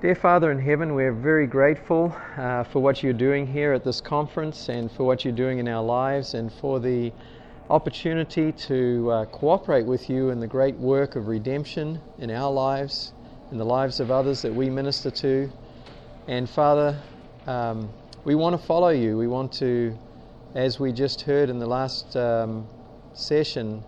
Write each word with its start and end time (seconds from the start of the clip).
Dear 0.00 0.14
Father 0.14 0.50
in 0.50 0.58
heaven, 0.58 0.94
we're 0.94 1.12
very 1.12 1.46
grateful 1.46 2.16
uh, 2.38 2.64
for 2.64 2.80
what 2.80 3.02
you're 3.02 3.12
doing 3.12 3.46
here 3.46 3.74
at 3.74 3.84
this 3.84 4.00
conference 4.00 4.70
and 4.70 4.90
for 4.90 5.04
what 5.04 5.26
you're 5.26 5.34
doing 5.34 5.58
in 5.58 5.68
our 5.68 5.84
lives 5.84 6.32
and 6.32 6.50
for 6.50 6.80
the 6.80 7.12
opportunity 7.68 8.50
to 8.50 9.10
uh, 9.10 9.24
cooperate 9.26 9.84
with 9.84 10.08
you 10.08 10.30
in 10.30 10.40
the 10.40 10.46
great 10.46 10.74
work 10.76 11.16
of 11.16 11.28
redemption 11.28 12.00
in 12.18 12.30
our 12.30 12.50
lives, 12.50 13.12
in 13.52 13.58
the 13.58 13.64
lives 13.64 14.00
of 14.00 14.10
others 14.10 14.40
that 14.40 14.54
we 14.54 14.70
minister 14.70 15.10
to. 15.10 15.52
And 16.28 16.48
Father, 16.48 16.98
um, 17.46 17.90
we 18.24 18.34
want 18.34 18.58
to 18.58 18.66
follow 18.66 18.88
you. 18.88 19.18
We 19.18 19.28
want 19.28 19.52
to, 19.58 19.94
as 20.54 20.80
we 20.80 20.92
just 20.92 21.20
heard 21.20 21.50
in 21.50 21.58
the 21.58 21.66
last 21.66 22.16
um, 22.16 22.66
session, 23.12 23.84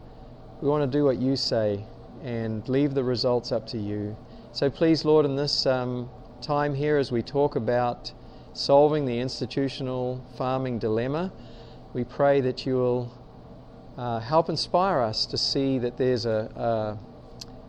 we 0.60 0.68
want 0.68 0.82
to 0.82 0.98
do 0.98 1.06
what 1.06 1.16
you 1.16 1.36
say 1.36 1.82
and 2.22 2.68
leave 2.68 2.92
the 2.92 3.02
results 3.02 3.50
up 3.50 3.66
to 3.68 3.78
you. 3.78 4.14
So 4.54 4.68
please, 4.68 5.06
Lord, 5.06 5.24
in 5.24 5.34
this 5.34 5.64
um, 5.64 6.10
time 6.42 6.74
here 6.74 6.98
as 6.98 7.10
we 7.10 7.22
talk 7.22 7.56
about 7.56 8.12
solving 8.52 9.06
the 9.06 9.18
institutional 9.18 10.22
farming 10.36 10.78
dilemma, 10.78 11.32
we 11.94 12.04
pray 12.04 12.42
that 12.42 12.66
you 12.66 12.74
will 12.74 13.18
uh, 13.96 14.20
help 14.20 14.50
inspire 14.50 15.00
us 15.00 15.24
to 15.24 15.38
see 15.38 15.78
that 15.78 15.96
there's 15.96 16.26
a, 16.26 16.98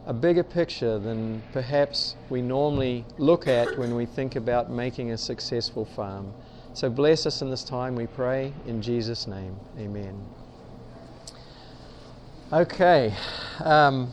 a, 0.05 0.09
a 0.09 0.13
bigger 0.13 0.43
picture 0.43 0.99
than 0.99 1.41
perhaps 1.53 2.17
we 2.29 2.41
normally 2.41 3.05
look 3.17 3.47
at 3.47 3.77
when 3.77 3.95
we 3.95 4.05
think 4.05 4.35
about 4.35 4.69
making 4.69 5.11
a 5.11 5.17
successful 5.17 5.85
farm. 5.85 6.33
So 6.73 6.89
bless 6.89 7.25
us 7.25 7.41
in 7.41 7.49
this 7.49 7.63
time, 7.63 7.95
we 7.95 8.07
pray, 8.07 8.51
in 8.67 8.81
Jesus' 8.81 9.25
name. 9.25 9.55
Amen. 9.79 10.21
Okay. 12.51 13.15
Um, 13.63 14.11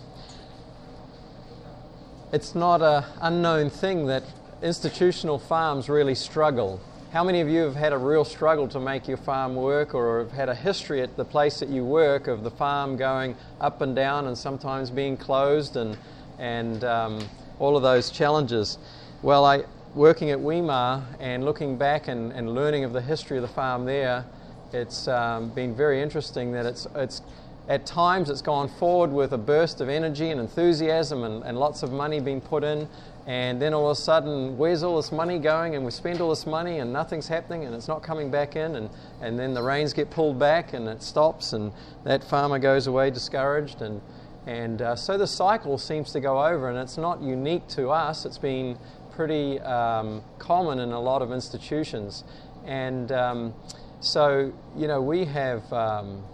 it's 2.32 2.54
not 2.54 2.80
an 2.80 3.04
unknown 3.22 3.70
thing 3.70 4.06
that 4.06 4.22
institutional 4.62 5.38
farms 5.38 5.88
really 5.88 6.14
struggle. 6.14 6.80
How 7.12 7.24
many 7.24 7.40
of 7.40 7.48
you 7.48 7.62
have 7.62 7.74
had 7.74 7.92
a 7.92 7.98
real 7.98 8.24
struggle 8.24 8.68
to 8.68 8.78
make 8.78 9.08
your 9.08 9.16
farm 9.16 9.56
work 9.56 9.94
or 9.94 10.20
have 10.20 10.30
had 10.30 10.48
a 10.48 10.54
history 10.54 11.02
at 11.02 11.16
the 11.16 11.24
place 11.24 11.58
that 11.58 11.68
you 11.68 11.84
work 11.84 12.28
of 12.28 12.44
the 12.44 12.50
farm 12.50 12.96
going 12.96 13.34
up 13.60 13.80
and 13.80 13.96
down 13.96 14.28
and 14.28 14.38
sometimes 14.38 14.90
being 14.90 15.16
closed 15.16 15.76
and, 15.76 15.98
and 16.38 16.84
um, 16.84 17.20
all 17.58 17.76
of 17.76 17.82
those 17.82 18.10
challenges? 18.10 18.78
Well, 19.22 19.44
I, 19.44 19.64
working 19.96 20.30
at 20.30 20.38
Weimar 20.38 21.04
and 21.18 21.44
looking 21.44 21.76
back 21.76 22.06
and, 22.06 22.32
and 22.32 22.54
learning 22.54 22.84
of 22.84 22.92
the 22.92 23.02
history 23.02 23.38
of 23.38 23.42
the 23.42 23.48
farm 23.48 23.84
there, 23.86 24.24
it's 24.72 25.08
um, 25.08 25.48
been 25.48 25.74
very 25.74 26.00
interesting 26.00 26.52
that 26.52 26.64
it's, 26.64 26.86
it's 26.94 27.22
at 27.70 27.86
times, 27.86 28.30
it's 28.30 28.42
gone 28.42 28.68
forward 28.68 29.12
with 29.12 29.32
a 29.32 29.38
burst 29.38 29.80
of 29.80 29.88
energy 29.88 30.30
and 30.30 30.40
enthusiasm 30.40 31.22
and, 31.22 31.44
and 31.44 31.56
lots 31.56 31.84
of 31.84 31.92
money 31.92 32.18
being 32.18 32.40
put 32.40 32.64
in. 32.64 32.88
And 33.28 33.62
then 33.62 33.74
all 33.74 33.88
of 33.88 33.96
a 33.96 34.00
sudden, 34.00 34.58
where's 34.58 34.82
all 34.82 34.96
this 34.96 35.12
money 35.12 35.38
going? 35.38 35.76
And 35.76 35.84
we 35.84 35.92
spend 35.92 36.20
all 36.20 36.30
this 36.30 36.46
money 36.46 36.80
and 36.80 36.92
nothing's 36.92 37.28
happening 37.28 37.64
and 37.64 37.72
it's 37.72 37.86
not 37.86 38.02
coming 38.02 38.28
back 38.28 38.56
in. 38.56 38.74
And, 38.74 38.90
and 39.20 39.38
then 39.38 39.54
the 39.54 39.62
reins 39.62 39.92
get 39.92 40.10
pulled 40.10 40.36
back 40.36 40.72
and 40.72 40.88
it 40.88 41.00
stops, 41.00 41.52
and 41.52 41.70
that 42.02 42.24
farmer 42.24 42.58
goes 42.58 42.88
away 42.88 43.08
discouraged. 43.08 43.82
And, 43.82 44.00
and 44.48 44.82
uh, 44.82 44.96
so 44.96 45.16
the 45.16 45.28
cycle 45.28 45.78
seems 45.78 46.10
to 46.10 46.18
go 46.18 46.44
over, 46.44 46.68
and 46.68 46.76
it's 46.76 46.98
not 46.98 47.22
unique 47.22 47.68
to 47.68 47.90
us, 47.90 48.24
it's 48.24 48.38
been 48.38 48.78
pretty 49.12 49.60
um, 49.60 50.24
common 50.40 50.80
in 50.80 50.90
a 50.90 51.00
lot 51.00 51.22
of 51.22 51.30
institutions. 51.30 52.24
And 52.64 53.12
um, 53.12 53.54
so, 54.00 54.52
you 54.76 54.88
know, 54.88 55.00
we 55.00 55.24
have. 55.26 55.72
Um, 55.72 56.24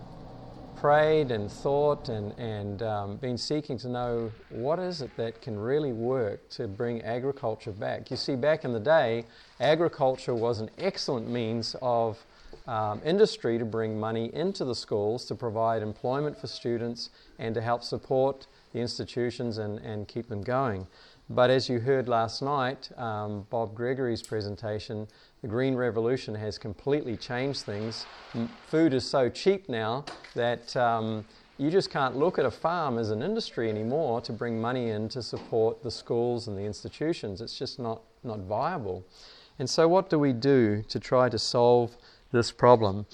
prayed 0.77 1.31
and 1.31 1.51
thought 1.51 2.09
and, 2.09 2.33
and 2.39 2.83
um, 2.83 3.17
been 3.17 3.39
seeking 3.39 3.79
to 3.79 3.89
know 3.89 4.31
what 4.51 4.79
is 4.79 5.01
it 5.01 5.11
that 5.17 5.41
can 5.41 5.59
really 5.59 5.93
work 5.93 6.49
to 6.51 6.69
bring 6.69 7.03
agriculture 7.03 7.73
back. 7.73 8.11
You 8.11 8.17
see, 8.17 8.37
back 8.37 8.65
in 8.65 8.73
the 8.73 8.81
day, 8.81 9.25
agriculture 9.61 10.35
was 10.35 10.61
an 10.61 10.71
excellent 10.79 11.29
means 11.29 11.75
of 11.81 12.25
um, 12.67 13.01
industry 13.05 13.59
to 13.59 13.65
bring 13.65 13.99
money 13.99 14.33
into 14.35 14.65
the 14.65 14.75
schools 14.75 15.25
to 15.27 15.35
provide 15.35 15.83
employment 15.83 16.39
for 16.39 16.47
students 16.47 17.11
and 17.39 17.55
to 17.55 17.61
help 17.61 17.83
support 17.83 18.47
the 18.73 18.81
institutions 18.81 19.59
and, 19.59 19.79
and 19.79 20.09
keep 20.09 20.29
them 20.29 20.43
going. 20.43 20.87
But 21.29 21.51
as 21.51 21.69
you 21.69 21.81
heard 21.81 22.09
last 22.09 22.41
night, 22.41 22.89
um, 22.97 23.47
Bob 23.51 23.75
Gregory's 23.75 24.23
presentation, 24.23 25.09
the 25.43 25.49
Green 25.49 25.75
Revolution 25.75 26.37
has 26.37 26.57
completely 26.57 27.17
changed 27.17 27.63
things. 27.63 28.07
Food 28.69 28.95
is 28.95 29.05
so 29.05 29.29
cheap 29.29 29.69
now 29.69 30.05
that 30.35 30.77
um, 30.77 31.25
you 31.59 31.69
just 31.69 31.91
can't 31.91 32.17
look 32.17 32.39
at 32.39 32.45
a 32.45 32.51
farm 32.51 32.97
as 32.97 33.11
an 33.11 33.23
industry 33.23 33.69
anymore 33.69 34.21
to 34.21 34.33
bring 34.33 34.61
money 34.61 34.91
in 34.91 35.09
to 35.09 35.23
support 35.23 35.83
the 35.83 35.91
schools 35.91 36.47
and 36.47 36.57
the 36.57 36.63
institutions. 36.63 37.41
It's 37.41 37.59
just 37.59 37.81
not, 37.81 38.03
not 38.23 38.39
viable. 38.41 39.05
And 39.59 39.69
so, 39.69 39.89
what 39.89 40.09
do 40.09 40.21
we 40.21 40.33
do 40.33 40.85
to 40.89 41.01
try 41.01 41.29
to 41.29 41.41
solve 41.41 41.97
this 42.31 42.53
problem? 42.53 43.07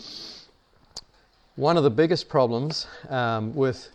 One 1.56 1.78
of 1.78 1.82
the 1.82 1.90
biggest 1.90 2.28
problems 2.28 2.86
um, 3.08 3.54
with 3.54 3.88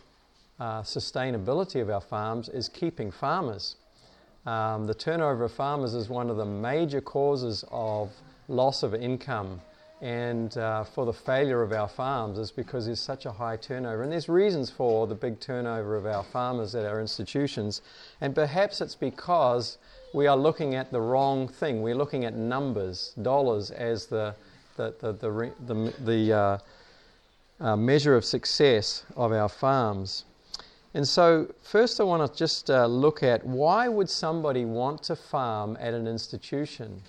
uh, 0.58 0.82
sustainability 0.82 1.80
of 1.80 1.88
our 1.88 2.00
farms 2.00 2.48
is 2.48 2.68
keeping 2.68 3.12
farmers. 3.12 3.76
Um, 4.48 4.86
the 4.86 4.94
turnover 4.94 5.44
of 5.44 5.52
farmers 5.52 5.92
is 5.92 6.08
one 6.08 6.30
of 6.30 6.38
the 6.38 6.46
major 6.46 7.02
causes 7.02 7.66
of 7.70 8.10
loss 8.48 8.82
of 8.82 8.94
income 8.94 9.60
and 10.00 10.56
uh, 10.56 10.84
for 10.84 11.04
the 11.04 11.12
failure 11.12 11.62
of 11.62 11.72
our 11.72 11.86
farms 11.86 12.38
is 12.38 12.50
because 12.50 12.86
there's 12.86 13.00
such 13.00 13.26
a 13.26 13.32
high 13.32 13.56
turnover. 13.56 14.02
And 14.02 14.10
there's 14.10 14.28
reasons 14.28 14.70
for 14.70 15.06
the 15.06 15.14
big 15.14 15.38
turnover 15.38 15.96
of 15.96 16.06
our 16.06 16.22
farmers 16.22 16.74
at 16.74 16.86
our 16.86 16.98
institutions. 16.98 17.82
And 18.22 18.34
perhaps 18.34 18.80
it's 18.80 18.94
because 18.94 19.76
we 20.14 20.26
are 20.26 20.36
looking 20.36 20.74
at 20.74 20.92
the 20.92 21.00
wrong 21.00 21.46
thing. 21.46 21.82
We're 21.82 21.96
looking 21.96 22.24
at 22.24 22.34
numbers, 22.34 23.12
dollars, 23.20 23.70
as 23.70 24.06
the, 24.06 24.34
the, 24.76 24.94
the, 25.00 25.12
the, 25.12 25.52
the, 25.66 25.94
the 26.04 26.32
uh, 26.32 26.58
uh, 27.60 27.76
measure 27.76 28.16
of 28.16 28.24
success 28.24 29.04
of 29.14 29.32
our 29.32 29.50
farms. 29.50 30.24
And 30.98 31.06
so, 31.06 31.54
first, 31.62 32.00
I 32.00 32.02
want 32.02 32.28
to 32.28 32.36
just 32.36 32.70
uh, 32.70 32.86
look 32.86 33.22
at 33.22 33.46
why 33.46 33.86
would 33.86 34.10
somebody 34.10 34.64
want 34.64 35.04
to 35.04 35.14
farm 35.14 35.78
at 35.78 35.94
an 35.94 36.08
institution? 36.08 37.02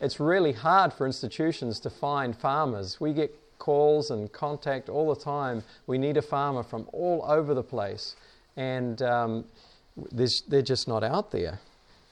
It's 0.00 0.18
really 0.18 0.50
hard 0.50 0.92
for 0.92 1.06
institutions 1.06 1.78
to 1.78 1.88
find 1.88 2.36
farmers. 2.36 3.00
We 3.00 3.12
get 3.12 3.32
calls 3.60 4.10
and 4.10 4.32
contact 4.32 4.88
all 4.88 5.14
the 5.14 5.20
time. 5.20 5.62
We 5.86 5.96
need 5.96 6.16
a 6.16 6.22
farmer 6.22 6.64
from 6.64 6.88
all 6.92 7.24
over 7.24 7.54
the 7.54 7.62
place, 7.62 8.16
and 8.56 9.00
um, 9.02 9.44
they're 10.10 10.60
just 10.60 10.88
not 10.88 11.04
out 11.04 11.30
there. 11.30 11.60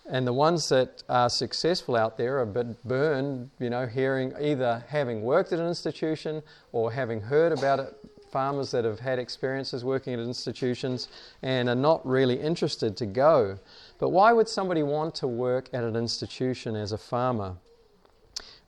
And 0.08 0.28
the 0.28 0.32
ones 0.32 0.68
that 0.68 1.02
are 1.08 1.28
successful 1.28 1.96
out 1.96 2.16
there 2.16 2.36
are 2.36 2.42
a 2.42 2.46
bit 2.46 2.84
burned, 2.84 3.50
you 3.58 3.70
know, 3.70 3.86
hearing 3.86 4.34
either 4.40 4.84
having 4.86 5.22
worked 5.22 5.52
at 5.52 5.58
an 5.58 5.66
institution 5.66 6.44
or 6.70 6.92
having 6.92 7.22
heard 7.22 7.50
about 7.50 7.80
it 7.80 7.92
farmers 8.34 8.72
that 8.72 8.84
have 8.84 8.98
had 8.98 9.20
experiences 9.20 9.84
working 9.84 10.12
at 10.12 10.18
institutions 10.18 11.06
and 11.42 11.68
are 11.68 11.76
not 11.76 12.04
really 12.04 12.34
interested 12.40 12.96
to 12.96 13.06
go. 13.06 13.56
But 14.00 14.08
why 14.08 14.32
would 14.32 14.48
somebody 14.48 14.82
want 14.82 15.14
to 15.22 15.28
work 15.28 15.68
at 15.72 15.84
an 15.84 15.94
institution 15.94 16.74
as 16.74 16.90
a 16.90 16.98
farmer? 16.98 17.54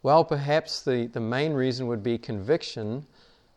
Well, 0.05 0.25
perhaps 0.25 0.83
the, 0.83 1.09
the 1.09 1.19
main 1.19 1.53
reason 1.53 1.89
would 1.89 2.05
be 2.05 2.17
conviction 2.17 3.07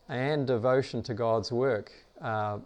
and 0.08 0.48
devotion 0.48 1.00
to 1.04 1.14
God's 1.14 1.52
work. 1.52 1.92
Uh, 2.20 2.58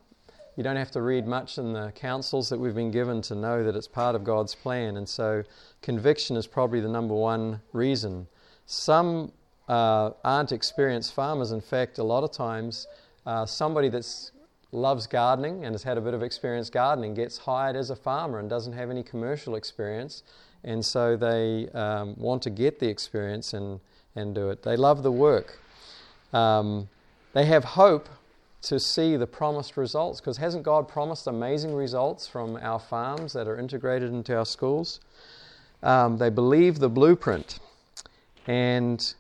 you 0.57 0.65
don't 0.65 0.77
have 0.77 0.93
to 0.93 1.03
read 1.03 1.27
much 1.27 1.59
in 1.59 1.75
the 1.75 1.93
counsels 1.95 2.49
that 2.49 2.59
we've 2.59 2.75
been 2.75 2.91
given 2.91 3.21
to 3.23 3.35
know 3.35 3.63
that 3.63 3.77
it's 3.77 3.89
part 3.89 4.15
of 4.15 4.25
God's 4.25 4.55
plan, 4.55 4.97
and 4.97 5.07
so 5.07 5.43
conviction 5.83 6.39
is 6.39 6.47
probably 6.47 6.81
the 6.81 6.89
number 6.89 7.15
one 7.15 7.61
reason. 7.75 8.27
Some 8.65 9.33
uh, 9.69 10.11
aren't 10.25 10.53
experienced 10.53 11.13
farmers. 11.13 11.53
In 11.53 11.61
fact, 11.61 11.99
a 11.99 12.05
lot 12.05 12.25
of 12.25 12.33
times 12.33 12.87
uh, 13.27 13.47
somebody 13.47 13.89
that 13.89 14.07
loves 14.73 15.07
gardening 15.07 15.65
and 15.65 15.73
has 15.73 15.83
had 15.83 15.97
a 15.97 16.01
bit 16.01 16.15
of 16.15 16.23
experience 16.23 16.69
gardening 16.69 17.15
gets 17.15 17.39
hired 17.39 17.77
as 17.77 17.91
a 17.91 17.97
farmer 17.97 18.39
and 18.39 18.51
doesn't 18.51 18.73
have 18.73 18.91
any 18.91 19.03
commercial 19.03 19.55
experience, 19.55 20.23
and 20.65 20.85
so 20.85 21.17
they 21.17 21.69
um, 21.75 22.15
want 22.17 22.43
to 22.43 22.51
get 22.51 22.81
the 22.81 22.89
experience 22.89 23.55
and, 23.55 23.81
and 24.17 24.35
do 24.35 24.51
it. 24.51 24.63
They 24.63 24.77
love 24.77 25.03
the 25.03 25.13
work. 25.13 25.59
Um, 26.33 26.89
they 27.33 27.47
have 27.47 27.65
hope 27.65 28.09
to 28.63 28.81
see 28.81 29.17
the 29.17 29.27
promised 29.27 29.77
results 29.77 30.21
because 30.21 30.39
hasn't 30.39 30.65
God 30.65 30.89
promised 30.89 31.27
amazing 31.27 31.75
results 31.75 32.27
from 32.27 32.57
our 32.57 32.79
farms 32.79 33.33
that 33.35 33.47
are 33.47 33.59
integrated 33.59 34.11
into 34.11 34.37
our 34.37 34.47
schools? 34.47 35.01
Um, 35.83 36.17
they 36.17 36.31
believe 36.31 36.79
the 36.79 36.89
blueprint, 36.89 37.59
and 38.47 39.15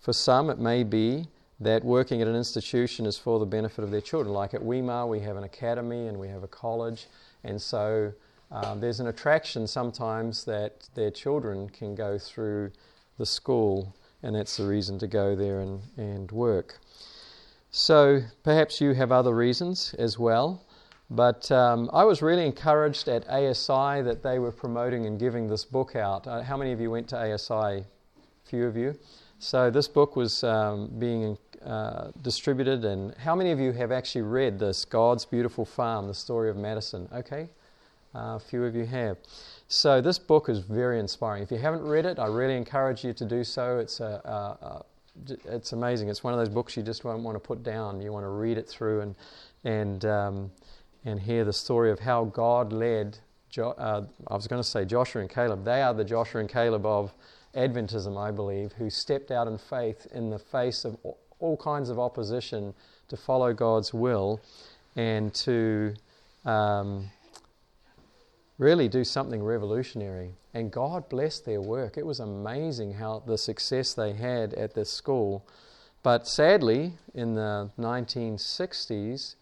for 0.00 0.12
some 0.12 0.50
it 0.50 0.58
may 0.58 0.84
be 0.84 1.26
that 1.60 1.84
working 1.84 2.20
at 2.20 2.28
an 2.28 2.36
institution 2.36 3.06
is 3.06 3.16
for 3.16 3.38
the 3.38 3.46
benefit 3.46 3.82
of 3.82 3.90
their 3.90 4.00
children. 4.00 4.34
Like 4.34 4.54
at 4.54 4.62
Weimar, 4.62 5.06
we 5.06 5.20
have 5.20 5.36
an 5.36 5.44
academy 5.44 6.06
and 6.08 6.18
we 6.18 6.28
have 6.28 6.42
a 6.42 6.48
college, 6.48 7.06
and 7.44 7.60
so 7.60 8.12
um, 8.50 8.80
there's 8.80 9.00
an 9.00 9.08
attraction 9.08 9.66
sometimes 9.66 10.44
that 10.44 10.88
their 10.94 11.10
children 11.10 11.68
can 11.68 11.94
go 11.94 12.18
through 12.18 12.70
the 13.18 13.26
school, 13.26 13.94
and 14.22 14.36
that's 14.36 14.56
the 14.56 14.66
reason 14.66 14.98
to 14.98 15.06
go 15.06 15.34
there 15.34 15.60
and, 15.60 15.80
and 15.96 16.30
work. 16.30 16.78
So 17.70 18.22
perhaps 18.42 18.80
you 18.80 18.92
have 18.92 19.12
other 19.12 19.34
reasons 19.34 19.94
as 19.98 20.18
well. 20.18 20.62
But 21.10 21.50
um, 21.52 21.88
I 21.92 22.04
was 22.04 22.20
really 22.20 22.44
encouraged 22.44 23.08
at 23.08 23.28
ASI 23.28 24.02
that 24.02 24.22
they 24.22 24.38
were 24.38 24.50
promoting 24.50 25.06
and 25.06 25.20
giving 25.20 25.46
this 25.46 25.64
book 25.64 25.94
out. 25.94 26.26
Uh, 26.26 26.42
how 26.42 26.56
many 26.56 26.72
of 26.72 26.80
you 26.80 26.90
went 26.90 27.08
to 27.08 27.32
ASI? 27.32 27.84
Few 28.44 28.66
of 28.66 28.76
you. 28.76 28.98
So 29.38 29.70
this 29.70 29.86
book 29.86 30.16
was 30.16 30.42
um, 30.42 30.90
being 30.98 31.36
uh, 31.66 32.10
distributed, 32.22 32.84
and 32.84 33.14
how 33.16 33.34
many 33.34 33.50
of 33.50 33.58
you 33.58 33.72
have 33.72 33.90
actually 33.90 34.22
read 34.22 34.58
this 34.58 34.84
God's 34.84 35.24
Beautiful 35.24 35.64
Farm, 35.64 36.06
the 36.06 36.14
story 36.14 36.48
of 36.48 36.56
Madison? 36.56 37.08
Okay, 37.12 37.48
uh, 38.14 38.36
a 38.36 38.40
few 38.40 38.64
of 38.64 38.76
you 38.76 38.86
have. 38.86 39.16
So 39.68 40.00
this 40.00 40.18
book 40.18 40.48
is 40.48 40.60
very 40.60 41.00
inspiring. 41.00 41.42
If 41.42 41.50
you 41.50 41.58
haven't 41.58 41.82
read 41.82 42.06
it, 42.06 42.18
I 42.20 42.26
really 42.26 42.56
encourage 42.56 43.04
you 43.04 43.12
to 43.14 43.24
do 43.24 43.42
so. 43.42 43.78
It's 43.78 43.98
a, 44.00 44.20
a, 44.24 44.64
a 44.64 44.84
it's 45.46 45.72
amazing. 45.72 46.08
It's 46.08 46.22
one 46.22 46.32
of 46.32 46.38
those 46.38 46.48
books 46.48 46.76
you 46.76 46.82
just 46.82 47.04
won't 47.04 47.22
want 47.22 47.34
to 47.34 47.40
put 47.40 47.62
down. 47.62 48.00
You 48.00 48.12
want 48.12 48.24
to 48.24 48.30
read 48.30 48.58
it 48.58 48.68
through 48.68 49.00
and 49.00 49.14
and 49.64 50.04
um, 50.04 50.50
and 51.04 51.18
hear 51.18 51.44
the 51.44 51.52
story 51.52 51.90
of 51.90 51.98
how 51.98 52.26
God 52.26 52.72
led. 52.72 53.18
Jo- 53.50 53.74
uh, 53.78 54.04
I 54.28 54.34
was 54.34 54.46
going 54.46 54.62
to 54.62 54.68
say 54.68 54.84
Joshua 54.84 55.22
and 55.22 55.30
Caleb. 55.30 55.64
They 55.64 55.82
are 55.82 55.94
the 55.94 56.04
Joshua 56.04 56.40
and 56.40 56.48
Caleb 56.48 56.86
of 56.86 57.12
Adventism, 57.54 58.16
I 58.16 58.30
believe, 58.30 58.72
who 58.74 58.90
stepped 58.90 59.30
out 59.30 59.48
in 59.48 59.58
faith 59.58 60.06
in 60.12 60.30
the 60.30 60.38
face 60.38 60.84
of 60.84 60.96
all 61.46 61.56
kinds 61.56 61.88
of 61.88 61.98
opposition 61.98 62.74
to 63.08 63.16
follow 63.16 63.52
God's 63.52 63.94
will 63.94 64.40
and 64.96 65.32
to 65.34 65.94
um, 66.44 67.10
really 68.58 68.88
do 68.88 69.04
something 69.04 69.42
revolutionary. 69.42 70.32
And 70.54 70.72
God 70.72 71.08
blessed 71.08 71.44
their 71.44 71.60
work. 71.60 71.96
It 71.96 72.04
was 72.04 72.18
amazing 72.18 72.94
how 72.94 73.22
the 73.26 73.38
success 73.38 73.94
they 73.94 74.14
had 74.14 74.54
at 74.54 74.74
this 74.74 74.90
school. 74.90 75.46
But 76.02 76.26
sadly, 76.26 76.94
in 77.14 77.34
the 77.34 77.70
1960s, 77.78 79.34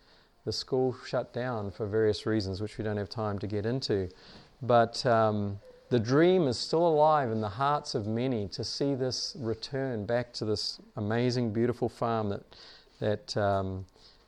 the 0.44 0.52
school 0.52 0.96
shut 1.06 1.32
down 1.32 1.70
for 1.70 1.86
various 1.86 2.26
reasons, 2.26 2.60
which 2.60 2.76
we 2.76 2.84
don't 2.84 2.96
have 2.96 3.08
time 3.08 3.38
to 3.38 3.46
get 3.46 3.64
into. 3.64 4.10
But 4.60 5.04
um, 5.06 5.60
the 5.94 6.00
dream 6.00 6.48
is 6.48 6.58
still 6.58 6.84
alive 6.84 7.30
in 7.30 7.40
the 7.40 7.48
hearts 7.48 7.94
of 7.94 8.04
many 8.04 8.48
to 8.48 8.64
see 8.64 8.96
this 8.96 9.36
return 9.38 10.04
back 10.04 10.32
to 10.32 10.44
this 10.44 10.80
amazing, 10.96 11.52
beautiful 11.52 11.88
farm 11.88 12.30
that, 12.30 12.42
that 12.98 13.36
um, 13.36 13.86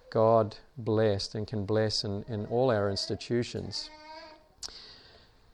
God 0.08 0.54
blessed 0.78 1.34
and 1.34 1.44
can 1.44 1.66
bless 1.66 2.04
in, 2.04 2.24
in 2.28 2.46
all 2.46 2.70
our 2.70 2.88
institutions. 2.88 3.90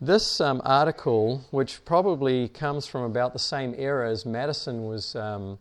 This 0.03 0.38
um, 0.38 0.61
article, 0.67 1.47
which 1.50 1.82
probably 1.87 2.47
comes 2.49 2.87
from 2.87 3.05
about 3.05 3.32
the 3.32 3.38
same 3.38 3.75
era 3.79 4.11
as 4.11 4.26
Madison 4.26 4.85
was, 4.85 5.17
um, 5.17 5.58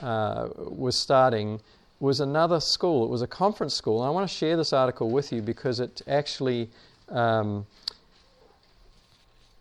uh, 0.00 0.46
was 0.56 0.94
starting, 0.94 1.60
was 1.98 2.20
another 2.20 2.60
school. 2.60 3.04
It 3.04 3.10
was 3.10 3.22
a 3.22 3.26
conference 3.26 3.74
school. 3.74 4.02
And 4.02 4.06
I 4.06 4.10
want 4.10 4.30
to 4.30 4.32
share 4.32 4.56
this 4.56 4.72
article 4.72 5.10
with 5.10 5.32
you 5.32 5.42
because 5.42 5.80
it 5.80 6.02
actually 6.06 6.70
um, 7.08 7.66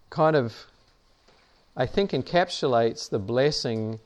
kind 0.10 0.36
of, 0.36 0.54
I 1.76 1.86
think, 1.86 2.12
encapsulates 2.12 3.10
the 3.10 3.20
blessing 3.20 4.00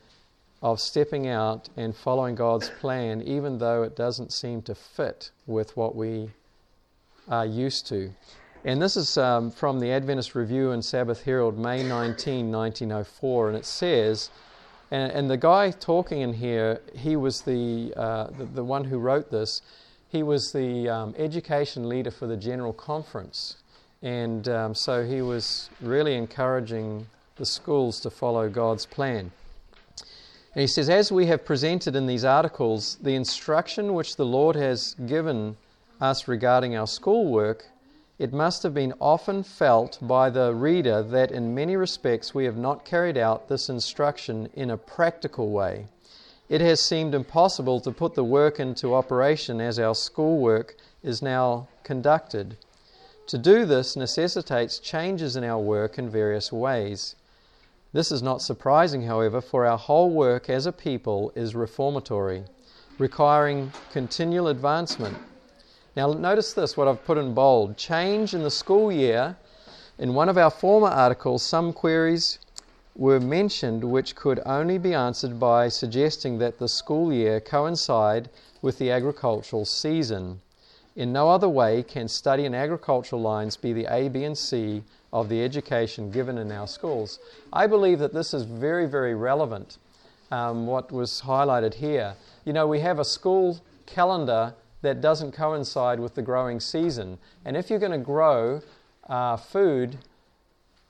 of 0.62 0.80
stepping 0.80 1.28
out 1.28 1.70
and 1.76 1.96
following 1.96 2.36
God's 2.36 2.70
plan, 2.70 3.22
even 3.24 3.58
though 3.58 3.84
it 3.84 3.96
doesn't 3.96 4.32
seem 4.32 4.62
to 4.64 4.76
fit 4.76 5.32
with 5.48 5.76
what 5.76 5.96
we 5.96 6.30
are 7.28 7.46
used 7.46 7.88
to. 7.88 8.12
And 8.64 8.80
this 8.80 8.96
is 8.96 9.18
um, 9.18 9.50
from 9.50 9.80
the 9.80 9.92
Adventist 9.92 10.36
Review 10.36 10.72
and 10.72 10.86
Sabbath 10.86 11.24
Herald, 11.24 11.58
May 11.58 11.82
19, 11.82 12.52
1904, 12.52 13.50
and 13.50 13.58
it 13.58 13.66
says, 13.66 14.30
and, 14.92 15.12
and 15.12 15.32
the 15.32 15.38
guy 15.38 15.72
talking 15.72 16.22
in 16.22 16.34
here, 16.34 16.80
he 16.94 17.16
was 17.16 17.42
the, 17.42 17.92
uh, 17.98 18.28
the, 18.38 18.46
the, 18.46 18.64
one 18.64 18.84
who 18.84 19.00
wrote 19.00 19.32
this, 19.32 19.64
he 20.10 20.22
was 20.22 20.52
the 20.52 20.88
um, 20.90 21.16
education 21.18 21.90
leader 21.90 22.12
for 22.12 22.28
the 22.28 22.38
General 22.38 22.74
Conference. 22.74 23.56
And 24.02 24.48
um, 24.48 24.76
so 24.76 25.06
he 25.06 25.22
was 25.22 25.70
really 25.82 26.16
encouraging 26.16 27.08
the 27.36 27.46
schools 27.46 28.00
to 28.02 28.10
follow 28.10 28.50
God's 28.50 28.86
plan. 28.86 29.32
And 30.54 30.62
he 30.62 30.68
says, 30.68 30.90
As 30.90 31.12
we 31.12 31.28
have 31.28 31.46
presented 31.46 31.96
in 31.96 32.08
these 32.08 32.26
articles, 32.26 32.98
the 33.02 33.16
instruction 33.16 33.94
which 33.94 34.16
the 34.16 34.26
Lord 34.26 34.56
has 34.56 34.96
given 35.06 35.58
us 36.00 36.28
regarding 36.28 36.76
our 36.76 36.88
schoolwork 36.88 37.68
it 38.22 38.32
must 38.32 38.62
have 38.62 38.76
been 38.76 38.94
often 39.02 39.42
felt 39.42 39.98
by 40.00 40.30
the 40.30 40.54
reader 40.54 41.02
that 41.02 41.32
in 41.32 41.56
many 41.56 41.76
respects 41.76 42.36
we 42.36 42.46
have 42.46 42.56
not 42.56 42.86
carried 42.86 43.18
out 43.18 43.48
this 43.48 43.68
instruction 43.68 44.48
in 44.54 44.70
a 44.70 44.78
practical 44.78 45.50
way. 45.50 45.88
It 46.48 46.62
has 46.62 46.80
seemed 46.80 47.16
impossible 47.16 47.82
to 47.82 47.90
put 47.90 48.14
the 48.14 48.24
work 48.24 48.60
into 48.60 48.94
operation 48.94 49.60
as 49.60 49.80
our 49.80 49.96
schoolwork 49.96 50.76
is 51.02 51.24
now 51.24 51.68
conducted. 51.84 52.58
To 53.32 53.38
do 53.38 53.66
this 53.66 53.96
necessitates 53.96 54.78
changes 54.78 55.36
in 55.36 55.44
our 55.44 55.60
work 55.60 55.98
in 55.98 56.10
various 56.10 56.52
ways. 56.52 57.16
This 57.92 58.12
is 58.12 58.22
not 58.22 58.42
surprising, 58.42 59.04
however, 59.04 59.42
for 59.42 59.66
our 59.66 59.78
whole 59.78 60.12
work 60.12 60.50
as 60.50 60.66
a 60.66 60.72
people 60.72 61.34
is 61.36 61.56
reformatory, 61.56 62.44
requiring 62.98 63.74
continual 63.92 64.48
advancement 64.48 65.18
now, 65.94 66.14
notice 66.14 66.54
this, 66.54 66.78
what 66.78 66.88
I've 66.88 67.04
put 67.04 67.18
in 67.18 67.34
bold 67.34 67.76
change 67.76 68.34
in 68.34 68.44
the 68.44 68.52
school 68.52 68.94
year. 68.94 69.36
In 69.98 70.14
one 70.14 70.30
of 70.30 70.38
our 70.38 70.50
former 70.50 70.88
articles, 70.88 71.44
some 71.44 71.74
queries 71.74 72.40
were 72.96 73.20
mentioned 73.20 73.84
which 73.84 74.16
could 74.16 74.40
only 74.46 74.78
be 74.78 74.94
answered 74.94 75.38
by 75.38 75.68
suggesting 75.68 76.38
that 76.38 76.60
the 76.60 76.70
school 76.70 77.12
year 77.12 77.42
coincide 77.42 78.30
with 78.62 78.78
the 78.78 78.90
agricultural 78.90 79.66
season. 79.66 80.40
In 80.96 81.14
no 81.14 81.30
other 81.30 81.48
way 81.48 81.84
can 81.84 82.08
study 82.08 82.46
in 82.46 82.54
agricultural 82.54 83.22
lines 83.22 83.56
be 83.56 83.72
the 83.72 83.86
A, 83.86 84.10
B, 84.10 84.26
and 84.26 84.38
C 84.38 84.84
of 85.14 85.30
the 85.30 85.42
education 85.44 86.12
given 86.12 86.38
in 86.38 86.52
our 86.52 86.68
schools. 86.68 87.20
I 87.54 87.68
believe 87.68 88.00
that 88.00 88.14
this 88.14 88.34
is 88.34 88.44
very, 88.44 88.86
very 88.88 89.16
relevant, 89.16 89.78
um, 90.32 90.68
what 90.68 90.92
was 90.92 91.22
highlighted 91.26 91.76
here. 91.76 92.16
You 92.46 92.54
know, 92.54 92.68
we 92.68 92.82
have 92.82 93.00
a 93.00 93.06
school 93.06 93.62
calendar 93.86 94.54
that 94.82 95.00
doesn't 95.00 95.32
coincide 95.32 96.00
with 96.00 96.16
the 96.16 96.22
growing 96.22 96.60
season. 96.60 97.18
And 97.46 97.56
if 97.56 97.70
you're 97.70 97.80
going 97.80 97.92
to 97.92 97.98
grow 97.98 98.62
uh, 99.08 99.38
food 99.38 99.98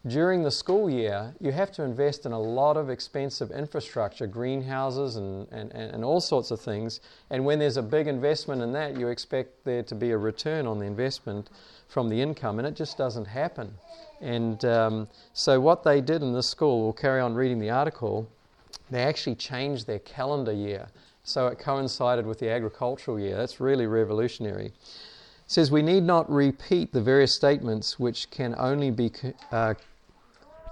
during 0.08 0.44
the 0.44 0.52
school 0.52 0.90
year, 0.90 1.34
you 1.40 1.52
have 1.52 1.72
to 1.74 1.84
invest 1.84 2.26
in 2.26 2.32
a 2.32 2.40
lot 2.40 2.76
of 2.76 2.90
expensive 2.90 3.52
infrastructure, 3.52 4.26
greenhouses, 4.26 5.16
and, 5.16 5.48
and, 5.52 5.72
and 5.72 6.04
all 6.04 6.20
sorts 6.20 6.50
of 6.50 6.60
things. 6.60 7.02
And 7.30 7.46
when 7.46 7.60
there's 7.60 7.78
a 7.78 7.84
big 7.84 8.08
investment 8.08 8.62
in 8.62 8.74
that, 8.74 8.98
you 8.98 9.10
expect 9.10 9.64
there 9.64 9.84
to 9.84 9.96
be 9.96 10.12
a 10.12 10.18
return 10.18 10.66
on 10.66 10.80
the 10.80 10.86
investment 10.86 11.50
from 11.88 12.10
the 12.10 12.20
income, 12.20 12.58
and 12.58 12.68
it 12.68 12.76
just 12.76 12.98
doesn't 12.98 13.26
happen. 13.26 13.74
And 14.22 14.64
um, 14.66 15.08
so, 15.34 15.60
what 15.60 15.84
they 15.84 16.02
did 16.02 16.22
in 16.22 16.34
this 16.34 16.48
school, 16.48 16.84
we'll 16.84 16.94
carry 16.94 17.22
on 17.22 17.36
reading 17.36 17.60
the 17.60 17.70
article, 17.70 18.28
they 18.90 19.04
actually 19.04 19.36
changed 19.36 19.88
their 19.88 20.00
calendar 20.00 20.52
year 20.52 20.88
so 21.24 21.48
it 21.48 21.60
coincided 21.60 22.26
with 22.26 22.40
the 22.40 22.50
agricultural 22.50 23.20
year. 23.20 23.36
That's 23.38 23.60
really 23.60 23.86
revolutionary. 23.86 24.74
Says 25.48 25.70
we 25.70 25.82
need 25.82 26.04
not 26.04 26.30
repeat 26.32 26.94
the 26.94 27.02
various 27.02 27.34
statements 27.34 28.00
which 28.00 28.30
can 28.32 28.56
only 28.58 28.90
be 28.90 29.12
uh, 29.52 29.76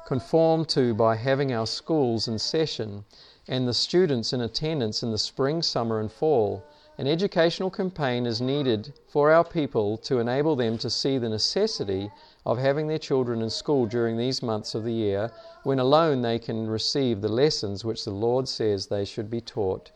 conformed 0.10 0.68
to 0.68 0.92
by 0.96 1.16
having 1.16 1.54
our 1.54 1.68
schools 1.68 2.28
in 2.28 2.39
session 2.39 3.06
and 3.48 3.68
the 3.68 3.74
students 3.75 4.34
in 4.34 4.42
attendance 4.42 5.04
in 5.04 5.12
the 5.12 5.18
spring, 5.20 5.62
summer, 5.62 6.00
and 6.00 6.12
fall. 6.12 6.63
An 6.98 7.06
educational 7.06 7.70
campaign 7.70 8.25
is 8.25 8.42
needed 8.42 8.92
for 9.08 9.30
our 9.32 9.44
people 9.44 9.98
to 9.98 10.18
enable 10.18 10.56
them 10.56 10.80
to 10.80 10.89
see 10.89 11.20
the 11.20 11.30
necessity 11.30 12.10
of 12.44 12.58
having 12.58 12.88
their 12.88 12.98
children 12.98 13.44
in 13.44 13.51
school 13.51 13.86
during 13.86 14.18
these 14.18 14.42
months 14.42 14.74
of 14.74 14.84
the 14.84 14.92
year 14.92 15.32
when 15.62 15.78
alone 15.78 16.24
they 16.24 16.39
can 16.39 16.68
receive 16.68 17.22
the 17.22 17.30
lessons 17.30 17.86
which 17.86 18.04
the 18.04 18.10
Lord 18.10 18.48
says 18.48 18.88
they 18.88 19.06
should 19.06 19.30
be 19.30 19.42
taught. 19.42 19.92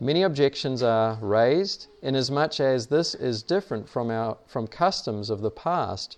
Many 0.00 0.24
objections 0.24 0.82
are 0.82 1.18
raised, 1.20 1.86
inasmuch 2.02 2.58
as 2.58 2.88
this 2.88 3.14
is 3.14 3.44
different 3.44 3.88
from, 3.88 4.10
our, 4.10 4.38
from 4.44 4.66
customs 4.66 5.30
of 5.30 5.40
the 5.40 5.52
past. 5.52 6.16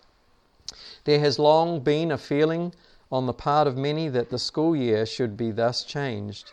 There 1.04 1.20
has 1.20 1.38
long 1.38 1.80
been 1.80 2.10
a 2.10 2.16
feeling 2.16 2.72
on 3.10 3.26
the 3.26 3.32
part 3.32 3.66
of 3.66 3.76
many 3.76 4.08
that 4.08 4.30
the 4.30 4.38
school 4.38 4.76
year 4.76 5.06
should 5.06 5.36
be 5.36 5.50
thus 5.50 5.82
changed, 5.84 6.52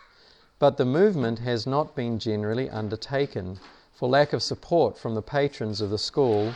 but 0.58 0.78
the 0.78 0.86
movement 0.86 1.40
has 1.40 1.68
not 1.68 1.96
been 1.96 2.18
generally 2.18 2.70
undertaken 2.70 3.60
for 3.94 4.08
lack 4.10 4.34
of 4.34 4.42
support 4.42 4.98
from 4.98 5.16
the 5.16 5.22
patrons 5.22 5.82
of 5.82 5.90
the 5.90 5.98
school. 5.98 6.54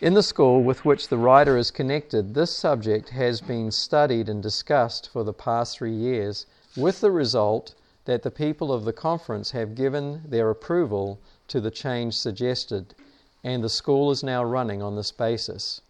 In 0.00 0.14
the 0.14 0.22
school 0.22 0.62
with 0.62 0.84
which 0.84 1.08
the 1.08 1.18
writer 1.18 1.56
is 1.56 1.70
connected, 1.70 2.34
this 2.34 2.56
subject 2.56 3.08
has 3.08 3.40
been 3.40 3.70
studied 3.70 4.28
and 4.28 4.42
discussed 4.42 5.08
for 5.08 5.24
the 5.24 5.32
past 5.32 5.78
three 5.78 5.94
years, 5.94 6.46
with 6.76 7.00
the 7.00 7.10
result 7.10 7.74
that 8.04 8.22
the 8.22 8.30
people 8.30 8.72
of 8.72 8.84
the 8.84 8.92
conference 8.92 9.50
have 9.50 9.74
given 9.74 10.22
their 10.24 10.50
approval 10.50 11.18
to 11.48 11.60
the 11.60 11.70
change 11.70 12.14
suggested, 12.14 12.94
and 13.42 13.64
the 13.64 13.68
school 13.68 14.10
is 14.10 14.22
now 14.22 14.44
running 14.44 14.82
on 14.82 14.96
this 14.96 15.10
basis. 15.10 15.80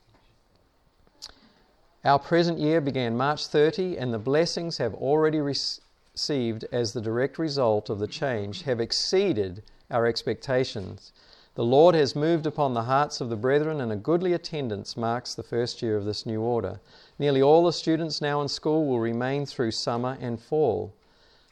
Our 2.09 2.19
present 2.19 2.59
year 2.59 2.81
began 2.81 3.19
March 3.19 3.49
30, 3.49 3.99
and 3.99 4.15
the 4.15 4.19
blessings 4.19 4.79
have 4.79 4.95
already 4.95 5.41
received 5.43 6.65
as 6.73 6.95
the 6.95 7.03
direct 7.03 7.39
result 7.39 7.91
of 7.91 7.99
the 7.99 8.07
change 8.07 8.63
have 8.63 8.81
exceeded 8.81 9.63
our 9.91 10.07
expectations. 10.07 11.13
The 11.55 11.67
Lord 11.67 11.95
has 11.95 12.17
moved 12.17 12.47
upon 12.47 12.73
the 12.73 12.85
hearts 12.85 13.21
of 13.21 13.29
the 13.29 13.37
brethren, 13.37 13.83
and 13.83 13.93
a 13.93 13.97
goodly 13.97 14.33
attendance 14.33 14.97
marks 14.97 15.35
the 15.35 15.43
first 15.43 15.83
year 15.83 15.99
of 15.99 16.07
this 16.07 16.25
new 16.25 16.41
order. 16.41 16.81
Nearly 17.19 17.43
all 17.43 17.63
the 17.63 17.75
students 17.75 18.23
now 18.23 18.41
in 18.41 18.49
school 18.49 18.87
will 18.87 19.01
remain 19.01 19.45
through 19.45 19.73
summer 19.73 20.17
and 20.19 20.41
fall. 20.41 20.95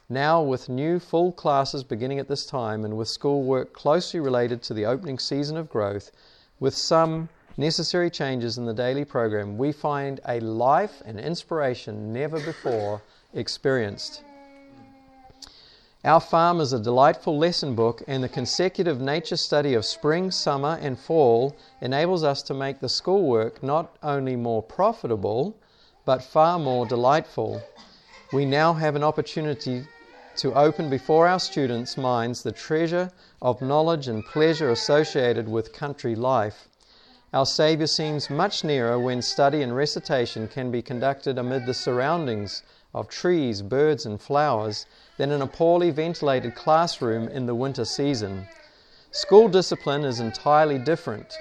Now, 0.09 0.41
with 0.41 0.71
new 0.71 0.99
full 0.99 1.33
classes 1.33 1.85
beginning 1.85 2.19
at 2.19 2.29
this 2.29 2.47
time, 2.47 2.83
and 2.83 2.97
with 2.97 3.09
school 3.09 3.43
work 3.43 3.75
closely 3.75 4.21
related 4.21 4.63
to 4.63 4.73
the 4.73 4.87
opening 4.87 5.19
season 5.19 5.59
of 5.59 5.69
growth, 5.69 6.13
with 6.59 6.75
some 6.75 7.29
necessary 7.57 8.11
changes 8.11 8.59
in 8.59 8.67
the 8.67 8.75
daily 8.75 9.05
program, 9.05 9.57
we 9.57 9.73
find 9.73 10.21
a 10.29 10.41
life 10.41 11.03
and 11.05 11.19
inspiration 11.19 12.13
never 12.13 12.39
before 12.41 13.03
experienced. 13.35 14.23
Our 16.05 16.21
farm 16.21 16.61
is 16.61 16.73
a 16.73 16.79
delightful 16.79 17.37
lesson 17.37 17.75
book, 17.75 18.03
and 18.07 18.23
the 18.23 18.29
consecutive 18.29 19.01
nature 19.01 19.37
study 19.37 19.75
of 19.75 19.85
spring, 19.85 20.31
summer, 20.31 20.79
and 20.81 20.97
fall 20.97 21.57
enables 21.81 22.23
us 22.23 22.43
to 22.43 22.55
make 22.55 22.79
the 22.79 22.89
schoolwork 22.89 23.61
not 23.63 23.97
only 24.05 24.37
more 24.37 24.63
profitable, 24.63 25.57
but 26.05 26.23
far 26.23 26.61
more 26.61 26.87
delightful. 26.87 27.61
We 28.33 28.45
now 28.45 28.73
have 28.75 28.95
an 28.95 29.03
opportunity 29.03 29.89
to 30.37 30.55
open 30.55 30.91
before 30.91 31.27
our 31.27 31.41
students' 31.41 31.97
minds 31.97 32.43
the 32.43 32.53
treasure 32.53 33.11
of 33.43 33.61
knowledge 33.61 34.07
and 34.07 34.25
pleasure 34.25 34.71
associated 34.71 35.49
with 35.49 35.73
country 35.73 36.15
life. 36.15 36.69
Our 37.33 37.45
Saviour 37.45 37.89
seems 37.89 38.31
much 38.31 38.63
nearer 38.63 39.01
when 39.01 39.21
study 39.21 39.61
and 39.61 39.75
recitation 39.75 40.47
can 40.47 40.71
be 40.71 40.81
conducted 40.81 41.39
amid 41.39 41.67
the 41.67 41.75
surroundings 41.75 42.63
of 42.95 43.09
trees, 43.09 43.63
birds, 43.63 44.07
and 44.07 44.21
flowers 44.21 44.87
than 45.17 45.33
in 45.33 45.43
a 45.43 45.47
poorly 45.49 45.91
ventilated 45.91 46.55
classroom 46.55 47.27
in 47.29 47.47
the 47.47 47.55
winter 47.55 47.85
season. 47.85 48.47
School 49.11 49.49
discipline 49.49 50.05
is 50.05 50.21
entirely 50.21 50.79
different. 50.79 51.37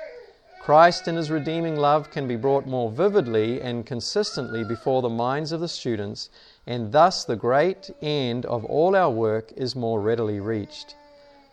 Christ 0.59 1.07
and 1.07 1.17
his 1.17 1.29
redeeming 1.29 1.75
love 1.75 2.09
can 2.09 2.27
be 2.27 2.35
brought 2.35 2.65
more 2.65 2.89
vividly 2.89 3.61
and 3.61 3.85
consistently 3.85 4.63
before 4.63 5.03
the 5.03 5.09
minds 5.09 5.51
of 5.51 5.59
the 5.59 5.67
students, 5.67 6.31
and 6.65 6.91
thus 6.91 7.23
the 7.23 7.35
great 7.35 7.91
end 8.01 8.43
of 8.47 8.65
all 8.65 8.95
our 8.95 9.11
work 9.11 9.53
is 9.55 9.75
more 9.75 10.01
readily 10.01 10.39
reached. 10.39 10.95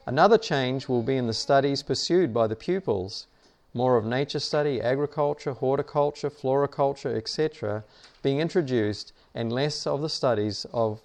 Another 0.07 0.39
change 0.39 0.89
will 0.89 1.03
be 1.03 1.19
in 1.19 1.27
the 1.27 1.35
studies 1.35 1.83
pursued 1.83 2.33
by 2.33 2.47
the 2.47 2.57
pupils. 2.57 3.27
More 3.75 3.97
of 3.97 4.05
nature 4.05 4.38
study, 4.38 4.81
agriculture, 4.81 5.52
horticulture, 5.52 6.31
floriculture, 6.31 7.17
etc., 7.17 7.85
being 8.23 8.41
introduced, 8.41 9.12
and 9.35 9.52
less 9.52 9.87
of 9.87 10.00
the 10.02 10.09
studies 10.09 10.67
of 10.73 11.00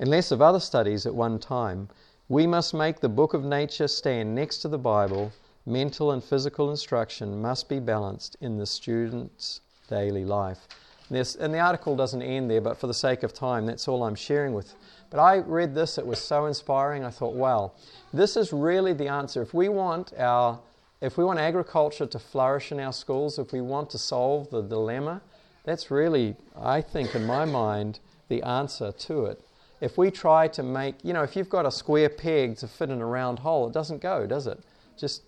and 0.00 0.08
less 0.08 0.30
of 0.30 0.40
other 0.40 0.60
studies 0.60 1.04
at 1.04 1.14
one 1.14 1.38
time, 1.38 1.88
we 2.28 2.46
must 2.46 2.72
make 2.72 3.00
the 3.00 3.08
book 3.08 3.34
of 3.34 3.44
nature 3.44 3.86
stand 3.86 4.34
next 4.34 4.58
to 4.58 4.68
the 4.68 4.78
Bible. 4.78 5.30
Mental 5.66 6.10
and 6.10 6.24
physical 6.24 6.70
instruction 6.70 7.42
must 7.42 7.68
be 7.68 7.78
balanced 7.78 8.34
in 8.40 8.56
the 8.56 8.64
student's 8.64 9.60
daily 9.90 10.24
life. 10.24 10.66
This, 11.10 11.34
and 11.34 11.52
the 11.52 11.58
article 11.58 11.96
doesn't 11.96 12.22
end 12.22 12.50
there, 12.50 12.62
but 12.62 12.78
for 12.78 12.86
the 12.86 12.94
sake 12.94 13.22
of 13.24 13.34
time, 13.34 13.66
that's 13.66 13.88
all 13.88 14.04
I'm 14.04 14.14
sharing 14.14 14.54
with. 14.54 14.74
But 15.10 15.20
I 15.20 15.38
read 15.38 15.74
this, 15.74 15.98
it 15.98 16.06
was 16.06 16.20
so 16.20 16.46
inspiring. 16.46 17.04
I 17.04 17.10
thought, 17.10 17.34
wow, 17.34 17.72
this 18.12 18.36
is 18.36 18.52
really 18.52 18.94
the 18.94 19.08
answer. 19.08 19.42
If 19.42 19.52
we 19.52 19.68
want 19.68 20.12
our 20.16 20.60
if 21.00 21.16
we 21.16 21.24
want 21.24 21.38
agriculture 21.38 22.06
to 22.06 22.18
flourish 22.18 22.72
in 22.72 22.80
our 22.80 22.92
schools, 22.92 23.38
if 23.38 23.52
we 23.52 23.60
want 23.60 23.90
to 23.90 23.98
solve 23.98 24.50
the 24.50 24.62
dilemma, 24.62 25.22
that's 25.64 25.90
really, 25.90 26.36
I 26.58 26.80
think, 26.80 27.14
in 27.14 27.26
my 27.26 27.44
mind, 27.44 28.00
the 28.28 28.42
answer 28.42 28.92
to 28.92 29.26
it. 29.26 29.40
If 29.80 29.96
we 29.96 30.10
try 30.10 30.48
to 30.48 30.62
make, 30.62 30.96
you 31.02 31.12
know, 31.12 31.22
if 31.22 31.36
you've 31.36 31.48
got 31.48 31.64
a 31.64 31.70
square 31.70 32.10
peg 32.10 32.56
to 32.58 32.68
fit 32.68 32.90
in 32.90 33.00
a 33.00 33.06
round 33.06 33.38
hole, 33.38 33.66
it 33.66 33.72
doesn't 33.72 34.02
go, 34.02 34.26
does 34.26 34.46
it? 34.46 34.60
Just 34.98 35.22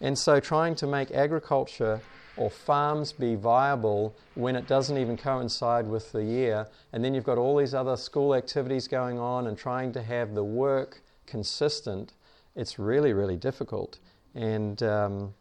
and 0.00 0.18
so 0.18 0.40
trying 0.40 0.74
to 0.76 0.86
make 0.86 1.10
agriculture 1.10 2.00
or 2.36 2.48
farms 2.48 3.12
be 3.12 3.34
viable 3.34 4.14
when 4.34 4.56
it 4.56 4.66
doesn't 4.66 4.96
even 4.96 5.16
coincide 5.16 5.86
with 5.86 6.10
the 6.12 6.24
year, 6.24 6.66
and 6.92 7.04
then 7.04 7.12
you've 7.12 7.24
got 7.24 7.36
all 7.36 7.58
these 7.58 7.74
other 7.74 7.96
school 7.96 8.34
activities 8.34 8.88
going 8.88 9.18
on 9.18 9.46
and 9.46 9.58
trying 9.58 9.92
to 9.92 10.02
have 10.02 10.34
the 10.34 10.44
work 10.44 11.02
consistent, 11.26 12.14
it's 12.56 12.78
really, 12.78 13.12
really 13.12 13.36
difficult. 13.36 13.98
And 14.34 14.82
um, 14.82 15.34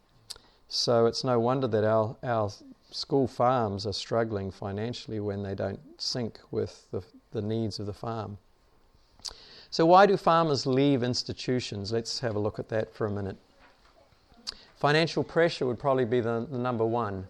so 0.68 1.06
it's 1.06 1.24
no 1.24 1.40
wonder 1.40 1.68
that 1.68 1.84
our, 1.84 2.16
our 2.24 2.50
school 2.92 3.28
farms 3.28 3.86
are 3.86 3.94
struggling 3.94 4.52
financially 4.52 5.20
when 5.20 5.44
they 5.44 5.56
don't 5.56 5.80
sync 6.02 6.40
with 6.52 6.86
the, 6.92 7.04
the 7.32 7.42
needs 7.42 7.80
of 7.80 7.86
the 7.86 7.94
farm. 7.94 8.38
So, 9.72 9.86
why 9.86 10.08
do 10.08 10.18
farmers 10.18 10.66
leave 10.66 11.04
institutions? 11.04 11.92
Let's 11.92 12.20
have 12.22 12.36
a 12.36 12.40
look 12.40 12.58
at 12.58 12.70
that 12.70 12.94
for 12.94 13.06
a 13.06 13.12
minute. 13.12 13.38
Financial 14.78 15.24
pressure 15.24 15.68
would 15.68 15.78
probably 15.78 16.06
be 16.06 16.22
the, 16.22 16.48
the 16.50 16.58
number 16.58 16.86
one. 16.86 17.28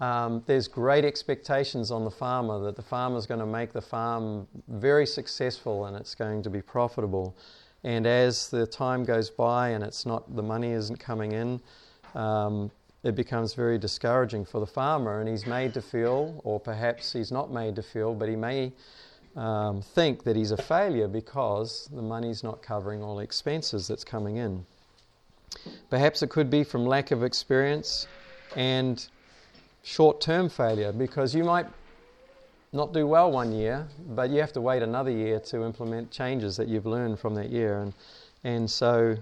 Um, 0.00 0.42
there's 0.46 0.66
great 0.66 1.04
expectations 1.04 1.90
on 1.90 2.04
the 2.04 2.10
farmer 2.10 2.58
that 2.60 2.76
the 2.76 2.82
farmer 2.82 3.16
is 3.16 3.26
going 3.26 3.40
to 3.40 3.46
make 3.46 3.72
the 3.72 3.80
farm 3.80 4.46
very 4.68 5.06
successful 5.06 5.86
and 5.86 5.96
it's 5.96 6.14
going 6.14 6.42
to 6.42 6.50
be 6.50 6.62
profitable. 6.62 7.36
And 7.84 8.06
as 8.06 8.48
the 8.48 8.66
time 8.66 9.04
goes 9.04 9.30
by 9.30 9.70
and 9.70 9.84
it's 9.84 10.06
not 10.06 10.34
the 10.34 10.42
money 10.42 10.72
isn't 10.72 10.98
coming 10.98 11.32
in, 11.32 11.60
um, 12.14 12.70
it 13.02 13.14
becomes 13.14 13.52
very 13.52 13.76
discouraging 13.76 14.46
for 14.46 14.60
the 14.60 14.66
farmer, 14.66 15.20
and 15.20 15.28
he's 15.28 15.46
made 15.46 15.74
to 15.74 15.82
feel, 15.82 16.40
or 16.42 16.58
perhaps 16.58 17.12
he's 17.12 17.30
not 17.30 17.52
made 17.52 17.76
to 17.76 17.82
feel, 17.82 18.14
but 18.14 18.30
he 18.30 18.36
may 18.36 18.72
um, 19.36 19.82
think 19.82 20.24
that 20.24 20.36
he's 20.36 20.52
a 20.52 20.56
failure 20.56 21.06
because 21.06 21.90
the 21.92 22.00
money's 22.00 22.42
not 22.42 22.62
covering 22.62 23.02
all 23.02 23.18
expenses 23.18 23.86
that's 23.86 24.04
coming 24.04 24.38
in. 24.38 24.64
Perhaps 25.90 26.22
it 26.22 26.30
could 26.30 26.48
be 26.48 26.64
from 26.64 26.86
lack 26.86 27.10
of 27.10 27.22
experience 27.22 28.06
and 28.56 29.06
short 29.82 30.20
term 30.20 30.48
failure 30.48 30.92
because 30.92 31.34
you 31.34 31.44
might 31.44 31.66
not 32.74 32.92
do 32.92 33.06
well 33.06 33.30
one 33.30 33.52
year, 33.52 33.86
but 34.08 34.30
you 34.30 34.40
have 34.40 34.52
to 34.52 34.60
wait 34.60 34.82
another 34.82 35.10
year 35.10 35.38
to 35.38 35.64
implement 35.64 36.10
changes 36.10 36.56
that 36.56 36.66
you've 36.66 36.86
learned 36.86 37.18
from 37.20 37.34
that 37.36 37.50
year. 37.50 37.80
And, 37.82 37.94
and 38.42 38.68
so 38.68 39.16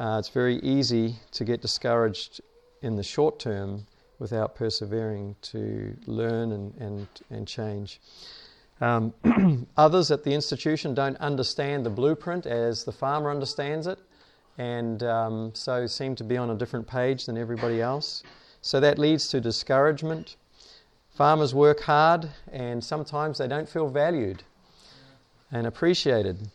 uh, 0.00 0.16
it's 0.18 0.28
very 0.28 0.56
easy 0.56 1.14
to 1.32 1.44
get 1.44 1.62
discouraged 1.62 2.40
in 2.82 2.96
the 2.96 3.02
short 3.02 3.38
term 3.38 3.86
without 4.18 4.56
persevering 4.56 5.36
to 5.42 5.96
learn 6.06 6.52
and, 6.52 6.74
and, 6.78 7.06
and 7.30 7.46
change. 7.46 8.00
Um, 8.80 9.14
others 9.76 10.10
at 10.10 10.24
the 10.24 10.34
institution 10.34 10.92
don't 10.92 11.16
understand 11.18 11.86
the 11.86 11.90
blueprint 11.90 12.46
as 12.46 12.84
the 12.84 12.92
farmer 12.92 13.30
understands 13.30 13.86
it, 13.86 13.98
and 14.56 15.02
um, 15.04 15.52
so 15.54 15.86
seem 15.86 16.16
to 16.16 16.24
be 16.24 16.36
on 16.36 16.50
a 16.50 16.54
different 16.56 16.86
page 16.86 17.26
than 17.26 17.38
everybody 17.38 17.80
else. 17.80 18.24
So 18.60 18.80
that 18.80 18.98
leads 18.98 19.28
to 19.28 19.40
discouragement. 19.40 20.36
Farmers 21.18 21.52
work 21.52 21.80
hard, 21.80 22.28
and 22.52 22.84
sometimes 22.84 23.38
they 23.38 23.48
don't 23.48 23.68
feel 23.68 23.88
valued 23.88 24.44
and 25.50 25.66
appreciated. 25.66 26.48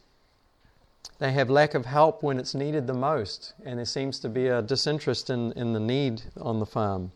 They 1.20 1.34
have 1.34 1.50
lack 1.50 1.74
of 1.74 1.86
help 1.86 2.24
when 2.24 2.40
it's 2.40 2.56
needed 2.56 2.88
the 2.88 2.94
most, 2.94 3.56
and 3.66 3.78
there 3.78 3.86
seems 3.86 4.20
to 4.20 4.30
be 4.30 4.48
a 4.48 4.62
disinterest 4.62 5.30
in, 5.30 5.52
in 5.58 5.74
the 5.74 5.82
need 5.82 6.22
on 6.40 6.62
the 6.62 6.66
farm. 6.66 7.12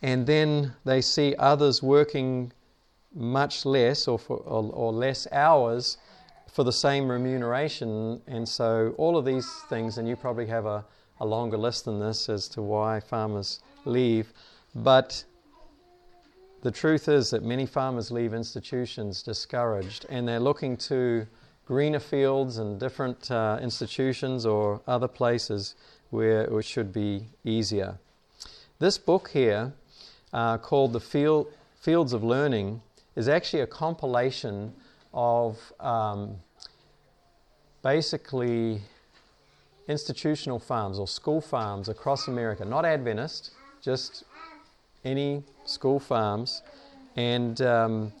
And 0.00 0.26
then 0.26 0.72
they 0.86 1.02
see 1.02 1.34
others 1.38 1.82
working 1.82 2.52
much 3.14 3.66
less 3.66 4.08
or, 4.08 4.18
for, 4.18 4.38
or, 4.38 4.72
or 4.72 4.94
less 4.94 5.30
hours 5.30 5.98
for 6.50 6.64
the 6.64 6.72
same 6.72 7.10
remuneration. 7.10 8.22
And 8.26 8.48
so, 8.48 8.94
all 8.96 9.18
of 9.18 9.26
these 9.26 9.46
things, 9.68 9.98
and 9.98 10.08
you 10.08 10.16
probably 10.16 10.46
have 10.46 10.64
a, 10.64 10.82
a 11.20 11.26
longer 11.26 11.58
list 11.58 11.84
than 11.84 12.00
this 12.00 12.30
as 12.30 12.48
to 12.48 12.62
why 12.62 13.00
farmers 13.00 13.60
leave. 13.84 14.32
But 14.74 15.24
the 16.62 16.70
truth 16.70 17.08
is 17.08 17.30
that 17.30 17.42
many 17.42 17.64
farmers 17.64 18.10
leave 18.10 18.34
institutions 18.34 19.22
discouraged 19.22 20.06
and 20.10 20.28
they're 20.28 20.40
looking 20.40 20.76
to 20.76 21.26
greener 21.66 22.00
fields 22.00 22.58
and 22.58 22.78
different 22.78 23.30
uh, 23.30 23.58
institutions 23.62 24.44
or 24.44 24.80
other 24.86 25.08
places 25.08 25.74
where 26.10 26.42
it 26.42 26.64
should 26.64 26.92
be 26.92 27.24
easier. 27.44 27.98
This 28.78 28.98
book 28.98 29.30
here, 29.32 29.72
uh, 30.32 30.58
called 30.58 30.92
The 30.92 31.00
Field, 31.00 31.46
Fields 31.80 32.12
of 32.12 32.24
Learning, 32.24 32.82
is 33.16 33.28
actually 33.28 33.62
a 33.62 33.66
compilation 33.66 34.72
of 35.14 35.72
um, 35.80 36.36
basically 37.82 38.82
institutional 39.88 40.58
farms 40.58 40.98
or 40.98 41.08
school 41.08 41.40
farms 41.40 41.88
across 41.88 42.28
America, 42.28 42.64
not 42.64 42.84
Adventist, 42.84 43.52
just 43.82 44.24
any 45.04 45.42
school 45.64 46.00
farms. 46.00 46.62
And 47.16 47.60
um, 47.62 48.12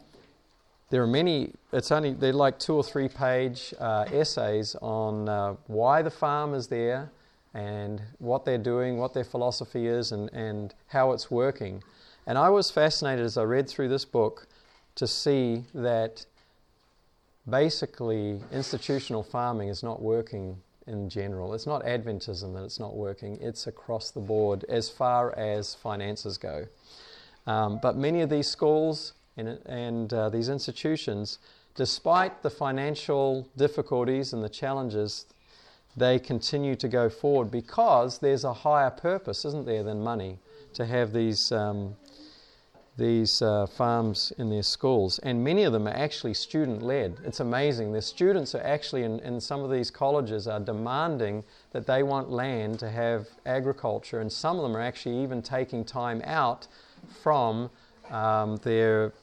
there 0.90 1.02
are 1.02 1.06
many, 1.06 1.52
it's 1.72 1.92
only, 1.92 2.12
they're 2.12 2.32
like 2.32 2.58
two 2.58 2.74
or 2.74 2.84
three 2.84 3.08
page 3.08 3.72
uh, 3.78 4.06
essays 4.12 4.74
on 4.82 5.28
uh, 5.28 5.54
why 5.66 6.02
the 6.02 6.10
farm 6.10 6.54
is 6.54 6.66
there 6.66 7.10
and 7.54 8.00
what 8.18 8.44
they're 8.44 8.58
doing, 8.58 8.98
what 8.98 9.14
their 9.14 9.24
philosophy 9.24 9.86
is, 9.86 10.12
and, 10.12 10.32
and 10.32 10.74
how 10.88 11.12
it's 11.12 11.30
working. 11.30 11.82
And 12.26 12.38
I 12.38 12.48
was 12.48 12.70
fascinated 12.70 13.24
as 13.24 13.36
I 13.36 13.42
read 13.42 13.68
through 13.68 13.88
this 13.88 14.04
book 14.04 14.46
to 14.96 15.06
see 15.06 15.64
that 15.74 16.26
basically 17.48 18.40
institutional 18.52 19.22
farming 19.22 19.68
is 19.68 19.82
not 19.82 20.02
working 20.02 20.58
in 20.86 21.08
general. 21.08 21.54
It's 21.54 21.66
not 21.66 21.84
Adventism 21.84 22.54
that 22.54 22.64
it's 22.64 22.80
not 22.80 22.96
working, 22.96 23.38
it's 23.40 23.66
across 23.66 24.10
the 24.10 24.20
board 24.20 24.64
as 24.68 24.88
far 24.88 25.36
as 25.38 25.74
finances 25.74 26.38
go. 26.38 26.66
Um, 27.46 27.78
but 27.82 27.96
many 27.96 28.20
of 28.20 28.30
these 28.30 28.48
schools 28.48 29.14
and, 29.36 29.58
and 29.66 30.12
uh, 30.12 30.28
these 30.28 30.48
institutions, 30.48 31.38
despite 31.74 32.42
the 32.42 32.50
financial 32.50 33.48
difficulties 33.56 34.32
and 34.32 34.42
the 34.42 34.48
challenges, 34.48 35.26
they 35.96 36.18
continue 36.18 36.76
to 36.76 36.88
go 36.88 37.08
forward 37.08 37.50
because 37.50 38.18
there's 38.18 38.44
a 38.44 38.52
higher 38.52 38.90
purpose, 38.90 39.44
isn't 39.44 39.66
there, 39.66 39.82
than 39.82 40.00
money 40.02 40.38
to 40.74 40.86
have 40.86 41.12
these 41.12 41.50
um, 41.50 41.96
these 43.00 43.40
uh, 43.40 43.66
farms 43.66 44.30
in 44.36 44.50
their 44.50 44.62
schools, 44.62 45.18
and 45.20 45.42
many 45.42 45.64
of 45.64 45.72
them 45.72 45.88
are 45.88 45.96
actually 45.96 46.34
student 46.34 46.82
led. 46.82 47.18
It's 47.24 47.40
amazing. 47.40 47.92
The 47.92 48.02
students 48.02 48.54
are 48.54 48.62
actually, 48.62 49.04
in, 49.04 49.18
in 49.20 49.40
some 49.40 49.64
of 49.64 49.70
these 49.70 49.90
colleges, 49.90 50.46
are 50.46 50.60
demanding 50.60 51.42
that 51.72 51.86
they 51.86 52.02
want 52.02 52.30
land 52.30 52.78
to 52.80 52.90
have 52.90 53.26
agriculture, 53.46 54.20
and 54.20 54.30
some 54.30 54.56
of 54.58 54.62
them 54.62 54.76
are 54.76 54.82
actually 54.82 55.16
even 55.22 55.40
taking 55.40 55.82
time 55.82 56.20
out 56.24 56.68
from 57.22 57.70
um, 58.10 58.58
their, 58.58 59.14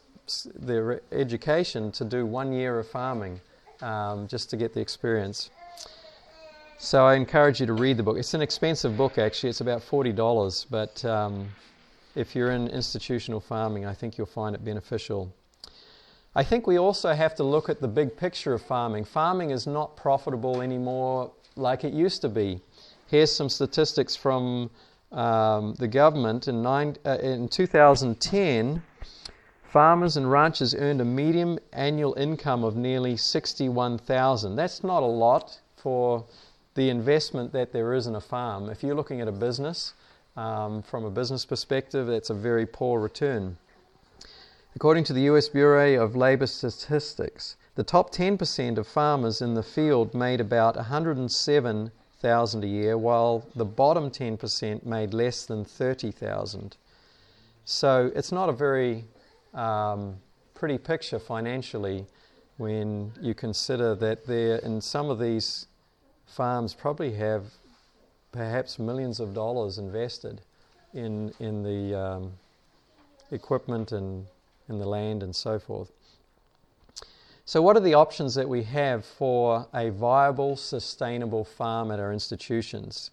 their 0.56 1.02
education 1.12 1.92
to 1.92 2.04
do 2.04 2.26
one 2.26 2.52
year 2.52 2.80
of 2.80 2.88
farming 2.90 3.40
um, 3.82 4.28
just 4.28 4.50
to 4.50 4.58
get 4.58 4.74
the 4.74 4.82
experience. 4.82 5.52
So 6.80 7.06
I 7.06 7.14
encourage 7.14 7.60
you 7.60 7.68
to 7.68 7.74
read 7.74 7.98
the 7.98 8.04
book. 8.04 8.18
It's 8.18 8.34
an 8.34 8.42
expensive 8.42 8.98
book, 8.98 9.20
actually. 9.20 9.52
It's 9.52 9.62
about 9.62 9.82
$40, 9.82 10.66
but. 10.72 11.06
Um, 11.06 11.50
if 12.18 12.36
you're 12.36 12.52
in 12.52 12.68
institutional 12.68 13.40
farming, 13.40 13.86
I 13.86 13.94
think 13.94 14.18
you'll 14.18 14.28
find 14.28 14.56
it 14.56 14.66
beneficial. 14.66 15.34
I 16.36 16.44
think 16.44 16.68
we 16.68 16.78
also 16.78 17.14
have 17.14 17.36
to 17.36 17.44
look 17.44 17.70
at 17.70 17.80
the 17.80 17.88
big 17.88 18.18
picture 18.18 18.54
of 18.54 18.62
farming. 18.62 19.06
Farming 19.06 19.52
is 19.52 19.68
not 19.68 19.96
profitable 19.96 20.62
anymore 20.62 21.32
like 21.56 21.84
it 21.84 21.94
used 21.94 22.22
to 22.22 22.30
be. 22.30 22.60
Here's 23.08 23.32
some 23.32 23.50
statistics 23.50 24.16
from 24.16 24.70
um, 25.12 25.74
the 25.76 25.88
government. 25.88 26.48
In, 26.48 26.62
nine, 26.62 26.98
uh, 27.06 27.18
in 27.22 27.48
2010, 27.48 28.82
farmers 29.64 30.18
and 30.18 30.30
ranchers 30.30 30.76
earned 30.76 31.02
a 31.02 31.06
median 31.06 31.60
annual 31.74 32.14
income 32.16 32.64
of 32.64 32.76
nearly 32.76 33.16
61,000. 33.16 34.56
That's 34.56 34.84
not 34.84 35.04
a 35.04 35.08
lot 35.08 35.60
for 35.76 36.26
the 36.76 36.90
investment 36.90 37.52
that 37.54 37.72
there 37.72 37.94
is 37.94 38.08
in 38.08 38.16
a 38.16 38.22
farm. 38.22 38.70
If 38.70 38.84
you're 38.84 38.96
looking 38.96 39.22
at 39.22 39.28
a 39.28 39.32
business, 39.32 39.94
um, 40.38 40.84
from 40.84 41.04
a 41.04 41.10
business 41.10 41.44
perspective, 41.46 42.08
that's 42.08 42.30
a 42.30 42.34
very 42.34 42.66
poor 42.66 43.02
return. 43.02 43.58
According 44.76 45.04
to 45.06 45.14
the 45.14 45.22
US 45.22 45.50
Bureau 45.50 46.02
of 46.02 46.16
Labor 46.16 46.46
Statistics, 46.46 47.58
the 47.76 47.84
top 47.84 48.14
10% 48.14 48.78
of 48.78 48.88
farmers 48.88 49.42
in 49.42 49.56
the 49.56 49.64
field 49.64 50.14
made 50.14 50.40
about 50.40 50.76
107,000 50.76 52.64
a 52.64 52.68
year, 52.68 52.98
while 52.98 53.48
the 53.56 53.66
bottom 53.66 54.12
10% 54.12 54.86
made 54.86 55.14
less 55.14 55.46
than 55.46 55.66
30,000. 55.66 56.78
So 57.66 58.12
it's 58.16 58.32
not 58.32 58.50
a 58.50 58.54
very 58.54 59.06
um, 59.56 60.18
pretty 60.54 60.78
picture 60.78 61.20
financially 61.20 62.06
when 62.58 63.12
you 63.20 63.34
consider 63.34 63.96
that 63.96 64.26
there 64.28 64.58
in 64.58 64.82
some 64.82 65.10
of 65.10 65.20
these 65.20 65.68
farms 66.26 66.74
probably 66.74 67.14
have 67.14 67.46
perhaps 68.38 68.78
millions 68.78 69.20
of 69.20 69.34
dollars 69.34 69.80
invested 69.80 70.42
in, 70.94 71.34
in 71.40 71.64
the 71.64 72.00
um, 72.00 72.34
equipment 73.32 73.92
and 73.92 74.28
in 74.70 74.78
the 74.78 74.86
land 74.86 75.24
and 75.24 75.36
so 75.36 75.58
forth. 75.58 75.92
So, 77.46 77.64
what 77.64 77.76
are 77.76 77.82
the 77.82 77.96
options 77.96 78.36
that 78.36 78.48
we 78.48 78.62
have 78.64 79.06
for 79.06 79.68
a 79.74 79.90
viable, 79.90 80.56
sustainable 80.56 81.46
farm 81.46 81.90
at 81.90 82.00
our 82.00 82.14
institutions? 82.14 83.10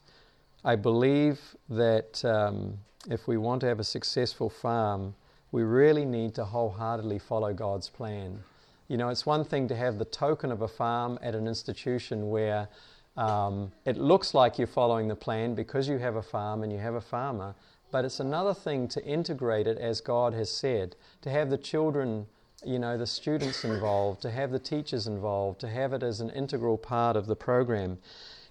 I 0.63 0.77
believe 0.77 1.41
that 1.71 2.23
um, 2.25 2.79
if 3.09 3.27
we 3.27 3.39
want 3.39 3.63
to 3.63 3.67
have 3.67 3.81
a 3.81 3.85
successful 3.85 4.51
farm, 4.51 5.15
we 5.53 5.63
really 5.63 6.05
need 6.05 6.35
to 6.35 6.45
wholeheartedly 6.45 7.21
follow 7.21 7.55
God's 7.55 7.89
plan. 7.89 8.43
You 8.89 8.99
know, 8.99 9.09
it's 9.09 9.25
one 9.25 9.45
thing 9.45 9.69
to 9.69 9.77
have 9.77 9.99
the 9.99 10.05
token 10.05 10.53
of 10.53 10.61
a 10.61 10.69
farm 10.69 11.19
at 11.23 11.35
an 11.35 11.47
institution 11.47 12.29
where 12.29 12.69
um, 13.17 13.71
it 13.85 13.97
looks 13.97 14.35
like 14.35 14.59
you're 14.59 14.67
following 14.67 15.09
the 15.09 15.17
plan 15.17 15.55
because 15.55 15.89
you 15.89 15.99
have 15.99 16.17
a 16.17 16.23
farm 16.23 16.63
and 16.63 16.73
you 16.73 16.79
have 16.79 16.95
a 16.95 17.01
farmer, 17.01 17.55
but 17.93 18.05
it's 18.05 18.21
another 18.21 18.55
thing 18.55 18.89
to 18.89 19.05
integrate 19.05 19.67
it 19.67 19.79
as 19.79 20.01
God 20.01 20.35
has 20.35 20.51
said, 20.51 20.97
to 21.23 21.31
have 21.31 21.49
the 21.49 21.59
children, 21.59 22.27
you 22.65 22.79
know, 22.79 22.99
the 22.99 23.07
students 23.07 23.65
involved, 23.65 24.21
to 24.23 24.31
have 24.31 24.51
the 24.51 24.59
teachers 24.59 25.07
involved, 25.07 25.61
to 25.61 25.69
have 25.69 25.93
it 25.93 26.03
as 26.03 26.21
an 26.21 26.31
integral 26.31 26.77
part 26.77 27.17
of 27.17 27.27
the 27.27 27.37
program. 27.37 27.99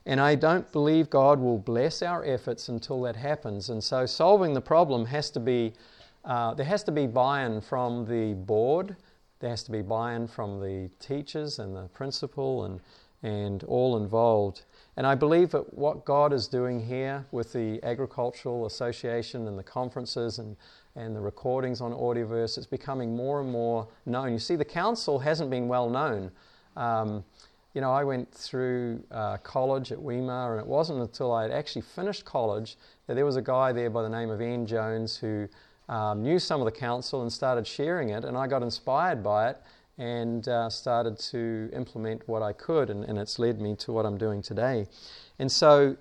And 0.06 0.19
I 0.19 0.36
don't 0.36 0.69
believe 0.71 1.10
God 1.10 1.39
will 1.39 1.58
bless 1.58 2.02
our 2.02 2.23
efforts 2.26 2.69
until 2.69 3.02
that 3.04 3.15
happens. 3.15 3.69
And 3.69 3.84
so 3.84 4.06
solving 4.06 4.54
the 4.54 4.62
problem 4.62 5.06
has 5.06 5.30
to 5.32 5.39
be, 5.39 5.73
uh, 6.23 6.54
there 6.54 6.65
has 6.65 6.84
to 6.84 6.91
be 6.91 7.08
buy 7.08 7.45
in 7.45 7.60
from 7.60 8.06
the 8.06 8.34
board, 8.34 8.95
there 9.39 9.49
has 9.49 9.63
to 9.63 9.71
be 9.71 9.82
buy 9.82 10.13
in 10.13 10.28
from 10.28 10.62
the 10.62 10.89
teachers 10.99 11.60
and 11.60 11.76
the 11.76 11.89
principal 11.89 12.63
and 12.63 12.80
and 13.23 13.63
all 13.63 13.97
involved. 13.97 14.63
And 14.95 15.07
I 15.07 15.15
believe 15.15 15.49
that 15.51 15.73
what 15.73 16.05
God 16.05 16.33
is 16.33 16.47
doing 16.47 16.79
here 16.86 17.25
with 17.31 17.51
the 17.53 17.79
Agricultural 17.83 18.67
Association 18.67 19.47
and 19.47 19.57
the 19.57 19.63
conferences 19.63 20.38
and, 20.38 20.55
and 20.95 21.15
the 21.15 21.21
recordings 21.21 21.81
on 21.81 21.93
Audioverse, 21.93 22.57
it's 22.57 22.67
becoming 22.67 23.15
more 23.15 23.41
and 23.41 23.49
more 23.49 23.88
known. 24.05 24.33
You 24.33 24.39
see, 24.39 24.55
the 24.55 24.65
counsel 24.65 25.17
hasn't 25.17 25.49
been 25.49 25.67
well 25.67 25.89
known. 25.89 26.31
Um, 26.75 27.23
you 27.73 27.81
know, 27.81 27.91
I 27.91 28.03
went 28.03 28.31
through 28.31 29.03
uh, 29.09 29.38
college 29.38 29.91
at 29.91 29.97
Weimar, 29.97 30.51
and 30.51 30.62
it 30.62 30.67
wasn't 30.67 30.99
until 30.99 31.31
I 31.31 31.41
had 31.41 31.51
actually 31.51 31.81
finished 31.81 32.23
college 32.23 32.77
that 33.07 33.15
there 33.15 33.25
was 33.25 33.36
a 33.36 33.41
guy 33.41 33.71
there 33.71 33.89
by 33.89 34.03
the 34.03 34.09
name 34.09 34.29
of 34.29 34.41
Ian 34.41 34.67
Jones 34.67 35.17
who 35.17 35.47
um, 35.89 36.21
knew 36.21 36.38
some 36.38 36.62
of 36.62 36.65
the 36.65 36.71
counsel 36.71 37.23
and 37.23 37.33
started 37.33 37.65
sharing 37.65 38.09
it, 38.09 38.25
and 38.25 38.38
I 38.38 38.45
got 38.45 38.62
inspired 38.62 39.23
by 39.23 39.49
it 39.49 39.57
and 39.97 40.47
uh, 40.47 40.69
started 40.69 41.19
to 41.19 41.69
implement 41.73 42.27
what 42.27 42.41
I 42.41 42.53
could, 42.53 42.89
and, 42.89 43.03
and, 43.03 43.17
it's 43.17 43.38
led 43.38 43.62
me 43.62 43.75
to 43.77 43.91
what 43.91 44.06
I'm 44.06 44.17
doing 44.17 44.41
today. 44.41 44.88
And 45.38 45.51
so, 45.51 45.95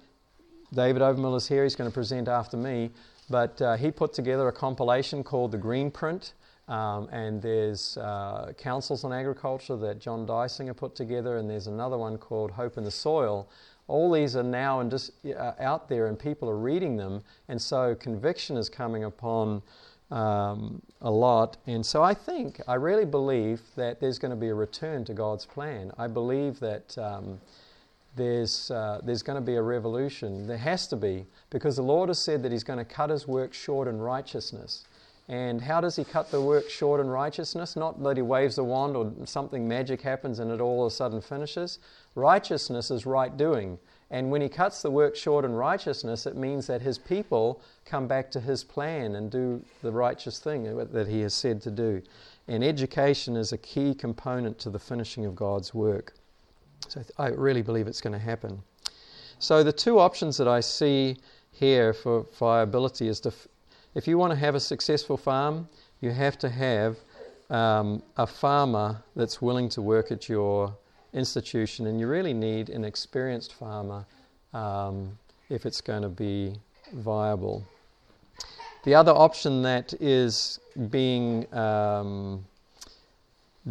David 0.73 1.03
Obermiller 1.03 1.37
is 1.37 1.49
here, 1.49 1.63
he's 1.63 1.77
going 1.77 1.91
to 1.91 1.95
present 1.95 2.27
after 2.27 2.57
me, 2.57 2.91
but 3.29 3.61
uh, 3.61 3.77
he 3.77 3.91
put 3.91 4.15
together 4.15 4.49
a 4.49 4.53
compilation 4.53 5.23
called 5.23 5.53
the 5.53 5.59
Green 5.59 5.91
Print. 5.91 6.33
Um, 6.69 7.09
and 7.11 7.43
there's 7.43 7.99
uh, 7.99 8.53
Counsels 8.57 9.05
on 9.05 9.13
Agriculture 9.13 9.77
that 9.77 9.99
John 9.99 10.27
Dysinger 10.27 10.77
put 10.77 10.95
together, 10.95 11.37
and 11.37 11.51
there's 11.51 11.67
another 11.67 11.99
one 11.99 12.17
called 12.17 12.53
Hope 12.53 12.79
in 12.79 12.85
the 12.85 12.91
Soil. 12.91 13.49
All 13.89 14.11
these 14.11 14.37
are 14.37 14.45
now 14.45 14.81
and 14.81 14.91
just, 14.91 15.11
uh, 15.27 15.53
out 15.59 15.89
there, 15.89 16.07
and 16.07 16.19
people 16.19 16.49
are 16.49 16.57
reading 16.57 16.97
them, 16.97 17.23
and 17.49 17.61
so 17.61 17.95
conviction 17.95 18.57
is 18.57 18.69
coming 18.69 19.05
upon 19.05 19.63
um, 20.13 20.83
a 21.01 21.11
lot. 21.11 21.57
And 21.67 21.85
so 21.85 22.03
I 22.03 22.13
think, 22.13 22.61
I 22.69 22.75
really 22.75 23.07
believe 23.07 23.61
that 23.77 23.99
there's 23.99 24.19
going 24.19 24.31
to 24.31 24.37
be 24.37 24.49
a 24.49 24.55
return 24.55 25.05
to 25.07 25.15
God's 25.15 25.47
plan. 25.47 25.91
I 25.99 26.07
believe 26.07 26.61
that 26.61 26.97
um, 26.99 27.41
there's, 28.15 28.71
uh, 28.71 29.01
there's 29.03 29.23
going 29.23 29.41
to 29.41 29.45
be 29.45 29.55
a 29.55 29.63
revolution. 29.63 30.47
There 30.47 30.59
has 30.59 30.87
to 30.89 30.97
be, 30.97 31.25
because 31.49 31.77
the 31.77 31.83
Lord 31.83 32.11
has 32.11 32.19
said 32.19 32.43
that 32.43 32.53
He's 32.53 32.63
going 32.63 32.79
to 32.79 32.85
cut 32.85 33.09
His 33.09 33.27
work 33.27 33.55
short 33.55 33.89
in 33.89 33.99
righteousness. 33.99 34.85
And 35.29 35.63
how 35.63 35.81
does 35.81 35.97
He 35.97 36.05
cut 36.05 36.31
the 36.31 36.43
work 36.43 36.69
short 36.69 37.01
in 37.01 37.07
righteousness? 37.07 37.75
Not 37.75 38.03
that 38.03 38.19
He 38.19 38.23
waves 38.23 38.59
a 38.59 38.65
wand 38.65 38.97
or 38.97 39.11
something 39.25 39.67
magic 39.67 40.03
happens 40.03 40.41
and 40.41 40.51
it 40.51 40.61
all 40.61 40.85
of 40.85 40.93
a 40.93 40.95
sudden 40.95 41.23
finishes. 41.23 41.79
Righteousness 42.15 42.91
is 42.91 43.07
right 43.07 43.35
doing. 43.35 43.79
And 44.13 44.31
when 44.31 44.43
he 44.43 44.49
cuts 44.51 44.83
the 44.83 44.91
work 44.91 45.17
short 45.17 45.43
in 45.43 45.53
righteousness, 45.55 46.27
it 46.27 46.37
means 46.37 46.67
that 46.67 46.83
his 46.83 46.99
people 46.99 47.63
come 47.87 48.07
back 48.07 48.31
to 48.33 48.41
his 48.41 48.63
plan 48.63 49.17
and 49.17 49.31
do 49.31 49.65
the 49.81 49.91
righteous 49.91 50.39
thing 50.39 50.77
that 50.77 51.09
he 51.09 51.23
has 51.23 51.33
said 51.33 51.63
to 51.63 51.71
do. 51.71 52.03
And 52.47 52.63
education 52.63 53.37
is 53.37 53.53
a 53.53 53.59
key 53.59 53.95
component 53.95 54.59
to 54.61 54.71
the 54.71 54.79
finishing 54.79 55.25
of 55.25 55.35
God's 55.35 55.73
work. 55.73 56.13
So 56.89 57.03
I 57.17 57.29
really 57.29 57.63
believe 57.63 57.87
it's 57.87 58.03
going 58.03 58.13
to 58.13 58.19
happen. 58.19 58.63
So 59.39 59.65
the 59.65 59.73
two 59.73 59.99
options 59.99 60.37
that 60.37 60.47
I 60.47 60.61
see 60.61 61.17
here 61.51 61.95
for 61.95 62.27
viability 62.39 63.09
is 63.09 63.19
to, 63.21 63.33
if 63.95 64.07
you 64.07 64.19
want 64.19 64.33
to 64.33 64.39
have 64.39 64.55
a 64.55 64.61
successful 64.61 65.17
farm, 65.17 65.67
you 66.03 66.11
have 66.11 66.37
to 66.41 66.51
have 66.51 66.99
um, 67.49 68.03
a 68.19 68.27
farmer 68.27 69.03
that's 69.17 69.41
willing 69.41 69.71
to 69.71 69.81
work 69.81 70.13
at 70.13 70.29
your 70.29 70.77
institution, 71.13 71.87
and 71.87 72.01
you 72.01 72.07
really 72.07 72.35
need 72.35 72.71
an 72.71 72.85
experienced 72.85 73.55
farmer 73.55 74.05
um, 74.53 75.19
if 75.49 75.67
it's 75.67 75.81
going 75.81 76.03
to 76.03 76.09
be 76.09 76.55
viable. 76.95 77.65
The 78.85 78.95
other 78.95 79.13
option 79.13 79.63
that 79.63 79.93
is 80.01 80.59
being 80.91 81.53
um, 81.55 82.45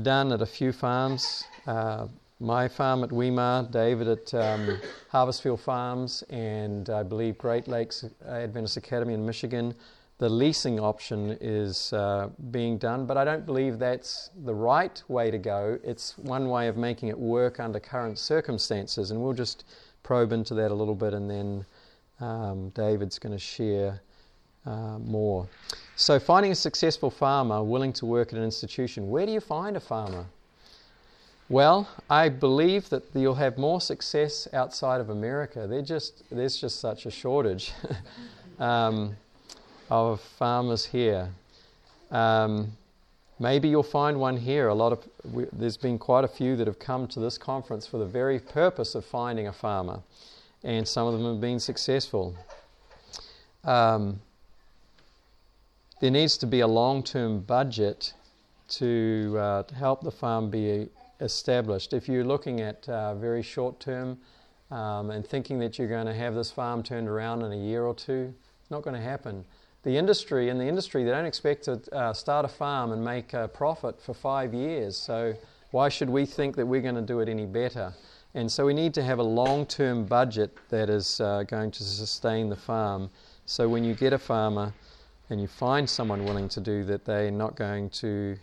done 0.02 0.32
at 0.32 0.42
a 0.42 0.46
few 0.46 0.72
farms, 0.72 1.44
uh, 1.68 2.08
my 2.40 2.68
farm 2.68 3.04
at 3.04 3.12
Weimar, 3.12 3.64
David 3.72 4.08
at 4.08 4.34
um, 4.34 4.80
Harvestfield 5.12 5.60
Farms, 5.60 6.24
and 6.30 6.90
I 6.90 7.04
believe 7.04 7.38
Great 7.38 7.68
Lakes 7.68 8.06
Adventist 8.26 8.78
Academy 8.78 9.14
in 9.14 9.26
Michigan 9.26 9.76
the 10.22 10.30
leasing 10.30 10.80
option 10.80 11.36
is 11.42 11.92
uh, 11.94 12.30
being 12.52 12.78
done, 12.78 13.08
but 13.08 13.18
I 13.18 13.26
don't 13.26 13.44
believe 13.44 13.80
that's 13.80 14.30
the 14.46 14.54
right 14.54 15.02
way 15.08 15.32
to 15.32 15.40
go. 15.40 15.80
It's 15.84 16.16
one 16.20 16.48
way 16.48 16.68
of 16.68 16.78
making 16.78 17.10
it 17.10 17.18
work 17.18 17.60
under 17.60 17.80
current 17.80 18.20
circumstances, 18.20 19.10
and 19.10 19.20
we'll 19.20 19.34
just 19.34 19.64
probe 20.04 20.32
into 20.32 20.54
that 20.54 20.70
a 20.70 20.76
little 20.76 20.94
bit, 20.94 21.16
and 21.16 21.28
then 21.28 21.66
um, 22.20 22.70
David's 22.70 23.18
going 23.18 23.32
to 23.34 23.40
share 23.40 24.00
uh, 24.68 25.00
more. 25.00 25.48
So, 25.96 26.20
finding 26.20 26.52
a 26.52 26.56
successful 26.56 27.10
farmer 27.10 27.64
willing 27.64 27.94
to 27.94 28.06
work 28.06 28.32
at 28.32 28.38
an 28.38 28.44
institution. 28.44 29.10
Where 29.10 29.26
do 29.26 29.32
you 29.32 29.42
find 29.42 29.76
a 29.76 29.80
farmer? 29.80 30.28
Well, 31.50 31.90
I 32.12 32.30
believe 32.30 32.90
that 32.90 33.06
you'll 33.16 33.34
have 33.34 33.58
more 33.58 33.82
success 33.82 34.48
outside 34.54 35.02
of 35.02 35.10
America. 35.10 35.82
Just, 35.84 36.22
there's 36.30 36.58
just 36.58 36.80
such 36.80 37.08
a 37.08 37.12
shortage 37.12 37.72
um, 38.60 39.18
of 39.92 40.22
farmers 40.22 40.86
here. 40.86 41.30
Um, 42.12 42.72
maybe 43.40 43.68
you'll 43.68 43.84
find 43.84 44.20
one 44.20 44.38
here. 44.38 44.70
A 44.70 44.74
lot 44.74 44.94
of 44.94 45.08
we, 45.32 45.46
there's 45.52 45.78
been 45.78 46.00
quite 46.00 46.24
a 46.24 46.30
few 46.30 46.56
that 46.56 46.66
have 46.66 46.80
come 46.80 47.08
to 47.08 47.20
this 47.20 47.38
conference 47.38 47.86
for 47.86 47.98
the 47.98 48.06
very 48.06 48.40
purpose 48.40 48.96
of 48.96 49.06
finding 49.06 49.48
a 49.48 49.54
farmer, 49.54 50.00
and 50.64 50.88
some 50.88 51.08
of 51.08 51.14
them 51.14 51.26
have 51.26 51.42
been 51.42 51.60
successful. 51.60 52.36
Um, 53.66 54.22
there 56.00 56.10
needs 56.10 56.38
to 56.38 56.48
be 56.48 56.62
a 56.62 56.68
long-term 56.68 57.42
budget 57.42 58.14
to, 58.70 59.36
uh, 59.38 59.64
to 59.64 59.76
help 59.76 60.02
the 60.02 60.12
farm 60.12 60.50
be 60.50 60.88
established. 61.20 61.92
If 61.94 62.08
you're 62.08 62.24
looking 62.24 62.62
at 62.62 62.88
uh, 62.88 63.14
very 63.16 63.44
short 63.44 63.80
term 63.80 64.18
um, 64.72 65.12
and 65.12 65.28
thinking 65.28 65.60
that 65.60 65.78
you're 65.78 65.90
going 65.90 66.08
to 66.08 66.14
have 66.14 66.34
this 66.34 66.50
farm 66.50 66.82
turned 66.82 67.10
around 67.10 67.44
in 67.44 67.52
a 67.52 67.58
year 67.58 67.84
or 67.84 67.94
two, 67.94 68.34
it's 68.62 68.72
not 68.72 68.82
going 68.82 68.96
to 68.96 69.02
happen. 69.02 69.44
The 69.84 69.98
industry, 69.98 70.50
in 70.50 70.60
the 70.60 70.66
industry, 70.66 71.04
they 71.04 71.10
don't 71.10 71.26
expect 71.26 71.64
to 71.64 71.82
uh, 71.92 72.14
start 72.14 72.46
a 72.46 72.48
farm 72.48 72.92
and 72.92 73.04
make 73.04 73.34
a 73.34 73.48
profit 73.48 74.00
for 74.00 74.14
five 74.14 74.54
years. 74.54 74.96
So 74.96 75.34
why 75.72 75.90
should 75.90 76.10
we 76.10 76.26
think 76.26 76.56
that 76.58 76.66
we're 76.66 76.82
going 76.82 76.96
to 76.96 77.02
do 77.02 77.20
it 77.20 77.28
any 77.28 77.48
better? 77.48 77.94
And 78.34 78.50
so 78.52 78.66
we 78.66 78.74
need 78.74 78.94
to 78.94 79.04
have 79.04 79.20
a 79.20 79.24
long 79.24 79.66
term 79.66 80.06
budget 80.06 80.56
that 80.70 80.90
is 80.90 81.20
uh, 81.20 81.44
going 81.44 81.72
to 81.72 81.84
sustain 81.84 82.50
the 82.50 82.56
farm. 82.56 83.10
So 83.46 83.68
when 83.68 83.84
you 83.84 83.96
get 83.96 84.14
a 84.14 84.20
farmer 84.20 84.74
and 85.30 85.42
you 85.42 85.48
find 85.48 85.90
someone 85.90 86.26
willing 86.26 86.48
to 86.50 86.60
do 86.60 86.84
that, 86.86 87.04
they're 87.04 87.32
not 87.32 87.56
going 87.56 87.90
to 87.90 88.38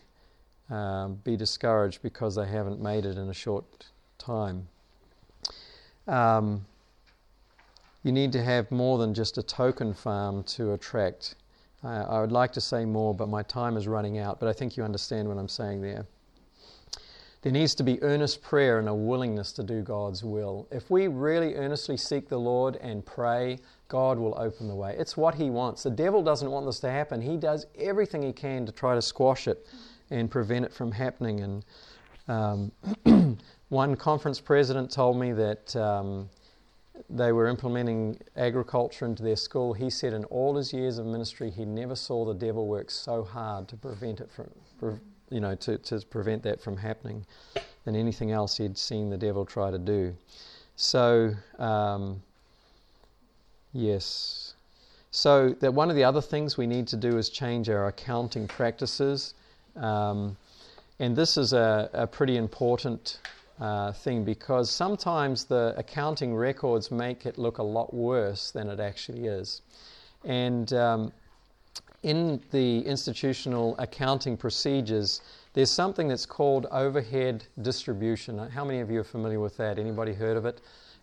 um, 0.71 1.21
be 1.25 1.37
discouraged 1.37 2.03
because 2.03 2.35
they 2.35 2.47
haven't 2.47 2.81
made 2.81 3.07
it 3.07 3.17
in 3.17 3.29
a 3.29 3.35
short 3.35 3.65
time. 4.19 4.69
Um, 6.07 6.67
you 8.03 8.13
need 8.13 8.33
to 8.33 8.43
have 8.43 8.71
more 8.71 8.99
than 8.99 9.15
just 9.15 9.39
a 9.39 9.43
token 9.43 9.93
farm 9.93 10.43
to 10.45 10.73
attract. 10.73 11.35
Uh, 11.85 12.05
I 12.09 12.21
would 12.21 12.33
like 12.33 12.53
to 12.53 12.61
say 12.61 12.85
more, 12.85 13.15
but 13.15 13.29
my 13.29 13.43
time 13.43 13.77
is 13.77 13.87
running 13.87 14.19
out. 14.19 14.41
But 14.41 14.49
I 14.49 14.53
think 14.53 14.77
you 14.77 14.85
understand 14.85 15.29
what 15.29 15.39
I'm 15.39 15.49
saying 15.49 15.81
there. 15.81 16.07
There 17.43 17.53
needs 17.53 17.75
to 17.77 17.85
be 17.85 18.03
earnest 18.03 18.43
prayer 18.43 18.81
and 18.81 18.89
a 18.89 18.95
willingness 18.95 19.53
to 19.53 19.63
do 19.63 19.83
God's 19.83 20.25
will. 20.25 20.67
If 20.73 20.91
we 20.91 21.07
really 21.07 21.55
earnestly 21.55 21.97
seek 21.97 22.29
the 22.29 22.39
Lord 22.39 22.77
and 22.77 23.07
pray, 23.07 23.61
God 23.87 24.19
will 24.19 24.37
open 24.37 24.67
the 24.67 24.75
way. 24.75 24.97
It's 24.99 25.17
what 25.17 25.37
He 25.37 25.49
wants. 25.49 25.85
The 25.85 25.91
devil 25.91 26.21
doesn't 26.21 26.51
want 26.51 26.67
this 26.67 26.81
to 26.81 26.91
happen. 26.91 27.21
He 27.21 27.37
does 27.37 27.67
everything 27.79 28.23
he 28.23 28.33
can 28.33 28.67
to 28.67 28.73
try 28.73 28.97
to 28.97 29.03
squash 29.03 29.47
it 29.47 29.69
and 30.11 30.29
prevent 30.29 30.65
it 30.65 30.73
from 30.73 30.91
happening. 30.91 31.41
And 31.41 31.65
um, 32.27 33.39
one 33.69 33.95
conference 33.95 34.41
president 34.41 34.91
told 34.91 35.17
me 35.17 35.33
that 35.33 35.77
um, 35.77 36.29
they 37.11 37.33
were 37.33 37.47
implementing 37.47 38.19
agriculture 38.37 39.05
into 39.05 39.23
their 39.23 39.37
school. 39.37 39.73
He 39.73 39.91
said 39.91 40.13
in 40.13 40.25
all 40.25 40.57
his 40.57 40.73
years 40.73 40.99
of 40.99 41.07
ministry, 41.07 41.51
he 41.51 41.65
never 41.65 41.95
saw 41.95 42.25
the 42.25 42.35
devil 42.35 42.67
work 42.67 42.91
so 42.91 43.25
hard 43.25 43.69
to 43.69 43.77
prevent 43.77 44.21
it 44.21 44.31
from, 44.81 45.01
you 45.31 45.41
know, 45.41 45.55
to, 45.57 45.79
to 45.79 46.01
prevent 46.07 46.43
that 46.43 46.61
from 46.61 46.77
happening 46.77 47.25
than 47.85 47.97
anything 47.97 48.33
else 48.33 48.57
he'd 48.57 48.77
seen 48.77 49.11
the 49.11 49.17
devil 49.17 49.45
try 49.45 49.71
to 49.71 49.79
do. 49.79 50.15
So, 50.77 51.35
um, 51.59 52.23
yes. 53.73 54.55
So 55.11 55.51
that 55.61 55.73
one 55.73 55.91
of 55.91 55.97
the 55.97 56.05
other 56.05 56.21
things 56.21 56.57
we 56.57 56.67
need 56.67 56.87
to 56.89 56.97
do 56.97 57.17
is 57.17 57.31
change 57.31 57.69
our 57.69 57.89
accounting 57.89 58.47
practices. 58.47 59.35
Um, 59.77 60.37
and 60.99 61.17
this 61.17 61.37
is 61.37 61.53
a, 61.53 61.89
a 61.93 62.07
pretty 62.07 62.37
important 62.37 63.21
uh, 63.61 63.93
thing 63.93 64.25
because 64.25 64.71
sometimes 64.71 65.45
the 65.45 65.75
accounting 65.77 66.35
records 66.35 66.91
make 66.91 67.27
it 67.27 67.39
look 67.39 67.59
a 67.59 67.63
lot 67.63 67.93
worse 67.93 68.51
than 68.51 68.69
it 68.69 68.81
actually 68.81 69.27
is. 69.27 69.63
And 70.25 70.73
um, 70.73 71.13
in 72.03 72.41
the 72.53 72.81
institutional 72.81 73.75
accounting 73.79 74.37
procedures, 74.37 75.21
there's 75.55 75.71
something 75.71 76.09
that's 76.09 76.27
called 76.27 76.67
overhead 76.71 77.45
distribution. 77.63 78.39
How 78.39 78.65
many 78.65 78.81
of 78.81 78.91
you 78.91 79.01
are 79.01 79.05
familiar 79.05 79.41
with 79.41 79.57
that? 79.57 79.79
Anybody 79.79 80.13
heard 80.13 80.37
of 80.37 80.47
it? 80.47 80.61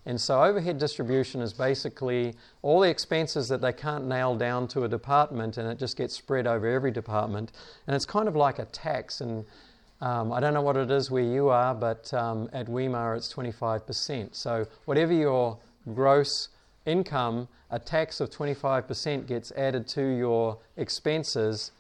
And 0.07 0.21
so 0.21 0.43
overhead 0.43 0.77
distribution 0.77 1.41
is 1.41 1.51
basically 1.51 2.35
all 2.61 2.79
the 2.79 2.89
expenses 2.89 3.47
that 3.49 3.59
they 3.59 3.73
can't 3.73 4.05
nail 4.05 4.35
down 4.35 4.67
to 4.69 4.83
a 4.83 4.87
department 4.87 5.57
and 5.57 5.67
it 5.67 5.79
just 5.79 5.97
gets 5.97 6.15
spread 6.15 6.45
over 6.45 6.67
every 6.67 6.91
department. 6.91 7.51
And 7.87 7.95
it's 7.95 8.05
kind 8.05 8.27
of 8.27 8.35
like 8.35 8.59
a 8.59 8.65
tax. 8.65 9.21
And 9.21 9.45
um, 10.01 10.31
I 10.31 10.39
don't 10.39 10.53
know 10.53 10.61
what 10.61 10.77
it 10.77 10.91
is 10.91 11.09
where 11.09 11.23
you 11.23 11.49
are, 11.49 11.73
but 11.73 12.13
um, 12.13 12.49
at 12.53 12.67
Weimar 12.67 13.15
it's 13.15 13.31
25%. 13.33 14.35
So 14.35 14.67
whatever 14.85 15.13
your 15.13 15.57
gross 15.93 16.49
income, 16.85 17.47
a 17.71 17.79
tax 17.79 18.19
of 18.19 18.29
25% 18.29 19.27
gets 19.27 19.51
added 19.53 19.87
to 19.89 20.01
your 20.01 20.57
expenses. 20.77 21.71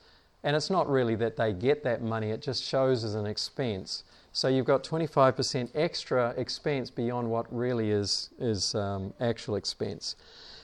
And 0.43 0.55
it's 0.55 0.69
not 0.69 0.89
really 0.89 1.15
that 1.15 1.37
they 1.37 1.53
get 1.53 1.83
that 1.83 2.01
money, 2.01 2.31
it 2.31 2.41
just 2.41 2.63
shows 2.63 3.03
as 3.03 3.15
an 3.15 3.25
expense. 3.25 4.03
So 4.31 4.47
you've 4.49 4.65
got 4.65 4.83
25% 4.83 5.69
extra 5.75 6.33
expense 6.37 6.89
beyond 6.89 7.29
what 7.29 7.45
really 7.55 7.91
is, 7.91 8.29
is 8.37 8.75
um, 8.75 9.13
actual 9.21 9.55
expense. 9.55 10.17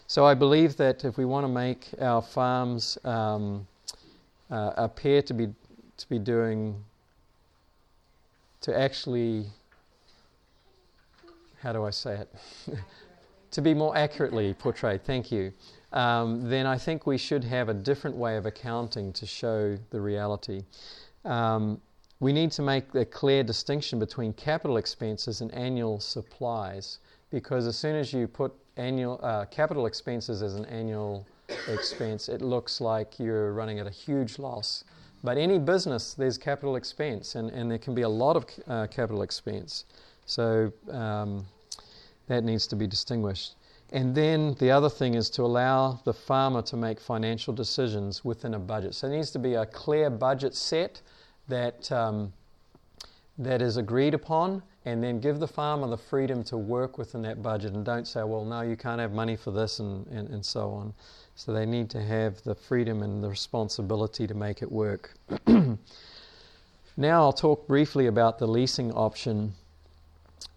So 0.08 0.26
I 0.26 0.34
believe 0.34 0.76
that 0.76 1.06
if 1.06 1.18
we 1.18 1.24
want 1.24 1.46
to 1.46 1.48
make 1.48 1.88
our 2.02 2.22
farms 2.22 2.98
um, 3.06 3.66
uh, 4.50 4.74
appear 4.76 5.22
to 5.22 5.34
be, 5.34 5.48
to 5.98 6.10
be 6.10 6.20
doing, 6.20 6.84
to 8.62 8.78
actually, 8.78 9.46
how 11.62 11.74
do 11.74 11.84
I 11.84 11.90
say 11.90 12.16
it? 12.16 12.36
to 13.52 13.62
be 13.62 13.74
more 13.74 13.96
accurately 13.98 14.54
portrayed, 14.54 15.04
thank 15.04 15.32
you, 15.32 15.52
um, 15.94 16.50
then 16.50 16.66
I 16.66 16.78
think 16.78 17.06
we 17.06 17.18
should 17.18 17.44
have 17.44 17.70
a 17.70 17.74
different 17.74 18.16
way 18.16 18.38
of 18.38 18.46
accounting 18.46 19.12
to 19.14 19.26
show 19.26 19.78
the 19.90 20.00
reality. 20.00 20.64
Um, 21.26 21.82
we 22.20 22.32
need 22.32 22.52
to 22.54 22.62
make 22.62 22.94
a 22.94 23.04
clear 23.04 23.44
distinction 23.44 24.00
between 24.00 24.34
capital 24.34 24.78
expenses 24.78 25.42
and 25.42 25.52
annual 25.54 26.00
supplies 26.00 27.00
because 27.32 27.66
as 27.66 27.78
soon 27.78 27.96
as 27.96 28.14
you 28.14 28.28
put 28.28 28.54
annual 28.78 29.20
uh, 29.24 29.46
capital 29.46 29.86
expenses 29.86 30.42
as 30.42 30.56
an 30.56 30.66
annual 30.66 31.26
expense, 31.68 32.30
it 32.30 32.42
looks 32.42 32.80
like 32.80 33.20
you're 33.20 33.54
running 33.54 33.80
at 33.80 33.88
a 33.88 33.92
huge 33.92 34.38
loss. 34.38 34.84
But 35.24 35.38
any 35.38 35.60
business, 35.60 36.14
there's 36.14 36.38
capital 36.38 36.76
expense, 36.76 37.36
and, 37.36 37.50
and 37.52 37.70
there 37.70 37.78
can 37.78 37.94
be 37.94 38.02
a 38.02 38.10
lot 38.10 38.36
of 38.36 38.46
uh, 38.68 38.88
capital 38.88 39.22
expense. 39.22 39.86
So 40.26 40.72
um, 40.90 41.46
that 42.28 42.44
needs 42.44 42.66
to 42.68 42.76
be 42.76 42.88
distinguished. 42.88 43.56
And 43.92 44.16
then 44.16 44.56
the 44.60 44.72
other 44.72 44.90
thing 44.90 45.16
is 45.16 45.30
to 45.32 45.44
allow 45.44 46.00
the 46.06 46.14
farmer 46.14 46.62
to 46.64 46.78
make 46.78 47.00
financial 47.00 47.54
decisions 47.54 48.24
within 48.24 48.54
a 48.54 48.60
budget. 48.60 48.96
So 48.96 49.08
there 49.08 49.18
needs 49.18 49.32
to 49.32 49.40
be 49.40 49.56
a 49.56 49.66
clear 49.66 50.10
budget 50.10 50.56
set 50.56 51.02
that, 51.50 51.92
um, 51.92 52.32
that 53.38 53.62
is 53.62 53.78
agreed 53.78 54.14
upon, 54.14 54.64
and 54.86 55.04
then 55.04 55.20
give 55.20 55.40
the 55.40 55.48
farmer 55.48 55.88
the 55.88 55.98
freedom 55.98 56.44
to 56.46 56.58
work 56.58 56.98
within 56.98 57.22
that 57.24 57.44
budget 57.44 57.74
and 57.74 57.86
don't 57.86 58.08
say, 58.08 58.24
well, 58.24 58.46
no, 58.46 58.62
you 58.62 58.78
can't 58.78 59.02
have 59.02 59.12
money 59.12 59.36
for 59.36 59.52
this, 59.52 59.80
and, 59.80 60.08
and, 60.08 60.30
and 60.30 60.44
so 60.44 60.72
on. 60.72 60.94
So 61.36 61.54
they 61.54 61.66
need 61.66 61.90
to 61.92 62.02
have 62.02 62.42
the 62.44 62.56
freedom 62.56 63.02
and 63.02 63.24
the 63.24 63.30
responsibility 63.30 64.28
to 64.28 64.34
make 64.34 64.62
it 64.62 64.72
work. 64.72 65.14
now 65.48 65.78
I'll 66.98 67.34
talk 67.34 67.68
briefly 67.68 68.08
about 68.08 68.38
the 68.38 68.48
leasing 68.48 68.92
option. 68.92 69.54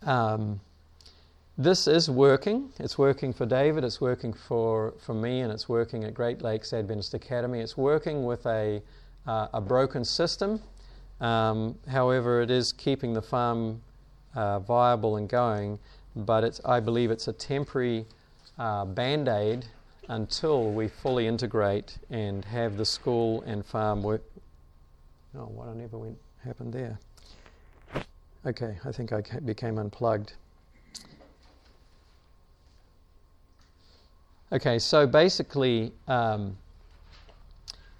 Um, 0.02 0.60
this 1.56 1.87
is 1.87 2.10
working. 2.10 2.70
It's 2.78 2.98
working 2.98 3.32
for 3.32 3.46
David, 3.46 3.84
it's 3.84 4.00
working 4.00 4.32
for, 4.32 4.94
for 4.98 5.14
me, 5.14 5.40
and 5.40 5.52
it's 5.52 5.68
working 5.68 6.04
at 6.04 6.12
Great 6.12 6.42
Lakes 6.42 6.72
Adventist 6.72 7.14
Academy. 7.14 7.60
It's 7.60 7.76
working 7.76 8.24
with 8.24 8.44
a, 8.46 8.82
uh, 9.26 9.48
a 9.54 9.60
broken 9.60 10.04
system 10.04 10.60
um, 11.20 11.78
however, 11.88 12.42
it 12.42 12.50
is 12.50 12.72
keeping 12.72 13.14
the 13.14 13.22
farm 13.22 13.80
uh, 14.34 14.58
viable 14.60 15.16
and 15.16 15.28
going, 15.28 15.78
but 16.16 16.44
it's, 16.44 16.60
I 16.64 16.80
believe 16.80 17.10
it's 17.10 17.28
a 17.28 17.32
temporary 17.32 18.06
uh, 18.58 18.84
band 18.84 19.28
aid 19.28 19.66
until 20.08 20.70
we 20.70 20.88
fully 20.88 21.26
integrate 21.26 21.98
and 22.10 22.44
have 22.44 22.76
the 22.76 22.84
school 22.84 23.42
and 23.42 23.64
farm 23.64 24.02
work. 24.02 24.22
Oh, 25.36 25.46
what 25.46 25.68
I 25.68 25.74
never 25.74 25.98
went 25.98 26.18
happened 26.44 26.72
there. 26.72 26.98
Okay, 28.46 28.76
I 28.84 28.92
think 28.92 29.12
I 29.12 29.22
became 29.44 29.78
unplugged. 29.78 30.34
Okay, 34.52 34.78
so 34.78 35.06
basically, 35.06 35.92
um, 36.06 36.56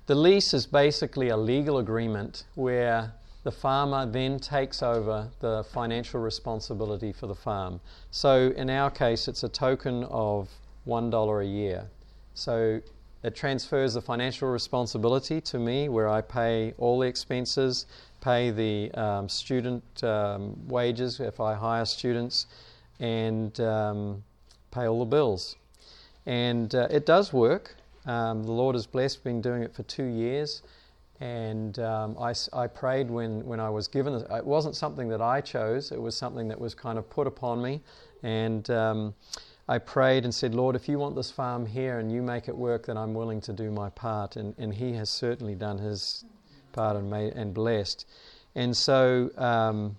the 0.07 0.15
lease 0.15 0.53
is 0.53 0.67
basically 0.67 1.31
a 1.31 1.37
legal 1.37 1.79
agreement 1.79 2.45
where 2.55 3.13
the 3.43 3.51
farmer 3.51 4.07
then 4.07 4.39
takes 4.39 4.83
over 4.83 5.29
the 5.41 5.65
financial 5.73 6.21
responsibility 6.21 7.13
for 7.13 7.27
the 7.27 7.35
farm. 7.35 7.81
So 8.11 8.53
in 8.57 8.71
our 8.71 8.91
case, 8.91 9.29
it's 9.29 9.43
a 9.43 9.49
token 9.49 10.05
of 10.05 10.49
$1 10.87 11.43
a 11.43 11.47
year. 11.47 11.89
So 12.35 12.81
it 13.23 13.35
transfers 13.35 13.95
the 13.95 14.03
financial 14.03 14.49
responsibility 14.49 15.41
to 15.41 15.59
me, 15.59 15.89
where 15.89 16.09
I 16.09 16.21
pay 16.21 16.75
all 16.77 16.99
the 16.99 17.07
expenses, 17.07 17.87
pay 18.21 18.51
the 18.51 18.91
um, 18.93 19.29
student 19.29 19.83
um, 20.05 20.57
wages 20.69 21.21
if 21.21 21.41
I 21.41 21.55
hire 21.55 21.85
students, 21.85 22.47
and 23.01 23.59
um, 23.61 24.23
pay 24.71 24.87
all 24.87 24.99
the 24.99 25.07
bills. 25.07 25.57
And 26.27 26.75
uh, 26.75 26.89
it 26.91 27.07
does 27.07 27.33
work. 27.33 27.77
Um, 28.07 28.45
the 28.45 28.53
Lord 28.53 28.75
has 28.75 28.87
blessed, 28.87 29.25
been 29.25 29.41
doing 29.41 29.63
it 29.63 29.75
for 29.75 29.83
two 29.85 30.05
years. 30.05 30.63
And 31.21 31.79
um, 31.79 32.17
I, 32.19 32.35
I 32.53 32.67
prayed 32.67 33.09
when, 33.09 33.45
when 33.47 33.61
I 33.61 33.71
was 33.71 33.89
given 33.89 34.15
it. 34.15 34.27
It 34.31 34.45
wasn't 34.45 34.75
something 34.75 35.09
that 35.09 35.23
I 35.23 35.41
chose, 35.41 35.93
it 35.93 36.01
was 36.01 36.17
something 36.17 36.49
that 36.49 36.61
was 36.61 36.75
kind 36.75 36.99
of 36.99 37.09
put 37.09 37.27
upon 37.27 37.63
me. 37.63 37.81
And 38.23 38.69
um, 38.71 39.15
I 39.69 39.79
prayed 39.79 40.25
and 40.25 40.35
said, 40.35 40.55
Lord, 40.55 40.77
if 40.77 40.89
you 40.89 40.99
want 40.99 41.17
this 41.17 41.31
farm 41.31 41.65
here 41.65 41.99
and 41.99 42.13
you 42.13 42.23
make 42.23 42.49
it 42.49 42.57
work, 42.57 42.87
then 42.87 42.99
I'm 42.99 43.15
willing 43.15 43.41
to 43.43 43.53
do 43.53 43.71
my 43.71 43.89
part. 43.91 44.37
And, 44.37 44.55
and 44.59 44.75
He 44.75 44.93
has 44.95 45.09
certainly 45.09 45.55
done 45.55 45.79
His 45.79 46.25
part 46.73 46.97
and, 46.97 47.11
made, 47.11 47.33
and 47.33 47.55
blessed. 47.55 48.07
And 48.55 48.77
so, 48.77 49.31
um, 49.39 49.97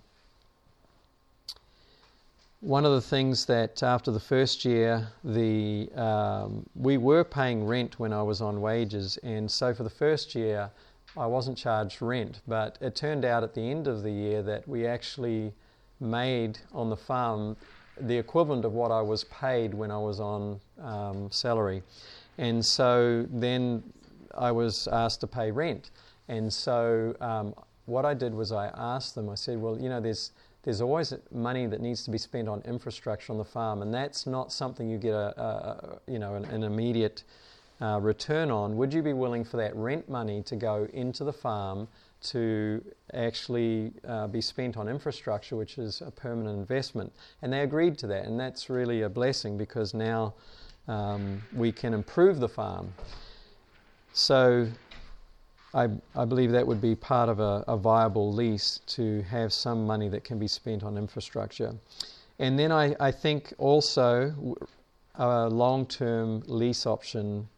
one 2.60 2.84
of 2.84 2.92
the 2.92 3.00
things 3.00 3.46
that 3.46 3.82
after 3.82 4.10
the 4.10 4.20
first 4.20 4.64
year, 4.64 5.08
the 5.22 5.88
um, 5.94 6.66
we 6.74 6.96
were 6.96 7.22
paying 7.22 7.66
rent 7.66 8.00
when 8.00 8.12
I 8.12 8.22
was 8.22 8.40
on 8.40 8.60
wages, 8.60 9.18
and 9.22 9.50
so 9.50 9.74
for 9.74 9.82
the 9.82 9.90
first 9.90 10.34
year, 10.34 10.70
I 11.16 11.26
wasn't 11.26 11.58
charged 11.58 12.00
rent. 12.00 12.40
But 12.48 12.78
it 12.80 12.96
turned 12.96 13.24
out 13.24 13.44
at 13.44 13.54
the 13.54 13.60
end 13.60 13.86
of 13.86 14.02
the 14.02 14.10
year 14.10 14.42
that 14.42 14.66
we 14.66 14.86
actually 14.86 15.52
made 16.00 16.58
on 16.72 16.90
the 16.90 16.96
farm 16.96 17.56
the 18.00 18.16
equivalent 18.16 18.64
of 18.64 18.72
what 18.72 18.90
I 18.90 19.00
was 19.00 19.24
paid 19.24 19.74
when 19.74 19.90
I 19.90 19.98
was 19.98 20.20
on 20.20 20.60
um, 20.82 21.30
salary. 21.30 21.82
And 22.38 22.64
so 22.64 23.26
then 23.30 23.82
I 24.36 24.52
was 24.52 24.88
asked 24.88 25.20
to 25.20 25.26
pay 25.26 25.50
rent. 25.50 25.90
And 26.28 26.52
so 26.52 27.14
um, 27.20 27.54
what 27.86 28.04
I 28.04 28.14
did 28.14 28.34
was 28.34 28.52
I 28.52 28.66
asked 28.76 29.14
them, 29.14 29.28
I 29.30 29.34
said, 29.34 29.60
well, 29.60 29.78
you 29.80 29.88
know, 29.88 30.00
there's, 30.00 30.32
there's 30.64 30.80
always 30.80 31.14
money 31.32 31.66
that 31.66 31.80
needs 31.80 32.04
to 32.04 32.10
be 32.10 32.18
spent 32.18 32.48
on 32.48 32.60
infrastructure 32.62 33.32
on 33.32 33.38
the 33.38 33.44
farm, 33.44 33.82
and 33.82 33.94
that's 33.94 34.26
not 34.26 34.52
something 34.52 34.88
you 34.88 34.98
get 34.98 35.14
a, 35.14 35.40
a 35.40 35.98
you 36.10 36.18
know, 36.18 36.34
an, 36.34 36.44
an 36.46 36.64
immediate 36.64 37.22
uh, 37.80 38.00
return 38.02 38.50
on. 38.50 38.76
Would 38.76 38.92
you 38.92 39.02
be 39.02 39.12
willing 39.12 39.44
for 39.44 39.56
that 39.58 39.74
rent 39.76 40.08
money 40.08 40.42
to 40.42 40.56
go 40.56 40.88
into 40.92 41.24
the 41.24 41.32
farm 41.32 41.86
to 42.22 42.84
actually 43.14 43.92
uh, 44.06 44.26
be 44.26 44.40
spent 44.40 44.76
on 44.76 44.88
infrastructure, 44.88 45.56
which 45.56 45.78
is 45.78 46.00
a 46.00 46.10
permanent 46.10 46.58
investment. 46.58 47.12
And 47.42 47.52
they 47.52 47.60
agreed 47.60 47.98
to 47.98 48.06
that, 48.08 48.24
and 48.24 48.38
that's 48.38 48.68
really 48.68 49.02
a 49.02 49.08
blessing 49.08 49.56
because 49.56 49.94
now 49.94 50.34
um, 50.88 51.42
we 51.54 51.72
can 51.72 51.94
improve 51.94 52.40
the 52.40 52.48
farm. 52.48 52.92
So 54.12 54.66
I, 55.74 55.88
I 56.14 56.24
believe 56.24 56.52
that 56.52 56.66
would 56.66 56.80
be 56.80 56.94
part 56.94 57.28
of 57.28 57.38
a, 57.38 57.64
a 57.68 57.76
viable 57.76 58.32
lease 58.32 58.80
to 58.86 59.22
have 59.22 59.52
some 59.52 59.86
money 59.86 60.08
that 60.08 60.24
can 60.24 60.38
be 60.38 60.48
spent 60.48 60.82
on 60.82 60.96
infrastructure. 60.96 61.74
And 62.38 62.58
then 62.58 62.72
I, 62.72 62.96
I 62.98 63.10
think 63.10 63.52
also 63.58 64.56
a 65.16 65.48
long 65.48 65.86
term 65.86 66.42
lease 66.46 66.86
option 66.86 67.48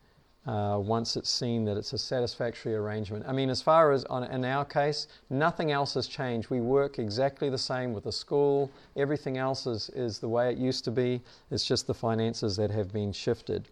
uh, 0.48 0.78
once 0.78 1.14
it's 1.14 1.28
seen 1.28 1.62
that 1.66 1.76
it's 1.76 1.92
a 1.92 1.98
satisfactory 1.98 2.74
arrangement. 2.74 3.22
I 3.28 3.32
mean, 3.32 3.50
as 3.50 3.60
far 3.60 3.92
as 3.92 4.04
on, 4.06 4.24
in 4.24 4.46
our 4.46 4.64
case, 4.64 5.06
nothing 5.28 5.72
else 5.72 5.92
has 5.92 6.06
changed. 6.06 6.48
We 6.48 6.62
work 6.62 6.98
exactly 6.98 7.50
the 7.50 7.58
same 7.58 7.92
with 7.92 8.04
the 8.04 8.12
school. 8.12 8.70
Everything 8.96 9.36
else 9.36 9.66
is, 9.66 9.90
is 9.90 10.18
the 10.18 10.28
way 10.28 10.50
it 10.50 10.56
used 10.56 10.84
to 10.84 10.90
be. 10.90 11.20
It's 11.50 11.66
just 11.66 11.86
the 11.86 11.92
finances 11.92 12.56
that 12.56 12.70
have 12.70 12.94
been 12.94 13.12
shifted. 13.12 13.68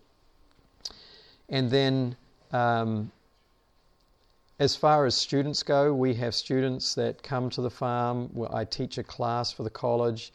And 1.48 1.70
then, 1.70 2.14
um, 2.52 3.10
as 4.58 4.76
far 4.76 5.06
as 5.06 5.14
students 5.14 5.62
go, 5.62 5.94
we 5.94 6.12
have 6.14 6.34
students 6.34 6.94
that 6.94 7.22
come 7.22 7.48
to 7.50 7.62
the 7.62 7.70
farm. 7.70 8.30
I 8.52 8.64
teach 8.64 8.98
a 8.98 9.02
class 9.02 9.50
for 9.50 9.62
the 9.62 9.70
college. 9.70 10.30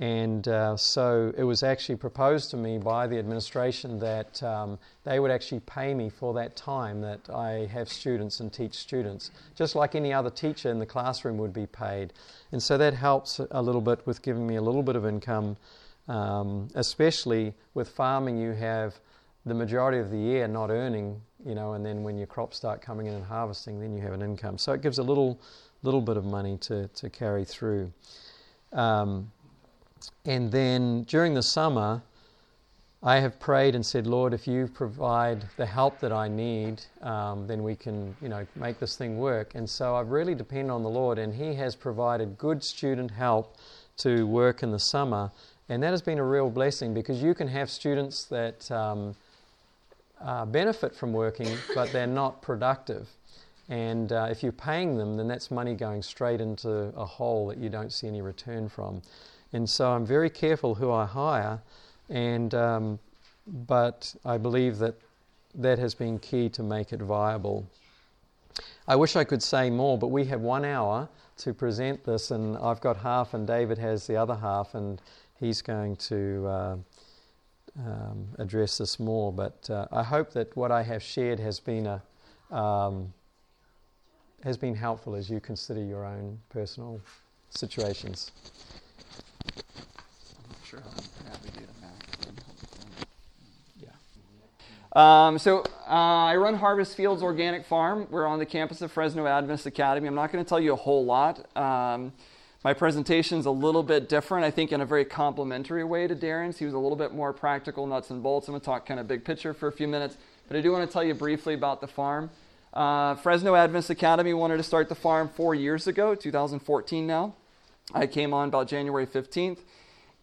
And 0.00 0.46
uh, 0.46 0.76
so 0.76 1.32
it 1.36 1.42
was 1.42 1.64
actually 1.64 1.96
proposed 1.96 2.50
to 2.50 2.56
me 2.56 2.78
by 2.78 3.08
the 3.08 3.18
administration 3.18 3.98
that 3.98 4.40
um, 4.44 4.78
they 5.02 5.18
would 5.18 5.32
actually 5.32 5.60
pay 5.60 5.92
me 5.92 6.08
for 6.08 6.32
that 6.34 6.54
time 6.54 7.00
that 7.00 7.28
I 7.28 7.68
have 7.72 7.88
students 7.88 8.38
and 8.38 8.52
teach 8.52 8.74
students, 8.74 9.32
just 9.56 9.74
like 9.74 9.96
any 9.96 10.12
other 10.12 10.30
teacher 10.30 10.70
in 10.70 10.78
the 10.78 10.86
classroom 10.86 11.36
would 11.38 11.52
be 11.52 11.66
paid. 11.66 12.12
And 12.52 12.62
so 12.62 12.78
that 12.78 12.94
helps 12.94 13.40
a 13.50 13.60
little 13.60 13.80
bit 13.80 14.06
with 14.06 14.22
giving 14.22 14.46
me 14.46 14.54
a 14.54 14.62
little 14.62 14.84
bit 14.84 14.94
of 14.94 15.04
income, 15.04 15.56
um, 16.06 16.68
especially 16.76 17.54
with 17.74 17.88
farming, 17.88 18.38
you 18.38 18.52
have 18.52 18.94
the 19.46 19.54
majority 19.54 19.98
of 19.98 20.10
the 20.10 20.18
year 20.18 20.46
not 20.46 20.70
earning, 20.70 21.20
you 21.44 21.56
know, 21.56 21.72
and 21.72 21.84
then 21.84 22.04
when 22.04 22.16
your 22.16 22.26
crops 22.28 22.56
start 22.56 22.80
coming 22.80 23.06
in 23.06 23.14
and 23.14 23.24
harvesting, 23.24 23.80
then 23.80 23.92
you 23.92 24.00
have 24.00 24.12
an 24.12 24.22
income. 24.22 24.58
So 24.58 24.72
it 24.72 24.80
gives 24.80 24.98
a 24.98 25.02
little, 25.02 25.40
little 25.82 26.00
bit 26.00 26.16
of 26.16 26.24
money 26.24 26.56
to, 26.58 26.86
to 26.86 27.10
carry 27.10 27.44
through. 27.44 27.92
Um, 28.72 29.32
and 30.24 30.50
then 30.50 31.04
during 31.04 31.34
the 31.34 31.42
summer, 31.42 32.02
I 33.02 33.20
have 33.20 33.38
prayed 33.38 33.76
and 33.76 33.86
said, 33.86 34.08
Lord, 34.08 34.34
if 34.34 34.48
you 34.48 34.66
provide 34.66 35.44
the 35.56 35.66
help 35.66 36.00
that 36.00 36.12
I 36.12 36.26
need, 36.26 36.82
um, 37.00 37.46
then 37.46 37.62
we 37.62 37.76
can, 37.76 38.16
you 38.20 38.28
know, 38.28 38.44
make 38.56 38.80
this 38.80 38.96
thing 38.96 39.18
work. 39.18 39.54
And 39.54 39.70
so 39.70 39.94
I've 39.94 40.08
really 40.10 40.34
depended 40.34 40.70
on 40.70 40.82
the 40.82 40.88
Lord, 40.88 41.18
and 41.18 41.32
He 41.32 41.54
has 41.54 41.76
provided 41.76 42.36
good 42.38 42.64
student 42.64 43.12
help 43.12 43.56
to 43.98 44.26
work 44.26 44.64
in 44.64 44.72
the 44.72 44.80
summer. 44.80 45.30
And 45.68 45.80
that 45.82 45.90
has 45.90 46.02
been 46.02 46.18
a 46.18 46.24
real 46.24 46.50
blessing 46.50 46.92
because 46.92 47.22
you 47.22 47.34
can 47.34 47.46
have 47.46 47.70
students 47.70 48.24
that 48.24 48.68
um, 48.72 49.14
uh, 50.20 50.44
benefit 50.46 50.94
from 50.96 51.12
working, 51.12 51.48
but 51.74 51.92
they're 51.92 52.06
not 52.06 52.42
productive. 52.42 53.08
And 53.68 54.12
uh, 54.12 54.28
if 54.30 54.42
you're 54.42 54.50
paying 54.50 54.96
them, 54.96 55.16
then 55.16 55.28
that's 55.28 55.50
money 55.50 55.74
going 55.74 56.02
straight 56.02 56.40
into 56.40 56.92
a 56.96 57.04
hole 57.04 57.46
that 57.48 57.58
you 57.58 57.68
don't 57.68 57.92
see 57.92 58.08
any 58.08 58.22
return 58.22 58.68
from. 58.68 59.02
And 59.52 59.68
so 59.68 59.90
I'm 59.92 60.04
very 60.04 60.30
careful 60.30 60.74
who 60.74 60.92
I 60.92 61.06
hire, 61.06 61.60
and 62.08 62.54
um, 62.54 62.98
but 63.46 64.14
I 64.24 64.36
believe 64.36 64.78
that 64.78 64.94
that 65.54 65.78
has 65.78 65.94
been 65.94 66.18
key 66.18 66.48
to 66.50 66.62
make 66.62 66.92
it 66.92 67.00
viable. 67.00 67.66
I 68.86 68.96
wish 68.96 69.16
I 69.16 69.24
could 69.24 69.42
say 69.42 69.70
more, 69.70 69.96
but 69.96 70.08
we 70.08 70.24
have 70.26 70.40
one 70.40 70.64
hour 70.64 71.08
to 71.38 71.54
present 71.54 72.04
this, 72.04 72.30
and 72.30 72.56
I've 72.58 72.80
got 72.80 72.96
half, 72.98 73.32
and 73.32 73.46
David 73.46 73.78
has 73.78 74.06
the 74.06 74.16
other 74.16 74.34
half, 74.34 74.74
and 74.74 75.00
he's 75.38 75.62
going 75.62 75.96
to 75.96 76.46
uh, 76.46 76.76
um, 77.78 78.28
address 78.38 78.78
this 78.78 79.00
more. 79.00 79.32
But 79.32 79.68
uh, 79.70 79.86
I 79.92 80.02
hope 80.02 80.32
that 80.32 80.54
what 80.56 80.70
I 80.70 80.82
have 80.82 81.02
shared 81.02 81.40
has 81.40 81.58
been 81.58 81.86
a 81.86 82.02
um, 82.54 83.12
has 84.44 84.56
been 84.56 84.74
helpful 84.74 85.14
as 85.14 85.28
you 85.28 85.40
consider 85.40 85.82
your 85.82 86.04
own 86.04 86.38
personal 86.48 87.00
situations 87.50 88.30
sure 90.64 90.80
how 90.80 90.90
to 90.90 91.02
Yeah. 93.80 95.26
Um, 95.26 95.38
so 95.38 95.60
uh, 95.88 96.26
I 96.26 96.36
run 96.36 96.54
Harvest 96.54 96.96
Fields 96.96 97.22
Organic 97.22 97.64
Farm. 97.64 98.06
We're 98.10 98.26
on 98.26 98.38
the 98.38 98.46
campus 98.46 98.82
of 98.82 98.92
Fresno 98.92 99.26
Adventist 99.26 99.66
Academy. 99.66 100.08
I'm 100.08 100.14
not 100.14 100.32
going 100.32 100.44
to 100.44 100.48
tell 100.48 100.60
you 100.60 100.72
a 100.72 100.76
whole 100.76 101.04
lot. 101.04 101.44
Um, 101.56 102.12
my 102.64 102.74
presentation's 102.74 103.46
a 103.46 103.50
little 103.50 103.84
bit 103.84 104.08
different, 104.08 104.44
I 104.44 104.50
think, 104.50 104.72
in 104.72 104.80
a 104.80 104.86
very 104.86 105.04
complimentary 105.04 105.84
way 105.84 106.06
to 106.08 106.16
Darren's. 106.16 106.58
He 106.58 106.64
was 106.64 106.74
a 106.74 106.78
little 106.78 106.96
bit 106.96 107.14
more 107.14 107.32
practical, 107.32 107.86
nuts 107.86 108.10
and 108.10 108.22
bolts. 108.22 108.48
I'm 108.48 108.52
going 108.52 108.60
to 108.60 108.64
talk 108.64 108.84
kind 108.84 108.98
of 108.98 109.06
big 109.06 109.24
picture 109.24 109.54
for 109.54 109.68
a 109.68 109.72
few 109.72 109.86
minutes, 109.86 110.16
but 110.48 110.56
I 110.56 110.60
do 110.60 110.72
want 110.72 110.88
to 110.88 110.92
tell 110.92 111.04
you 111.04 111.14
briefly 111.14 111.54
about 111.54 111.80
the 111.80 111.86
farm. 111.86 112.30
Uh, 112.74 113.14
Fresno 113.14 113.54
Adventist 113.54 113.90
Academy 113.90 114.34
wanted 114.34 114.56
to 114.56 114.62
start 114.62 114.88
the 114.88 114.94
farm 114.94 115.28
four 115.28 115.54
years 115.54 115.86
ago, 115.86 116.14
2014 116.14 117.06
now. 117.06 117.34
I 117.94 118.06
came 118.06 118.34
on 118.34 118.48
about 118.48 118.68
January 118.68 119.06
15th. 119.06 119.58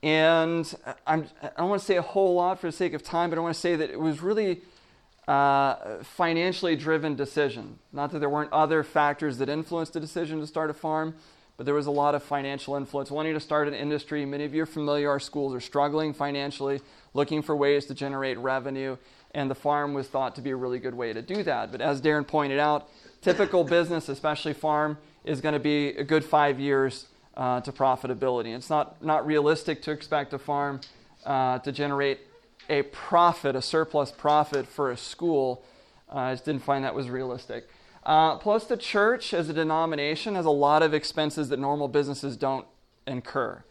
And 0.04 0.72
I'm, 1.08 1.28
I 1.42 1.50
don't 1.58 1.70
want 1.70 1.82
to 1.82 1.86
say 1.86 1.98
a 1.98 2.02
whole 2.02 2.36
lot 2.36 2.60
for 2.60 2.68
the 2.68 2.72
sake 2.72 2.94
of 2.94 3.02
time, 3.02 3.30
but 3.32 3.40
I 3.40 3.42
want 3.42 3.56
to 3.56 3.60
say 3.60 3.76
that 3.76 3.90
it 3.90 4.00
was 4.00 4.22
really 4.22 4.62
uh, 5.28 6.04
financially 6.04 6.76
driven 6.76 7.16
decision. 7.16 7.80
Not 7.92 8.12
that 8.12 8.20
there 8.20 8.30
weren't 8.30 8.54
other 8.54 8.84
factors 8.84 9.40
that 9.40 9.50
influenced 9.50 9.94
the 9.94 10.00
decision 10.00 10.40
to 10.42 10.48
start 10.48 10.70
a 10.70 10.74
farm, 10.74 11.16
but 11.58 11.66
there 11.66 11.74
was 11.74 11.88
a 11.88 11.92
lot 11.92 12.14
of 12.14 12.22
financial 12.22 12.76
influence. 12.76 13.10
Wanting 13.10 13.34
to 13.34 13.40
start 13.40 13.68
an 13.68 13.74
industry, 13.74 14.26
many 14.26 14.44
of 14.44 14.54
you 14.54 14.64
are 14.64 14.68
familiar, 14.68 15.10
our 15.10 15.20
schools 15.20 15.56
are 15.56 15.62
struggling 15.62 16.14
financially, 16.14 16.82
looking 17.16 17.42
for 17.42 17.56
ways 17.56 17.88
to 17.88 17.96
generate 17.96 18.38
revenue, 18.38 18.98
and 19.32 19.50
the 19.50 19.56
farm 19.56 19.96
was 19.96 20.08
thought 20.08 20.36
to 20.36 20.42
be 20.42 20.52
a 20.52 20.56
really 20.56 20.78
good 20.78 20.94
way 20.94 21.14
to 21.14 21.22
do 21.22 21.42
that. 21.44 21.72
But 21.72 21.82
as 21.82 22.00
Darren 22.00 22.28
pointed 22.28 22.60
out, 22.60 22.90
typical 23.22 23.64
business, 23.64 24.08
especially 24.08 24.54
farm, 24.54 25.00
is 25.24 25.42
going 25.42 25.54
to 25.54 25.60
be 25.60 25.90
a 25.90 26.04
good 26.04 26.24
five 26.24 26.60
years 26.60 27.08
uh, 27.38 27.62
to 27.62 27.72
profitability. 27.72 28.56
It's 28.56 28.70
not, 28.70 29.04
not 29.04 29.26
realistic 29.26 29.82
to 29.84 29.92
expect 29.92 30.34
a 30.34 30.40
farm 30.40 30.82
uh, 31.26 31.60
to 31.60 31.72
generate 31.72 32.20
a 32.70 32.84
profit, 32.84 33.56
a 33.56 33.62
surplus 33.62 34.12
profit 34.12 34.68
for 34.68 34.92
a 34.92 34.98
school. 34.98 35.64
Uh, 36.10 36.18
I 36.18 36.34
just 36.34 36.46
didn't 36.46 36.64
find 36.64 36.84
that 36.84 36.96
was 36.96 37.10
realistic. 37.10 37.68
Uh, 38.06 38.38
plus, 38.38 38.66
the 38.66 38.78
church 38.78 39.34
as 39.34 39.50
a 39.50 39.54
denomination 39.54 40.36
has 40.36 40.46
a 40.46 40.52
lot 40.52 40.84
of 40.84 40.94
expenses 40.94 41.50
that 41.50 41.60
normal 41.60 41.88
businesses 41.88 42.38
don't 42.38 42.66
incur. 43.08 43.64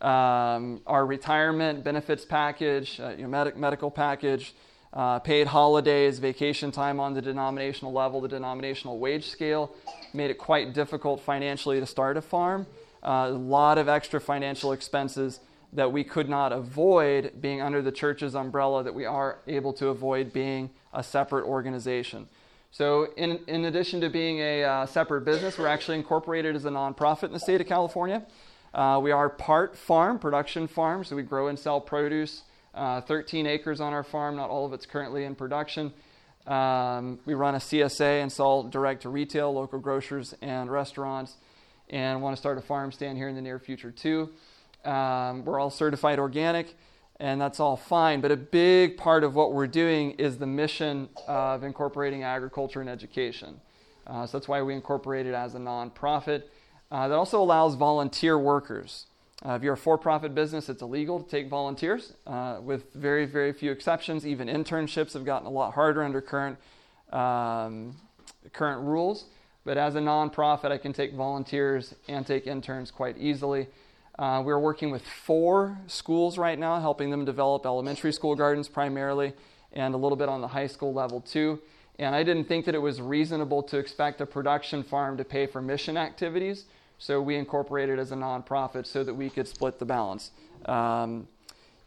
Um, 0.00 0.82
our 0.86 1.06
retirement 1.06 1.82
benefits 1.84 2.24
package, 2.24 3.00
uh, 3.00 3.10
you 3.10 3.22
know, 3.22 3.28
med- 3.28 3.56
medical 3.56 3.90
package, 3.90 4.54
uh, 4.92 5.18
paid 5.20 5.46
holidays, 5.46 6.18
vacation 6.18 6.70
time 6.70 7.00
on 7.00 7.14
the 7.14 7.22
denominational 7.22 7.92
level, 7.92 8.20
the 8.20 8.28
denominational 8.28 8.98
wage 8.98 9.28
scale 9.28 9.72
made 10.12 10.30
it 10.30 10.38
quite 10.38 10.74
difficult 10.74 11.20
financially 11.20 11.80
to 11.80 11.86
start 11.86 12.16
a 12.16 12.22
farm. 12.22 12.66
A 13.06 13.30
lot 13.30 13.78
of 13.78 13.88
extra 13.88 14.20
financial 14.20 14.72
expenses 14.72 15.40
that 15.72 15.90
we 15.90 16.04
could 16.04 16.28
not 16.28 16.52
avoid 16.52 17.40
being 17.40 17.62
under 17.62 17.80
the 17.80 17.92
church's 17.92 18.34
umbrella 18.34 18.82
that 18.84 18.94
we 18.94 19.04
are 19.04 19.38
able 19.46 19.72
to 19.74 19.88
avoid 19.88 20.32
being 20.32 20.70
a 20.92 21.02
separate 21.02 21.44
organization. 21.46 22.28
So, 22.70 23.12
in, 23.16 23.40
in 23.46 23.64
addition 23.64 24.02
to 24.02 24.10
being 24.10 24.40
a 24.40 24.64
uh, 24.64 24.86
separate 24.86 25.22
business, 25.24 25.56
we're 25.56 25.66
actually 25.66 25.96
incorporated 25.96 26.56
as 26.56 26.64
a 26.64 26.70
nonprofit 26.70 27.24
in 27.24 27.32
the 27.32 27.40
state 27.40 27.60
of 27.60 27.66
California. 27.66 28.26
Uh, 28.74 29.00
we 29.02 29.12
are 29.12 29.30
part 29.30 29.76
farm, 29.76 30.18
production 30.18 30.66
farm, 30.66 31.02
so 31.02 31.16
we 31.16 31.22
grow 31.22 31.48
and 31.48 31.58
sell 31.58 31.80
produce. 31.80 32.42
Uh, 32.74 33.00
13 33.00 33.46
acres 33.46 33.80
on 33.80 33.94
our 33.94 34.02
farm, 34.02 34.36
not 34.36 34.50
all 34.50 34.66
of 34.66 34.74
it's 34.74 34.84
currently 34.84 35.24
in 35.24 35.34
production. 35.34 35.92
Um, 36.46 37.18
we 37.24 37.32
run 37.32 37.54
a 37.54 37.58
CSA 37.58 38.20
and 38.20 38.30
sell 38.30 38.64
direct 38.64 39.02
to 39.02 39.08
retail, 39.08 39.52
local 39.52 39.78
grocers, 39.78 40.34
and 40.42 40.70
restaurants, 40.70 41.36
and 41.90 42.22
want 42.22 42.36
to 42.36 42.40
start 42.40 42.58
a 42.58 42.60
farm 42.60 42.92
stand 42.92 43.16
here 43.16 43.28
in 43.28 43.34
the 43.34 43.42
near 43.42 43.58
future 43.58 43.90
too. 43.90 44.30
Um, 44.84 45.44
we're 45.44 45.58
all 45.58 45.70
certified 45.70 46.18
organic, 46.18 46.74
and 47.18 47.40
that's 47.40 47.60
all 47.60 47.76
fine. 47.76 48.20
But 48.20 48.30
a 48.32 48.36
big 48.36 48.96
part 48.96 49.24
of 49.24 49.34
what 49.34 49.52
we're 49.52 49.66
doing 49.66 50.12
is 50.12 50.38
the 50.38 50.46
mission 50.46 51.08
of 51.26 51.64
incorporating 51.64 52.22
agriculture 52.22 52.80
and 52.80 52.90
education. 52.90 53.60
Uh, 54.06 54.26
so 54.26 54.38
that's 54.38 54.48
why 54.48 54.62
we 54.62 54.74
incorporate 54.74 55.26
it 55.26 55.34
as 55.34 55.54
a 55.54 55.58
nonprofit. 55.58 56.44
Uh, 56.90 57.08
that 57.08 57.14
also 57.14 57.42
allows 57.42 57.74
volunteer 57.74 58.38
workers. 58.38 59.06
Uh, 59.44 59.52
if 59.52 59.62
you're 59.62 59.74
a 59.74 59.76
for 59.76 59.98
profit 59.98 60.34
business, 60.34 60.68
it's 60.68 60.82
illegal 60.82 61.20
to 61.22 61.28
take 61.28 61.48
volunteers, 61.48 62.14
uh, 62.26 62.58
with 62.62 62.92
very, 62.94 63.26
very 63.26 63.52
few 63.52 63.70
exceptions. 63.70 64.26
Even 64.26 64.48
internships 64.48 65.12
have 65.12 65.24
gotten 65.24 65.46
a 65.46 65.50
lot 65.50 65.74
harder 65.74 66.02
under 66.02 66.20
current, 66.20 66.56
um, 67.12 67.96
current 68.52 68.82
rules. 68.82 69.26
But 69.66 69.78
as 69.78 69.96
a 69.96 69.98
nonprofit, 69.98 70.70
I 70.70 70.78
can 70.78 70.92
take 70.92 71.12
volunteers 71.12 71.92
and 72.08 72.24
take 72.24 72.46
interns 72.46 72.92
quite 72.92 73.18
easily. 73.18 73.66
Uh, 74.16 74.40
we're 74.46 74.60
working 74.60 74.92
with 74.92 75.02
four 75.04 75.76
schools 75.88 76.38
right 76.38 76.56
now, 76.56 76.78
helping 76.80 77.10
them 77.10 77.24
develop 77.24 77.66
elementary 77.66 78.12
school 78.12 78.36
gardens 78.36 78.68
primarily, 78.68 79.32
and 79.72 79.92
a 79.92 79.96
little 79.96 80.16
bit 80.16 80.28
on 80.28 80.40
the 80.40 80.46
high 80.46 80.68
school 80.68 80.94
level 80.94 81.20
too. 81.20 81.60
And 81.98 82.14
I 82.14 82.22
didn't 82.22 82.44
think 82.44 82.64
that 82.66 82.76
it 82.76 82.78
was 82.78 83.00
reasonable 83.00 83.60
to 83.64 83.76
expect 83.76 84.20
a 84.20 84.26
production 84.26 84.84
farm 84.84 85.16
to 85.16 85.24
pay 85.24 85.46
for 85.46 85.60
mission 85.60 85.96
activities, 85.96 86.66
so 86.98 87.20
we 87.20 87.34
incorporated 87.34 87.98
as 87.98 88.12
a 88.12 88.16
nonprofit 88.16 88.86
so 88.86 89.02
that 89.02 89.14
we 89.14 89.28
could 89.28 89.48
split 89.48 89.80
the 89.80 89.84
balance. 89.84 90.30
Um, 90.66 91.26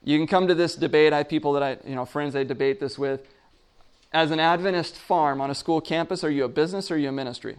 you 0.04 0.18
can 0.18 0.28
come 0.28 0.50
to 0.50 0.54
this 0.54 0.76
debate. 0.76 1.14
I 1.14 1.20
have 1.20 1.30
people 1.30 1.54
that 1.54 1.64
I, 1.64 1.78
you 1.88 1.96
know, 1.96 2.04
friends 2.04 2.36
I 2.36 2.44
debate 2.44 2.82
this 2.82 3.00
with. 3.00 3.22
As 4.12 4.32
an 4.32 4.40
Adventist 4.42 4.98
farm 4.98 5.40
on 5.40 5.50
a 5.50 5.56
school 5.56 5.80
campus, 5.80 6.26
are 6.26 6.30
you 6.30 6.44
a 6.44 6.50
business 6.50 6.92
or 6.92 6.96
are 6.96 6.98
you 6.98 7.08
a 7.08 7.14
ministry? 7.14 7.56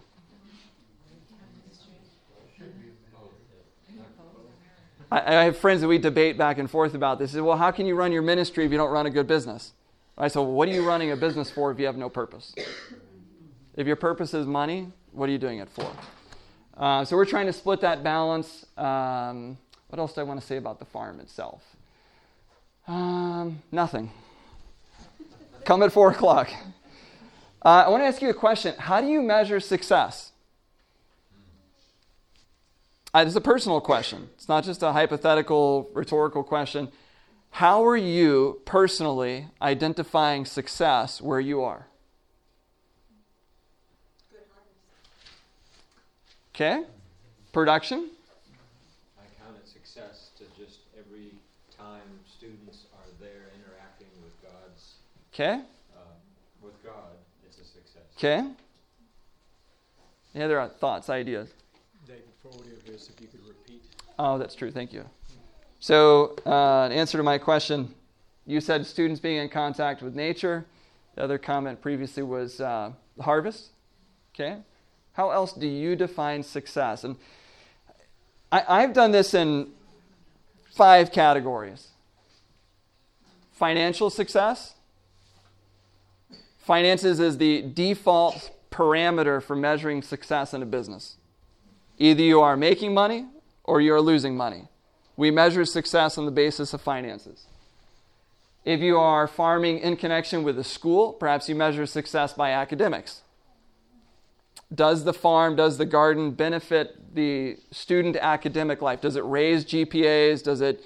I, 5.10 5.36
I 5.36 5.44
have 5.44 5.56
friends 5.56 5.80
that 5.80 5.88
we 5.88 5.98
debate 5.98 6.38
back 6.38 6.58
and 6.58 6.70
forth 6.70 6.94
about 6.94 7.18
this. 7.18 7.34
Well, 7.34 7.56
how 7.56 7.70
can 7.70 7.86
you 7.86 7.94
run 7.94 8.12
your 8.12 8.22
ministry 8.22 8.64
if 8.64 8.72
you 8.72 8.78
don't 8.78 8.90
run 8.90 9.06
a 9.06 9.10
good 9.10 9.26
business? 9.26 9.72
I 10.16 10.28
said, 10.28 10.40
well, 10.40 10.52
what 10.52 10.68
are 10.68 10.72
you 10.72 10.86
running 10.86 11.10
a 11.10 11.16
business 11.16 11.50
for 11.50 11.70
if 11.70 11.78
you 11.78 11.86
have 11.86 11.96
no 11.96 12.08
purpose? 12.08 12.54
If 13.76 13.86
your 13.86 13.96
purpose 13.96 14.34
is 14.34 14.46
money, 14.46 14.92
what 15.12 15.28
are 15.28 15.32
you 15.32 15.38
doing 15.38 15.58
it 15.58 15.68
for? 15.70 15.90
Uh, 16.76 17.04
so 17.04 17.16
we're 17.16 17.24
trying 17.24 17.46
to 17.46 17.52
split 17.52 17.80
that 17.80 18.02
balance. 18.02 18.66
Um, 18.76 19.56
what 19.88 19.98
else 19.98 20.12
do 20.12 20.20
I 20.20 20.24
want 20.24 20.40
to 20.40 20.46
say 20.46 20.56
about 20.56 20.78
the 20.78 20.84
farm 20.84 21.20
itself? 21.20 21.62
Um, 22.86 23.62
nothing. 23.72 24.10
Come 25.64 25.82
at 25.82 25.92
4 25.92 26.10
o'clock. 26.12 26.50
Uh, 27.64 27.84
I 27.86 27.88
want 27.88 28.02
to 28.02 28.06
ask 28.06 28.22
you 28.22 28.30
a 28.30 28.34
question. 28.34 28.74
How 28.78 29.00
do 29.00 29.06
you 29.06 29.22
measure 29.22 29.60
success? 29.60 30.29
Uh, 33.12 33.24
it's 33.26 33.34
a 33.34 33.40
personal 33.40 33.80
question. 33.80 34.28
It's 34.34 34.48
not 34.48 34.62
just 34.62 34.82
a 34.82 34.92
hypothetical, 34.92 35.90
rhetorical 35.94 36.44
question. 36.44 36.88
How 37.50 37.84
are 37.84 37.96
you 37.96 38.60
personally 38.64 39.46
identifying 39.60 40.44
success 40.44 41.20
where 41.20 41.40
you 41.40 41.62
are? 41.62 41.86
Okay. 46.54 46.84
Production? 47.52 48.10
I 49.18 49.22
count 49.42 49.56
it 49.56 49.68
success 49.68 50.30
to 50.38 50.44
just 50.62 50.80
every 50.96 51.32
time 51.76 52.02
students 52.38 52.84
are 52.94 53.10
there 53.18 53.50
interacting 53.56 54.08
with 54.22 54.32
God's, 54.42 54.94
Okay. 55.32 55.62
uh, 55.96 56.00
with 56.62 56.74
God, 56.84 57.16
it's 57.44 57.58
a 57.58 57.64
success. 57.64 58.02
Okay. 58.16 58.46
Any 60.34 60.44
other 60.44 60.68
thoughts, 60.78 61.10
ideas? 61.10 61.48
Forward 62.42 62.66
of 62.66 62.88
if 62.88 63.20
you 63.20 63.28
could 63.28 63.46
repeat. 63.46 63.82
Oh, 64.18 64.38
that's 64.38 64.54
true. 64.54 64.70
Thank 64.70 64.92
you. 64.92 65.04
So, 65.78 66.36
uh, 66.46 66.88
in 66.90 66.96
answer 66.96 67.18
to 67.18 67.24
my 67.24 67.38
question, 67.38 67.94
you 68.46 68.60
said 68.60 68.86
students 68.86 69.20
being 69.20 69.36
in 69.36 69.48
contact 69.48 70.02
with 70.02 70.14
nature. 70.14 70.66
The 71.14 71.22
other 71.22 71.38
comment 71.38 71.80
previously 71.80 72.22
was 72.22 72.60
uh, 72.60 72.92
harvest. 73.20 73.70
Okay. 74.34 74.58
How 75.12 75.30
else 75.30 75.52
do 75.52 75.66
you 75.66 75.96
define 75.96 76.42
success? 76.42 77.04
And 77.04 77.16
I, 78.50 78.64
I've 78.68 78.92
done 78.92 79.12
this 79.12 79.34
in 79.34 79.68
five 80.72 81.12
categories 81.12 81.88
financial 83.52 84.08
success. 84.08 84.74
Finances 86.56 87.20
is 87.20 87.36
the 87.36 87.60
default 87.60 88.50
parameter 88.70 89.42
for 89.42 89.54
measuring 89.54 90.00
success 90.00 90.54
in 90.54 90.62
a 90.62 90.66
business. 90.66 91.16
Either 92.00 92.22
you 92.22 92.40
are 92.40 92.56
making 92.56 92.94
money 92.94 93.26
or 93.62 93.80
you 93.80 93.92
are 93.94 94.00
losing 94.00 94.34
money. 94.34 94.68
We 95.16 95.30
measure 95.30 95.66
success 95.66 96.16
on 96.16 96.24
the 96.24 96.30
basis 96.32 96.72
of 96.72 96.80
finances. 96.80 97.44
If 98.64 98.80
you 98.80 98.96
are 98.96 99.28
farming 99.28 99.80
in 99.80 99.96
connection 99.96 100.42
with 100.42 100.58
a 100.58 100.64
school, 100.64 101.12
perhaps 101.12 101.48
you 101.48 101.54
measure 101.54 101.84
success 101.84 102.32
by 102.32 102.52
academics. 102.52 103.20
Does 104.74 105.04
the 105.04 105.12
farm, 105.12 105.56
does 105.56 105.76
the 105.76 105.84
garden 105.84 106.30
benefit 106.30 107.14
the 107.14 107.58
student 107.70 108.16
academic 108.16 108.80
life? 108.80 109.02
Does 109.02 109.16
it 109.16 109.24
raise 109.24 109.66
GPAs? 109.66 110.42
Does 110.42 110.62
it 110.62 110.82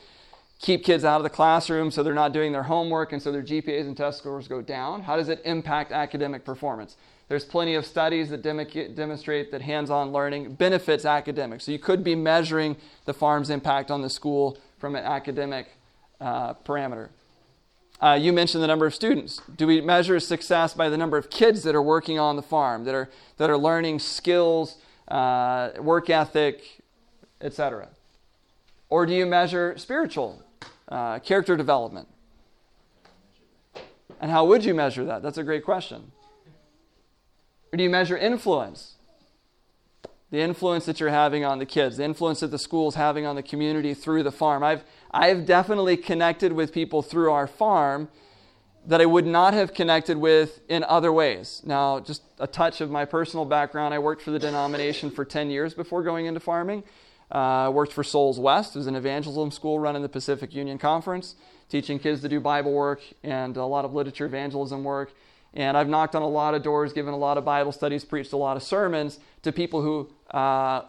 keep 0.58 0.82
kids 0.82 1.04
out 1.04 1.18
of 1.18 1.22
the 1.22 1.30
classroom 1.30 1.92
so 1.92 2.02
they're 2.02 2.14
not 2.14 2.32
doing 2.32 2.50
their 2.50 2.64
homework 2.64 3.12
and 3.12 3.22
so 3.22 3.30
their 3.30 3.42
GPAs 3.42 3.82
and 3.82 3.96
test 3.96 4.18
scores 4.18 4.48
go 4.48 4.60
down? 4.60 5.02
How 5.02 5.16
does 5.16 5.28
it 5.28 5.42
impact 5.44 5.92
academic 5.92 6.44
performance? 6.44 6.96
There's 7.28 7.44
plenty 7.44 7.74
of 7.74 7.86
studies 7.86 8.28
that 8.30 8.42
demonstrate 8.42 9.50
that 9.50 9.62
hands 9.62 9.90
on 9.90 10.12
learning 10.12 10.54
benefits 10.54 11.04
academics. 11.04 11.64
So 11.64 11.72
you 11.72 11.78
could 11.78 12.04
be 12.04 12.14
measuring 12.14 12.76
the 13.06 13.14
farm's 13.14 13.48
impact 13.48 13.90
on 13.90 14.02
the 14.02 14.10
school 14.10 14.58
from 14.78 14.94
an 14.94 15.04
academic 15.04 15.68
uh, 16.20 16.54
parameter. 16.54 17.08
Uh, 18.00 18.18
you 18.20 18.32
mentioned 18.32 18.62
the 18.62 18.66
number 18.66 18.86
of 18.86 18.94
students. 18.94 19.40
Do 19.56 19.66
we 19.66 19.80
measure 19.80 20.20
success 20.20 20.74
by 20.74 20.88
the 20.90 20.98
number 20.98 21.16
of 21.16 21.30
kids 21.30 21.62
that 21.62 21.74
are 21.74 21.82
working 21.82 22.18
on 22.18 22.36
the 22.36 22.42
farm, 22.42 22.84
that 22.84 22.94
are, 22.94 23.08
that 23.38 23.48
are 23.48 23.56
learning 23.56 24.00
skills, 24.00 24.76
uh, 25.08 25.70
work 25.78 26.10
ethic, 26.10 26.82
etc.? 27.40 27.88
Or 28.90 29.06
do 29.06 29.14
you 29.14 29.24
measure 29.24 29.78
spiritual 29.78 30.42
uh, 30.88 31.20
character 31.20 31.56
development? 31.56 32.08
And 34.20 34.30
how 34.30 34.44
would 34.44 34.64
you 34.64 34.74
measure 34.74 35.04
that? 35.04 35.22
That's 35.22 35.38
a 35.38 35.42
great 35.42 35.64
question. 35.64 36.12
Or 37.74 37.76
do 37.76 37.82
you 37.82 37.90
measure 37.90 38.16
influence? 38.16 38.94
The 40.30 40.38
influence 40.38 40.86
that 40.86 41.00
you're 41.00 41.10
having 41.10 41.44
on 41.44 41.58
the 41.58 41.66
kids, 41.66 41.96
the 41.96 42.04
influence 42.04 42.38
that 42.38 42.52
the 42.52 42.58
school 42.58 42.86
is 42.86 42.94
having 42.94 43.26
on 43.26 43.34
the 43.34 43.42
community 43.42 43.94
through 43.94 44.22
the 44.22 44.30
farm. 44.30 44.62
I've, 44.62 44.84
I've 45.10 45.44
definitely 45.44 45.96
connected 45.96 46.52
with 46.52 46.72
people 46.72 47.02
through 47.02 47.32
our 47.32 47.48
farm 47.48 48.10
that 48.86 49.00
I 49.00 49.06
would 49.06 49.26
not 49.26 49.54
have 49.54 49.74
connected 49.74 50.18
with 50.18 50.60
in 50.68 50.84
other 50.84 51.12
ways. 51.12 51.62
Now, 51.64 51.98
just 51.98 52.22
a 52.38 52.46
touch 52.46 52.80
of 52.80 52.92
my 52.92 53.04
personal 53.04 53.44
background 53.44 53.92
I 53.92 53.98
worked 53.98 54.22
for 54.22 54.30
the 54.30 54.38
denomination 54.38 55.10
for 55.10 55.24
10 55.24 55.50
years 55.50 55.74
before 55.74 56.04
going 56.04 56.26
into 56.26 56.38
farming. 56.38 56.84
Uh, 57.28 57.72
worked 57.74 57.92
for 57.92 58.04
Souls 58.04 58.38
West, 58.38 58.76
it 58.76 58.78
was 58.78 58.86
an 58.86 58.94
evangelism 58.94 59.50
school 59.50 59.80
run 59.80 59.96
in 59.96 60.02
the 60.02 60.08
Pacific 60.08 60.54
Union 60.54 60.78
Conference, 60.78 61.34
teaching 61.68 61.98
kids 61.98 62.20
to 62.20 62.28
do 62.28 62.38
Bible 62.38 62.72
work 62.72 63.00
and 63.24 63.56
a 63.56 63.64
lot 63.64 63.84
of 63.84 63.92
literature 63.92 64.26
evangelism 64.26 64.84
work. 64.84 65.10
And 65.54 65.76
I've 65.76 65.88
knocked 65.88 66.14
on 66.16 66.22
a 66.22 66.28
lot 66.28 66.54
of 66.54 66.62
doors, 66.62 66.92
given 66.92 67.14
a 67.14 67.16
lot 67.16 67.38
of 67.38 67.44
Bible 67.44 67.72
studies, 67.72 68.04
preached 68.04 68.32
a 68.32 68.36
lot 68.36 68.56
of 68.56 68.62
sermons 68.62 69.20
to 69.42 69.52
people 69.52 69.82
who 69.82 70.10
uh, 70.36 70.82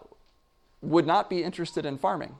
would 0.82 1.05
not 1.05 1.30
be 1.30 1.43
interested 1.43 1.86
in 1.86 1.97
farming. 1.97 2.36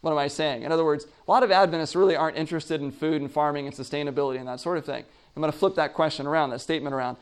What 0.00 0.10
am 0.12 0.18
I 0.18 0.28
saying? 0.28 0.62
In 0.62 0.72
other 0.72 0.84
words, 0.84 1.04
a 1.04 1.30
lot 1.30 1.42
of 1.42 1.50
Adventists 1.50 1.94
really 1.94 2.16
aren't 2.16 2.36
interested 2.36 2.80
in 2.80 2.90
food 2.90 3.20
and 3.20 3.30
farming 3.30 3.66
and 3.66 3.76
sustainability 3.76 4.38
and 4.38 4.48
that 4.48 4.58
sort 4.58 4.78
of 4.78 4.84
thing. 4.84 5.04
I'm 5.36 5.42
going 5.42 5.52
to 5.52 5.58
flip 5.58 5.76
that 5.76 5.94
question 5.94 6.26
around, 6.26 6.50
that 6.50 6.60
statement 6.60 6.94
around. 6.94 7.16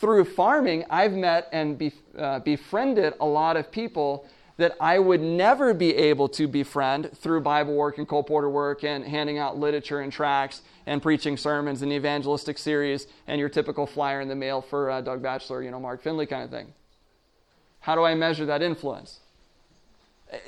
through 0.00 0.24
farming, 0.24 0.84
I've 0.90 1.14
met 1.14 1.48
and 1.52 1.76
be, 1.76 1.92
uh, 2.16 2.40
befriended 2.40 3.14
a 3.20 3.26
lot 3.26 3.56
of 3.56 3.70
people 3.72 4.26
that 4.58 4.76
I 4.80 4.98
would 4.98 5.20
never 5.20 5.72
be 5.72 5.94
able 5.94 6.28
to 6.30 6.48
befriend 6.48 7.16
through 7.16 7.40
Bible 7.42 7.74
work 7.74 7.96
and 7.96 8.08
colporteur 8.08 8.50
work 8.50 8.82
and 8.82 9.04
handing 9.04 9.38
out 9.38 9.56
literature 9.56 10.00
and 10.00 10.12
tracts 10.12 10.62
and 10.84 11.00
preaching 11.00 11.36
sermons 11.36 11.80
and 11.80 11.92
the 11.92 11.96
evangelistic 11.96 12.58
series 12.58 13.06
and 13.28 13.38
your 13.38 13.48
typical 13.48 13.86
flyer 13.86 14.20
in 14.20 14.28
the 14.28 14.34
mail 14.34 14.60
for 14.60 14.90
uh, 14.90 15.00
Doug 15.00 15.22
Batchelor, 15.22 15.62
you 15.62 15.70
know, 15.70 15.78
Mark 15.78 16.02
Finley 16.02 16.26
kind 16.26 16.42
of 16.42 16.50
thing. 16.50 16.72
How 17.80 17.94
do 17.94 18.02
I 18.02 18.16
measure 18.16 18.44
that 18.46 18.60
influence? 18.60 19.20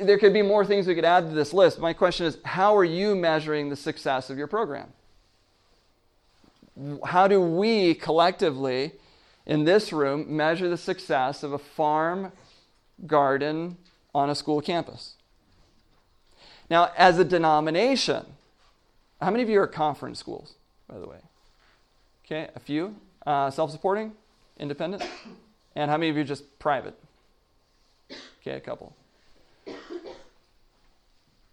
There 0.00 0.18
could 0.18 0.32
be 0.32 0.42
more 0.42 0.66
things 0.66 0.88
we 0.88 0.96
could 0.96 1.04
add 1.04 1.28
to 1.28 1.34
this 1.34 1.54
list. 1.54 1.78
My 1.78 1.92
question 1.92 2.26
is 2.26 2.36
how 2.44 2.76
are 2.76 2.84
you 2.84 3.14
measuring 3.14 3.70
the 3.70 3.76
success 3.76 4.28
of 4.28 4.36
your 4.36 4.48
program? 4.48 4.88
How 7.04 7.28
do 7.28 7.40
we 7.40 7.94
collectively 7.94 8.92
in 9.46 9.64
this 9.64 9.92
room 9.92 10.36
measure 10.36 10.68
the 10.68 10.76
success 10.76 11.44
of 11.44 11.52
a 11.52 11.58
farm 11.58 12.32
garden 13.06 13.76
on 14.14 14.30
a 14.30 14.34
school 14.34 14.60
campus? 14.60 15.14
Now, 16.68 16.90
as 16.96 17.18
a 17.18 17.24
denomination, 17.24 18.24
how 19.20 19.30
many 19.30 19.42
of 19.42 19.48
you 19.48 19.60
are 19.60 19.66
conference 19.66 20.18
schools, 20.18 20.54
by 20.88 20.98
the 20.98 21.06
way? 21.06 21.18
Okay, 22.24 22.48
a 22.54 22.60
few. 22.60 22.94
Uh, 23.26 23.50
Self 23.50 23.70
supporting, 23.70 24.12
independent? 24.58 25.02
And 25.74 25.90
how 25.90 25.96
many 25.96 26.10
of 26.10 26.16
you 26.16 26.24
just 26.24 26.58
private? 26.58 26.94
Okay, 28.40 28.52
a 28.52 28.60
couple. 28.60 28.94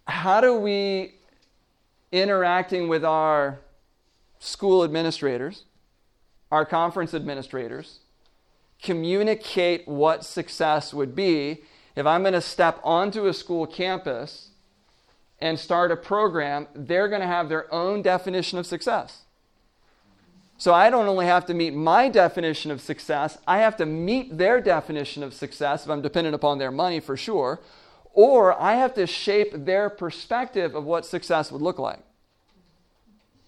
How 0.06 0.40
do 0.40 0.54
we, 0.54 1.14
interacting 2.12 2.88
with 2.88 3.04
our 3.04 3.58
school 4.38 4.82
administrators, 4.84 5.64
our 6.50 6.64
conference 6.64 7.12
administrators, 7.12 7.98
communicate 8.82 9.86
what 9.86 10.24
success 10.24 10.94
would 10.94 11.14
be 11.14 11.58
if 11.98 12.06
I'm 12.06 12.22
going 12.22 12.32
to 12.34 12.40
step 12.40 12.78
onto 12.84 13.26
a 13.26 13.34
school 13.34 13.66
campus 13.66 14.50
and 15.40 15.58
start 15.58 15.90
a 15.90 15.96
program, 15.96 16.68
they're 16.72 17.08
going 17.08 17.22
to 17.22 17.26
have 17.26 17.48
their 17.48 17.72
own 17.74 18.02
definition 18.02 18.56
of 18.56 18.66
success. 18.66 19.22
So 20.58 20.72
I 20.72 20.90
don't 20.90 21.08
only 21.08 21.26
have 21.26 21.44
to 21.46 21.54
meet 21.54 21.74
my 21.74 22.08
definition 22.08 22.70
of 22.70 22.80
success, 22.80 23.38
I 23.48 23.58
have 23.58 23.76
to 23.78 23.86
meet 23.86 24.38
their 24.38 24.60
definition 24.60 25.24
of 25.24 25.34
success 25.34 25.84
if 25.84 25.90
I'm 25.90 26.00
dependent 26.00 26.36
upon 26.36 26.58
their 26.58 26.70
money 26.70 27.00
for 27.00 27.16
sure, 27.16 27.58
or 28.12 28.60
I 28.60 28.74
have 28.74 28.94
to 28.94 29.04
shape 29.04 29.64
their 29.64 29.90
perspective 29.90 30.76
of 30.76 30.84
what 30.84 31.04
success 31.04 31.50
would 31.50 31.62
look 31.62 31.80
like. 31.80 32.04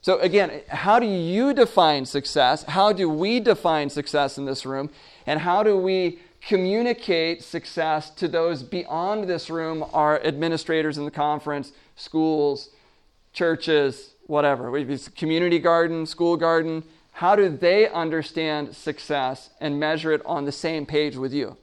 So, 0.02 0.18
again, 0.18 0.62
how 0.66 0.98
do 0.98 1.06
you 1.06 1.54
define 1.54 2.04
success? 2.04 2.64
How 2.64 2.92
do 2.92 3.08
we 3.08 3.38
define 3.38 3.90
success 3.90 4.38
in 4.38 4.44
this 4.44 4.66
room? 4.66 4.90
And 5.24 5.38
how 5.38 5.62
do 5.62 5.76
we 5.76 6.18
communicate 6.40 7.42
success 7.42 8.10
to 8.10 8.28
those 8.28 8.62
beyond 8.62 9.28
this 9.28 9.50
room, 9.50 9.84
our 9.92 10.22
administrators 10.24 10.98
in 10.98 11.04
the 11.04 11.10
conference, 11.10 11.72
schools, 11.96 12.70
churches, 13.32 14.14
whatever? 14.26 14.70
Community 15.16 15.58
garden, 15.58 16.06
school 16.06 16.36
garden. 16.36 16.82
How 17.12 17.36
do 17.36 17.48
they 17.48 17.88
understand 17.88 18.74
success 18.74 19.50
and 19.60 19.78
measure 19.78 20.12
it 20.12 20.22
on 20.24 20.44
the 20.44 20.52
same 20.52 20.86
page 20.86 21.16
with 21.16 21.32
you? 21.32 21.56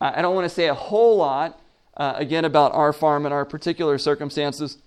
I 0.00 0.20
don't 0.20 0.34
want 0.34 0.44
to 0.44 0.54
say 0.54 0.68
a 0.68 0.74
whole 0.74 1.16
lot, 1.16 1.60
uh, 1.96 2.14
again, 2.16 2.44
about 2.44 2.72
our 2.72 2.92
farm 2.92 3.24
and 3.24 3.32
our 3.32 3.44
particular 3.44 3.96
circumstances. 3.96 4.78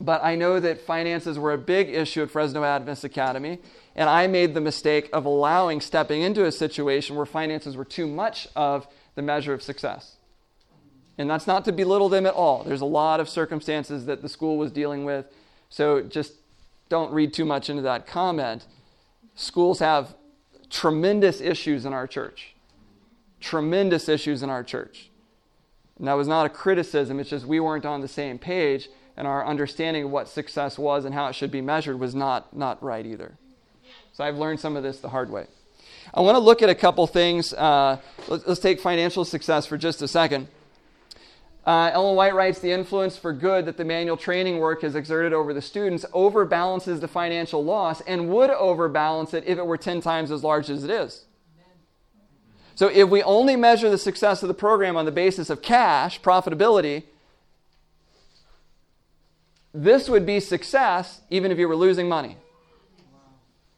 But 0.00 0.24
I 0.24 0.34
know 0.34 0.58
that 0.60 0.80
finances 0.80 1.38
were 1.38 1.52
a 1.52 1.58
big 1.58 1.90
issue 1.90 2.22
at 2.22 2.30
Fresno 2.30 2.64
Adventist 2.64 3.04
Academy, 3.04 3.58
and 3.94 4.08
I 4.08 4.26
made 4.26 4.54
the 4.54 4.60
mistake 4.60 5.10
of 5.12 5.26
allowing 5.26 5.82
stepping 5.82 6.22
into 6.22 6.46
a 6.46 6.52
situation 6.52 7.16
where 7.16 7.26
finances 7.26 7.76
were 7.76 7.84
too 7.84 8.06
much 8.06 8.48
of 8.56 8.88
the 9.14 9.22
measure 9.22 9.52
of 9.52 9.62
success. 9.62 10.16
And 11.18 11.28
that's 11.28 11.46
not 11.46 11.66
to 11.66 11.72
belittle 11.72 12.08
them 12.08 12.24
at 12.24 12.32
all. 12.32 12.64
There's 12.64 12.80
a 12.80 12.86
lot 12.86 13.20
of 13.20 13.28
circumstances 13.28 14.06
that 14.06 14.22
the 14.22 14.28
school 14.28 14.56
was 14.56 14.72
dealing 14.72 15.04
with, 15.04 15.26
so 15.68 16.00
just 16.00 16.32
don't 16.88 17.12
read 17.12 17.34
too 17.34 17.44
much 17.44 17.68
into 17.68 17.82
that 17.82 18.06
comment. 18.06 18.64
Schools 19.34 19.80
have 19.80 20.14
tremendous 20.70 21.42
issues 21.42 21.84
in 21.84 21.92
our 21.92 22.06
church. 22.06 22.54
Tremendous 23.38 24.08
issues 24.08 24.42
in 24.42 24.48
our 24.48 24.64
church. 24.64 25.10
And 25.98 26.08
that 26.08 26.14
was 26.14 26.26
not 26.26 26.46
a 26.46 26.48
criticism, 26.48 27.20
it's 27.20 27.28
just 27.28 27.44
we 27.44 27.60
weren't 27.60 27.84
on 27.84 28.00
the 28.00 28.08
same 28.08 28.38
page 28.38 28.88
and 29.16 29.26
our 29.26 29.46
understanding 29.46 30.04
of 30.04 30.10
what 30.10 30.28
success 30.28 30.78
was 30.78 31.04
and 31.04 31.14
how 31.14 31.26
it 31.26 31.34
should 31.34 31.50
be 31.50 31.60
measured 31.60 31.98
was 31.98 32.14
not, 32.14 32.56
not 32.56 32.82
right 32.82 33.04
either. 33.04 33.34
So 34.12 34.24
I've 34.24 34.36
learned 34.36 34.60
some 34.60 34.76
of 34.76 34.82
this 34.82 35.00
the 35.00 35.08
hard 35.08 35.30
way. 35.30 35.46
I 36.12 36.20
want 36.20 36.34
to 36.34 36.40
look 36.40 36.62
at 36.62 36.68
a 36.68 36.74
couple 36.74 37.06
things. 37.06 37.52
Uh, 37.52 37.98
let's, 38.28 38.46
let's, 38.46 38.60
take 38.60 38.80
financial 38.80 39.24
success 39.24 39.66
for 39.66 39.76
just 39.76 40.02
a 40.02 40.08
second. 40.08 40.48
Uh, 41.64 41.90
Ellen 41.92 42.16
White 42.16 42.34
writes 42.34 42.58
The 42.58 42.72
influence 42.72 43.16
for 43.16 43.32
good 43.32 43.66
that 43.66 43.76
the 43.76 43.84
manual 43.84 44.16
training 44.16 44.58
work 44.58 44.82
has 44.82 44.94
exerted 44.94 45.32
over 45.32 45.54
the 45.54 45.62
students 45.62 46.04
overbalances 46.12 47.00
the 47.00 47.08
financial 47.08 47.62
loss 47.62 48.00
and 48.02 48.28
would 48.30 48.50
overbalance 48.50 49.34
it 49.34 49.44
if 49.46 49.58
it 49.58 49.66
were 49.66 49.76
10 49.76 50.00
times 50.00 50.30
as 50.30 50.42
large 50.42 50.70
as 50.70 50.84
it 50.84 50.90
is. 50.90 51.24
So, 52.74 52.88
if 52.88 53.10
we 53.10 53.22
only 53.22 53.56
measure 53.56 53.90
the 53.90 53.98
success 53.98 54.42
of 54.42 54.48
the 54.48 54.54
program 54.54 54.96
on 54.96 55.04
the 55.04 55.12
basis 55.12 55.50
of 55.50 55.60
cash, 55.60 56.20
profitability, 56.22 57.04
this 59.72 60.08
would 60.08 60.26
be 60.26 60.40
success 60.40 61.20
even 61.30 61.50
if 61.50 61.58
you 61.58 61.68
were 61.68 61.76
losing 61.76 62.08
money. 62.08 62.36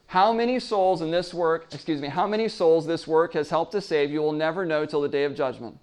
How 0.07 0.33
many 0.33 0.61
souls 0.61 1.01
in 1.01 1.11
this 1.11 1.33
work, 1.33 1.69
excuse 1.73 2.01
me, 2.01 2.09
how 2.09 2.27
many 2.27 2.49
souls 2.49 2.87
this 2.87 3.07
work 3.07 3.33
has 3.33 3.49
helped 3.49 3.73
to 3.73 3.81
save, 3.81 4.11
you 4.11 4.21
will 4.21 4.33
never 4.33 4.67
know 4.67 4.85
till 4.85 5.01
the 5.01 5.09
day 5.09 5.25
of 5.25 5.35
judgment. 5.35 5.79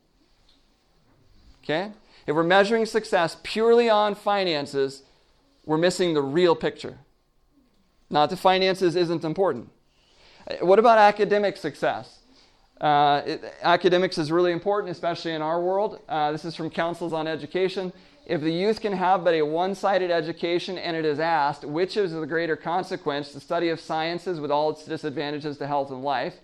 Okay? 1.64 1.91
If 2.28 2.36
we're 2.36 2.43
measuring 2.43 2.86
success 2.86 3.38
purely 3.41 3.89
on 3.89 4.14
finances, 4.14 5.01
we're 5.66 5.80
missing 5.80 6.14
the 6.14 6.22
real 6.22 6.55
picture. 6.55 6.99
Not 8.10 8.30
that 8.30 8.38
finances 8.38 8.95
isn't 8.95 9.24
important. 9.24 9.70
What 10.62 10.80
about 10.80 10.97
academic 10.97 11.57
success? 11.57 12.20
Uh, 12.80 13.22
it, 13.26 13.43
academics 13.62 14.18
is 14.18 14.32
really 14.32 14.51
important, 14.51 14.91
especially 14.91 15.34
in 15.34 15.41
our 15.41 15.62
world. 15.62 15.99
Uh, 16.07 16.32
this 16.32 16.45
is 16.45 16.55
from 16.55 16.70
Counsels 16.70 17.14
on 17.14 17.28
Education. 17.28 17.91
If 18.30 18.41
the 18.41 18.53
youth 18.53 18.80
can 18.80 18.93
have 18.93 19.23
but 19.23 19.34
a 19.34 19.41
one 19.41 19.73
sided 19.73 20.11
education 20.11 20.77
and 20.77 20.95
it 20.95 21.03
is 21.03 21.19
asked, 21.19 21.65
which 21.65 21.97
is 21.97 22.11
the 22.13 22.27
greater 22.27 22.55
consequence, 22.55 23.34
the 23.34 23.39
study 23.39 23.69
of 23.69 23.80
sciences 23.80 24.39
with 24.39 24.51
all 24.51 24.69
its 24.69 24.86
disadvantages 24.86 25.57
to 25.57 25.65
health 25.65 25.89
and 25.89 26.03
life, 26.03 26.36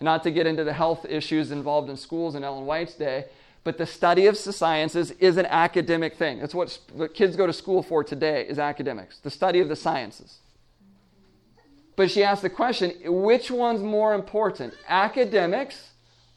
not 0.00 0.24
to 0.24 0.32
get 0.32 0.48
into 0.48 0.64
the 0.64 0.72
health 0.72 1.06
issues 1.08 1.52
involved 1.52 1.88
in 1.88 1.96
schools 1.96 2.34
in 2.34 2.42
Ellen 2.42 2.66
White's 2.66 2.94
day, 2.94 3.26
but 3.62 3.78
the 3.78 3.86
study 3.86 4.26
of 4.26 4.36
sciences 4.36 5.12
is 5.12 5.36
an 5.36 5.46
academic 5.46 6.16
thing. 6.16 6.40
That's 6.40 6.54
what, 6.54 6.76
what 6.94 7.14
kids 7.14 7.36
go 7.36 7.46
to 7.46 7.52
school 7.52 7.84
for 7.84 8.02
today 8.02 8.44
is 8.48 8.58
academics, 8.58 9.18
the 9.20 9.30
study 9.30 9.60
of 9.60 9.68
the 9.68 9.76
sciences. 9.76 10.38
But 11.94 12.10
she 12.10 12.24
asked 12.24 12.42
the 12.42 12.50
question, 12.50 12.92
which 13.04 13.52
one's 13.52 13.82
more 13.82 14.14
important, 14.14 14.74
academics 14.88 15.90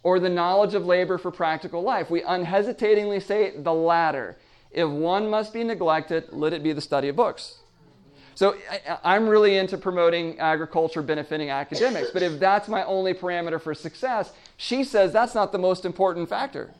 or 0.04 0.20
the 0.20 0.30
knowledge 0.30 0.76
of 0.76 0.86
labor 0.86 1.18
for 1.18 1.32
practical 1.32 1.82
life? 1.82 2.12
We 2.12 2.22
unhesitatingly 2.22 3.22
say 3.22 3.58
the 3.58 3.74
latter. 3.74 4.38
If 4.74 4.90
one 4.90 5.30
must 5.30 5.54
be 5.54 5.64
neglected, 5.64 6.26
let 6.32 6.52
it 6.52 6.64
be 6.64 6.74
the 6.74 6.82
study 6.82 7.08
of 7.08 7.16
books. 7.16 7.60
So 8.36 8.56
I'm 9.04 9.28
really 9.28 9.58
into 9.58 9.78
promoting 9.78 10.40
agriculture 10.40 11.04
benefiting 11.04 11.52
academics, 11.52 12.10
but 12.12 12.24
if 12.24 12.40
that's 12.40 12.68
my 12.68 12.84
only 12.86 13.14
parameter 13.14 13.62
for 13.62 13.76
success, 13.76 14.34
she 14.58 14.84
says 14.84 15.14
that's 15.14 15.36
not 15.36 15.52
the 15.52 15.60
most 15.60 15.86
important 15.86 16.28
factor. 16.28 16.74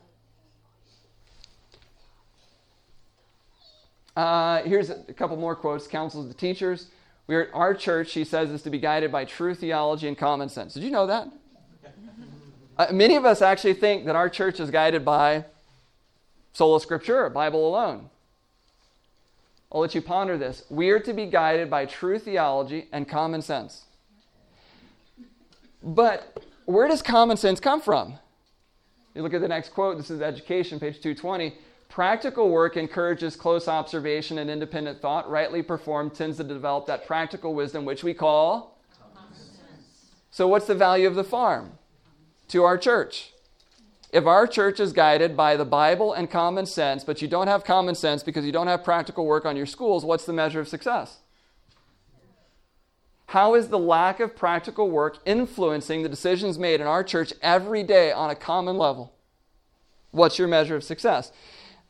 Uh, 4.16 4.64
here's 4.64 4.90
a 4.90 5.14
couple 5.14 5.38
more 5.38 5.56
quotes. 5.56 5.88
Counsels 5.88 6.28
to 6.28 6.34
teachers. 6.34 6.88
We 7.28 7.36
are 7.36 7.44
at 7.44 7.54
our 7.54 7.74
church, 7.74 8.10
she 8.10 8.24
says, 8.24 8.50
is 8.50 8.64
to 8.64 8.70
be 8.70 8.80
guided 8.80 9.12
by 9.12 9.26
true 9.26 9.56
theology 9.56 10.08
and 10.08 10.18
common 10.18 10.50
sense. 10.50 10.74
Did 10.74 10.84
you 10.84 10.92
know 10.92 11.08
that? 11.08 11.30
Uh, 12.78 12.88
many 12.92 13.16
of 13.16 13.26
us 13.26 13.42
actually 13.42 13.76
think 13.76 14.06
that 14.06 14.16
our 14.16 14.30
church 14.30 14.60
is 14.60 14.72
guided 14.72 15.06
by 15.06 15.46
Sola 16.54 16.80
Scriptura, 16.80 17.34
Bible 17.34 17.68
alone. 17.68 18.10
I'll 19.72 19.82
let 19.82 19.96
you 19.96 20.02
ponder 20.02 20.38
this. 20.38 20.64
We 20.70 20.92
are 20.92 21.00
to 21.00 21.14
be 21.14 21.26
guided 21.26 21.70
by 21.70 21.86
true 21.88 22.20
theology 22.20 22.88
and 22.92 23.10
common 23.10 23.42
sense. 23.42 23.86
But 25.82 26.46
where 26.66 26.88
does 26.88 27.02
common 27.02 27.38
sense 27.38 27.60
come 27.60 27.82
from? 27.82 28.20
You 29.16 29.24
look 29.24 29.34
at 29.34 29.42
the 29.42 29.48
next 29.48 29.70
quote. 29.70 29.98
This 29.98 30.12
is 30.12 30.22
education, 30.22 30.80
page 30.80 31.02
220. 31.02 31.56
Practical 31.90 32.50
work 32.50 32.78
encourages 32.78 33.36
close 33.36 33.68
observation 33.68 34.38
and 34.38 34.50
independent 34.50 35.02
thought. 35.02 35.30
Rightly 35.30 35.62
performed 35.62 36.16
tends 36.16 36.38
to 36.38 36.44
develop 36.44 36.86
that 36.88 37.06
practical 37.06 37.54
wisdom, 37.54 37.86
which 37.86 38.04
we 38.04 38.14
call. 38.14 38.80
Common 39.14 39.34
sense. 39.36 40.12
So, 40.32 40.48
what's 40.48 40.66
the 40.66 40.76
value 40.76 41.08
of 41.08 41.16
the 41.16 41.24
farm 41.24 41.74
to 42.48 42.64
our 42.64 42.78
church? 42.78 43.33
If 44.14 44.28
our 44.28 44.46
church 44.46 44.80
is 44.80 44.94
guided 44.94 45.36
by 45.36 45.58
the 45.58 45.66
Bible 45.66 46.14
and 46.14 46.30
common 46.30 46.68
sense, 46.68 47.04
but 47.04 47.24
you 47.24 47.28
don't 47.28 47.48
have 47.48 47.64
common 47.64 47.96
sense 47.96 48.22
because 48.22 48.46
you 48.46 48.52
don't 48.52 48.68
have 48.68 48.84
practical 48.84 49.26
work 49.26 49.44
on 49.44 49.58
your 49.58 49.66
schools, 49.66 50.06
what's 50.06 50.26
the 50.26 50.34
measure 50.34 50.60
of 50.60 50.68
success? 50.68 51.18
How 53.26 53.56
is 53.56 53.70
the 53.70 53.80
lack 53.80 54.20
of 54.20 54.36
practical 54.36 54.88
work 54.92 55.18
influencing 55.26 56.04
the 56.04 56.10
decisions 56.10 56.60
made 56.60 56.80
in 56.80 56.86
our 56.86 57.04
church 57.04 57.34
every 57.42 57.82
day 57.82 58.12
on 58.12 58.30
a 58.30 58.36
common 58.36 58.78
level? 58.78 59.12
What's 60.12 60.38
your 60.38 60.48
measure 60.48 60.76
of 60.76 60.84
success? 60.84 61.32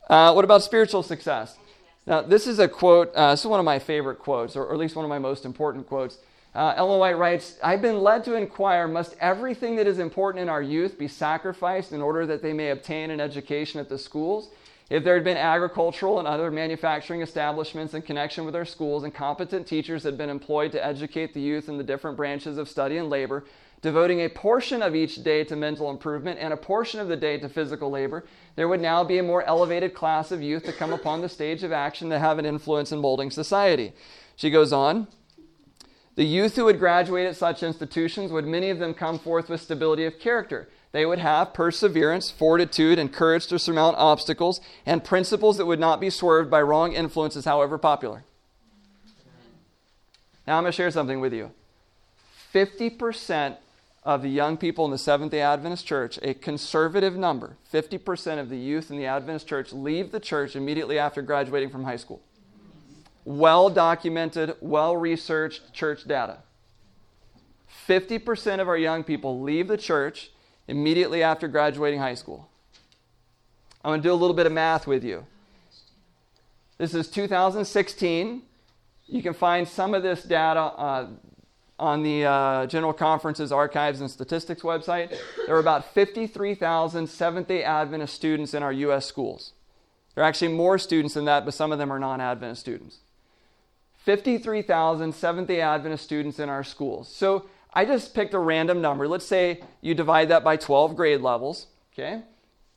Uh, 0.08 0.32
what 0.32 0.46
about 0.46 0.62
spiritual 0.62 1.02
success? 1.02 1.58
Now, 2.06 2.22
this 2.22 2.46
is 2.46 2.58
a 2.58 2.68
quote, 2.68 3.12
uh, 3.14 3.32
this 3.32 3.40
is 3.40 3.46
one 3.46 3.60
of 3.60 3.66
my 3.66 3.78
favorite 3.78 4.18
quotes, 4.18 4.56
or, 4.56 4.64
or 4.64 4.72
at 4.72 4.78
least 4.78 4.96
one 4.96 5.04
of 5.04 5.10
my 5.10 5.18
most 5.18 5.44
important 5.44 5.86
quotes. 5.86 6.16
Uh, 6.54 6.86
White 6.86 7.18
writes, 7.18 7.58
I've 7.64 7.82
been 7.82 8.00
led 8.00 8.24
to 8.24 8.34
inquire 8.34 8.86
must 8.86 9.16
everything 9.20 9.74
that 9.76 9.88
is 9.88 9.98
important 9.98 10.42
in 10.42 10.48
our 10.48 10.62
youth 10.62 10.96
be 10.96 11.08
sacrificed 11.08 11.92
in 11.92 12.00
order 12.00 12.26
that 12.26 12.42
they 12.42 12.52
may 12.52 12.70
obtain 12.70 13.10
an 13.10 13.20
education 13.20 13.80
at 13.80 13.88
the 13.88 13.98
schools? 13.98 14.50
If 14.88 15.02
there 15.02 15.14
had 15.14 15.24
been 15.24 15.36
agricultural 15.36 16.18
and 16.18 16.28
other 16.28 16.50
manufacturing 16.50 17.22
establishments 17.22 17.94
in 17.94 18.02
connection 18.02 18.44
with 18.44 18.54
our 18.54 18.66
schools 18.66 19.02
and 19.02 19.12
competent 19.12 19.66
teachers 19.66 20.04
had 20.04 20.16
been 20.16 20.30
employed 20.30 20.70
to 20.72 20.84
educate 20.84 21.34
the 21.34 21.40
youth 21.40 21.68
in 21.68 21.78
the 21.78 21.84
different 21.84 22.16
branches 22.16 22.58
of 22.58 22.68
study 22.68 22.98
and 22.98 23.10
labor, 23.10 23.44
devoting 23.80 24.20
a 24.20 24.28
portion 24.28 24.80
of 24.80 24.94
each 24.94 25.24
day 25.24 25.42
to 25.42 25.56
mental 25.56 25.90
improvement 25.90 26.38
and 26.38 26.52
a 26.52 26.56
portion 26.56 27.00
of 27.00 27.08
the 27.08 27.16
day 27.16 27.38
to 27.38 27.48
physical 27.48 27.90
labor, 27.90 28.24
there 28.54 28.68
would 28.68 28.80
now 28.80 29.02
be 29.02 29.18
a 29.18 29.22
more 29.22 29.42
elevated 29.44 29.94
class 29.94 30.30
of 30.30 30.42
youth 30.42 30.64
to 30.64 30.72
come 30.72 30.92
upon 30.92 31.20
the 31.20 31.28
stage 31.28 31.64
of 31.64 31.72
action 31.72 32.10
to 32.10 32.18
have 32.18 32.38
an 32.38 32.46
influence 32.46 32.92
in 32.92 33.00
molding 33.00 33.30
society. 33.30 33.92
She 34.36 34.50
goes 34.50 34.72
on, 34.72 35.08
the 36.16 36.24
youth 36.24 36.54
who 36.54 36.66
would 36.66 36.78
graduate 36.78 37.26
at 37.26 37.36
such 37.36 37.62
institutions 37.62 38.30
would 38.30 38.46
many 38.46 38.70
of 38.70 38.78
them 38.78 38.94
come 38.94 39.18
forth 39.18 39.48
with 39.48 39.60
stability 39.60 40.04
of 40.04 40.20
character. 40.20 40.68
They 40.92 41.04
would 41.04 41.18
have 41.18 41.52
perseverance, 41.52 42.30
fortitude, 42.30 43.00
and 43.00 43.12
courage 43.12 43.48
to 43.48 43.58
surmount 43.58 43.96
obstacles, 43.98 44.60
and 44.86 45.02
principles 45.02 45.56
that 45.56 45.66
would 45.66 45.80
not 45.80 46.00
be 46.00 46.10
swerved 46.10 46.50
by 46.50 46.62
wrong 46.62 46.92
influences, 46.92 47.46
however 47.46 47.78
popular. 47.78 48.24
Now, 50.46 50.58
I'm 50.58 50.62
going 50.62 50.70
to 50.70 50.76
share 50.76 50.90
something 50.92 51.20
with 51.20 51.32
you. 51.32 51.50
50% 52.54 53.56
of 54.04 54.22
the 54.22 54.28
young 54.28 54.56
people 54.56 54.84
in 54.84 54.92
the 54.92 54.98
Seventh 54.98 55.32
day 55.32 55.40
Adventist 55.40 55.84
Church, 55.84 56.20
a 56.22 56.34
conservative 56.34 57.16
number, 57.16 57.56
50% 57.72 58.38
of 58.38 58.50
the 58.50 58.58
youth 58.58 58.90
in 58.90 58.96
the 58.96 59.06
Adventist 59.06 59.48
Church 59.48 59.72
leave 59.72 60.12
the 60.12 60.20
church 60.20 60.54
immediately 60.54 60.96
after 60.96 61.22
graduating 61.22 61.70
from 61.70 61.82
high 61.82 61.96
school 61.96 62.20
well 63.24 63.70
documented, 63.70 64.56
well 64.60 64.96
researched 64.96 65.72
church 65.72 66.04
data. 66.06 66.38
50% 67.88 68.60
of 68.60 68.68
our 68.68 68.76
young 68.76 69.04
people 69.04 69.40
leave 69.40 69.68
the 69.68 69.76
church 69.76 70.30
immediately 70.68 71.22
after 71.22 71.48
graduating 71.48 72.00
high 72.00 72.14
school. 72.14 72.48
I'm 73.84 73.90
going 73.90 74.00
to 74.02 74.08
do 74.08 74.12
a 74.12 74.14
little 74.14 74.36
bit 74.36 74.46
of 74.46 74.52
math 74.52 74.86
with 74.86 75.04
you. 75.04 75.26
This 76.78 76.94
is 76.94 77.08
2016. 77.08 78.42
You 79.06 79.22
can 79.22 79.34
find 79.34 79.68
some 79.68 79.94
of 79.94 80.02
this 80.02 80.22
data 80.22 80.60
uh, 80.60 81.08
on 81.78 82.02
the 82.02 82.24
uh, 82.24 82.66
General 82.66 82.92
Conference's 82.92 83.52
Archives 83.52 84.00
and 84.00 84.10
Statistics 84.10 84.62
website. 84.62 85.14
There 85.46 85.54
are 85.54 85.60
about 85.60 85.92
53,000 85.92 87.06
Seventh 87.06 87.48
day 87.48 87.62
Adventist 87.62 88.14
students 88.14 88.54
in 88.54 88.62
our 88.62 88.72
U.S. 88.72 89.04
schools. 89.04 89.52
There 90.14 90.24
are 90.24 90.26
actually 90.26 90.52
more 90.54 90.78
students 90.78 91.14
than 91.14 91.26
that, 91.26 91.44
but 91.44 91.52
some 91.54 91.72
of 91.72 91.78
them 91.78 91.92
are 91.92 91.98
non 91.98 92.20
Adventist 92.20 92.60
students. 92.60 92.98
53,000 94.04 95.14
Seventh 95.14 95.48
day 95.48 95.62
Adventist 95.62 96.04
students 96.04 96.38
in 96.38 96.50
our 96.50 96.62
schools. 96.62 97.08
So 97.08 97.46
I 97.72 97.86
just 97.86 98.14
picked 98.14 98.34
a 98.34 98.38
random 98.38 98.82
number. 98.82 99.08
Let's 99.08 99.24
say 99.24 99.62
you 99.80 99.94
divide 99.94 100.28
that 100.28 100.44
by 100.44 100.56
12 100.56 100.94
grade 100.94 101.22
levels, 101.22 101.68
okay? 101.92 102.20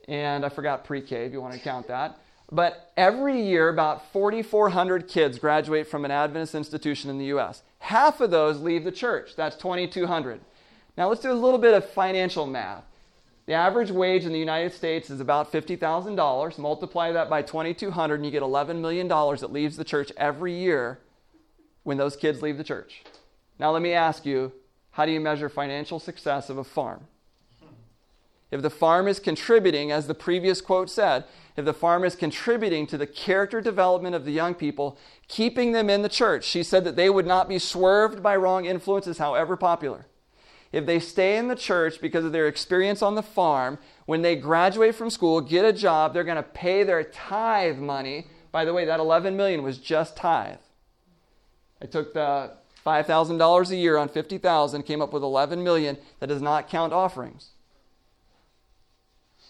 And 0.08 0.46
I 0.46 0.50
forgot 0.50 0.86
pre 0.86 1.02
K 1.02 1.26
if 1.26 1.34
you 1.34 1.42
want 1.42 1.54
to 1.54 1.60
count 1.60 1.90
that. 1.90 2.18
But 2.50 2.94
every 2.96 3.42
year, 3.42 3.68
about 3.68 4.10
4,400 4.14 5.10
kids 5.10 5.38
graduate 5.38 5.86
from 5.86 6.06
an 6.06 6.12
Adventist 6.12 6.56
institution 6.56 7.10
in 7.10 7.18
the 7.18 7.26
U.S. 7.26 7.62
Half 7.80 8.22
of 8.22 8.32
those 8.32 8.62
leave 8.62 8.86
the 8.86 8.92
church. 8.92 9.36
That's 9.36 9.58
2,200. 9.58 10.40
Now 10.98 11.10
let's 11.10 11.22
do 11.22 11.32
a 11.32 11.34
little 11.34 11.60
bit 11.60 11.74
of 11.74 11.90
financial 11.90 12.48
math. 12.48 12.86
The 13.48 13.54
average 13.54 13.92
wage 13.92 14.24
in 14.24 14.32
the 14.32 14.40
United 14.40 14.74
States 14.74 15.10
is 15.10 15.20
about 15.20 15.52
$50,000. 15.52 16.58
Multiply 16.58 17.12
that 17.12 17.30
by 17.30 17.42
2,200, 17.42 18.16
and 18.16 18.26
you 18.26 18.32
get 18.32 18.44
$11 18.44 18.80
million 18.80 19.10
that 19.10 19.52
leaves 19.52 19.76
the 19.76 19.84
church 19.84 20.14
every 20.16 20.58
year 20.58 21.00
when 21.88 21.96
those 21.98 22.18
kids 22.18 22.42
leave 22.42 22.58
the 22.58 22.66
church. 22.66 23.02
Now, 23.60 23.72
let 23.72 23.82
me 23.82 23.94
ask 23.94 24.26
you 24.26 24.52
how 24.92 25.06
do 25.06 25.12
you 25.14 25.22
measure 25.22 25.48
financial 25.48 26.02
success 26.02 26.50
of 26.50 26.58
a 26.58 26.64
farm? 26.66 27.08
If 28.52 28.62
the 28.62 28.70
farm 28.70 29.08
is 29.08 29.22
contributing, 29.22 29.90
as 29.90 30.06
the 30.06 30.14
previous 30.14 30.60
quote 30.60 30.90
said, 30.90 31.24
if 31.56 31.64
the 31.64 31.74
farm 31.74 32.04
is 32.04 32.14
contributing 32.14 32.88
to 32.88 32.98
the 32.98 33.08
character 33.08 33.62
development 33.62 34.16
of 34.16 34.26
the 34.26 34.34
young 34.34 34.54
people, 34.54 34.98
keeping 35.30 35.72
them 35.72 35.90
in 35.90 36.02
the 36.02 36.10
church, 36.10 36.44
she 36.44 36.62
said 36.62 36.84
that 36.84 36.98
they 36.98 37.10
would 37.10 37.26
not 37.26 37.48
be 37.48 37.58
swerved 37.58 38.22
by 38.22 38.36
wrong 38.36 38.66
influences, 38.66 39.18
however 39.18 39.56
popular. 39.56 40.08
If 40.74 40.86
they 40.86 41.00
stay 41.00 41.38
in 41.38 41.48
the 41.48 41.56
church 41.56 42.02
because 42.02 42.26
of 42.26 42.34
their 42.34 42.50
experience 42.50 43.02
on 43.02 43.16
the 43.16 43.24
farm, 43.24 43.80
when 44.06 44.24
they 44.24 44.36
graduate 44.36 44.96
from 44.96 45.10
school, 45.10 45.40
get 45.40 45.64
a 45.64 45.72
job, 45.72 46.14
they're 46.14 46.26
going 46.26 46.36
to 46.36 46.44
pay 46.44 46.84
their 46.84 47.06
tithe 47.06 47.78
money. 47.78 48.28
By 48.52 48.66
the 48.66 48.74
way, 48.74 48.84
that 48.84 49.00
11 49.00 49.38
million 49.38 49.64
was 49.64 49.78
just 49.78 50.18
tithe. 50.18 50.58
I 51.82 51.86
took 51.86 52.14
the 52.14 52.54
$5,000 52.86 53.70
a 53.70 53.76
year 53.76 53.98
on 53.98 54.08
50,000, 54.10 54.84
came 54.84 55.02
up 55.02 55.12
with 55.12 55.24
11 55.24 55.64
million 55.64 55.98
that 56.20 56.28
does 56.28 56.42
not 56.42 56.70
count 56.70 56.94
offerings. 56.94 57.50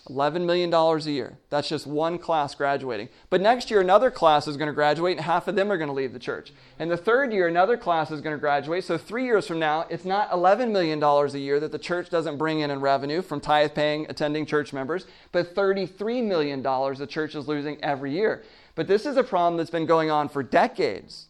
$11 0.09 0.45
million 0.45 0.73
a 0.73 0.97
year. 1.11 1.37
That's 1.49 1.67
just 1.67 1.85
one 1.85 2.17
class 2.17 2.55
graduating. 2.55 3.09
But 3.29 3.41
next 3.41 3.69
year, 3.69 3.81
another 3.81 4.09
class 4.09 4.47
is 4.47 4.55
going 4.55 4.67
to 4.67 4.73
graduate, 4.73 5.17
and 5.17 5.25
half 5.25 5.47
of 5.47 5.55
them 5.55 5.71
are 5.71 5.77
going 5.77 5.89
to 5.89 5.93
leave 5.93 6.13
the 6.13 6.19
church. 6.19 6.53
And 6.79 6.89
the 6.89 6.97
third 6.97 7.33
year, 7.33 7.47
another 7.47 7.77
class 7.77 8.09
is 8.09 8.21
going 8.21 8.35
to 8.35 8.39
graduate. 8.39 8.85
So, 8.85 8.97
three 8.97 9.25
years 9.25 9.47
from 9.47 9.59
now, 9.59 9.85
it's 9.89 10.05
not 10.05 10.31
$11 10.31 10.71
million 10.71 11.03
a 11.03 11.37
year 11.37 11.59
that 11.59 11.71
the 11.71 11.79
church 11.79 12.09
doesn't 12.09 12.37
bring 12.37 12.61
in 12.61 12.71
in 12.71 12.79
revenue 12.79 13.21
from 13.21 13.41
tithe 13.41 13.73
paying, 13.73 14.05
attending 14.09 14.45
church 14.45 14.71
members, 14.71 15.05
but 15.31 15.53
$33 15.53 16.25
million 16.25 16.61
the 16.61 17.07
church 17.07 17.35
is 17.35 17.47
losing 17.47 17.83
every 17.83 18.13
year. 18.13 18.43
But 18.75 18.87
this 18.87 19.05
is 19.05 19.17
a 19.17 19.23
problem 19.23 19.57
that's 19.57 19.69
been 19.69 19.85
going 19.85 20.09
on 20.09 20.29
for 20.29 20.41
decades 20.41 21.27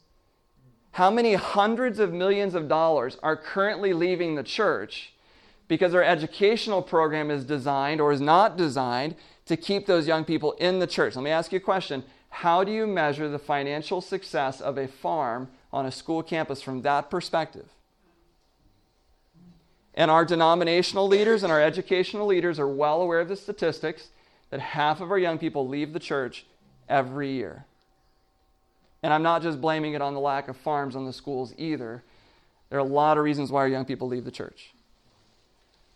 how 0.97 1.11
many 1.11 1.35
hundreds 1.35 1.99
of 1.99 2.11
millions 2.11 2.55
of 2.55 2.67
dollars 2.67 3.19
are 3.21 3.35
currently 3.35 3.93
leaving 3.93 4.33
the 4.33 4.41
church 4.41 5.13
because 5.67 5.93
our 5.93 6.01
educational 6.01 6.81
program 6.81 7.29
is 7.29 7.45
designed 7.45 8.01
or 8.01 8.11
is 8.11 8.19
not 8.19 8.57
designed 8.57 9.13
to 9.45 9.55
keep 9.55 9.85
those 9.85 10.07
young 10.07 10.25
people 10.25 10.53
in 10.53 10.79
the 10.79 10.87
church? 10.87 11.15
Let 11.15 11.21
me 11.21 11.29
ask 11.29 11.51
you 11.51 11.57
a 11.57 11.59
question. 11.59 12.03
How 12.29 12.63
do 12.63 12.71
you 12.71 12.87
measure 12.87 13.29
the 13.29 13.37
financial 13.37 14.01
success 14.01 14.59
of 14.59 14.79
a 14.79 14.87
farm 14.87 15.49
on 15.71 15.85
a 15.85 15.91
school 15.91 16.23
campus 16.23 16.63
from 16.63 16.81
that 16.81 17.11
perspective? 17.11 17.69
And 19.93 20.09
our 20.09 20.25
denominational 20.25 21.07
leaders 21.07 21.43
and 21.43 21.51
our 21.51 21.61
educational 21.61 22.25
leaders 22.25 22.57
are 22.57 22.67
well 22.67 23.03
aware 23.03 23.19
of 23.19 23.27
the 23.27 23.35
statistics 23.35 24.07
that 24.49 24.59
half 24.59 24.99
of 24.99 25.11
our 25.11 25.19
young 25.19 25.37
people 25.37 25.67
leave 25.67 25.93
the 25.93 25.99
church 25.99 26.47
every 26.89 27.33
year. 27.33 27.66
And 29.07 29.13
I'm 29.13 29.23
not 29.23 29.41
just 29.41 29.61
blaming 29.61 29.93
it 29.93 30.01
on 30.01 30.13
the 30.13 30.19
lack 30.19 30.49
of 30.49 30.57
farms 30.57 30.93
on 30.93 31.05
the 31.05 31.13
schools 31.13 31.53
either. 31.57 32.03
There 32.69 32.77
are 32.77 32.81
a 32.81 32.83
lot 32.83 33.17
of 33.17 33.23
reasons 33.23 33.49
why 33.49 33.61
our 33.61 33.67
young 33.69 33.85
people 33.85 34.09
leave 34.09 34.25
the 34.25 34.31
church. 34.31 34.73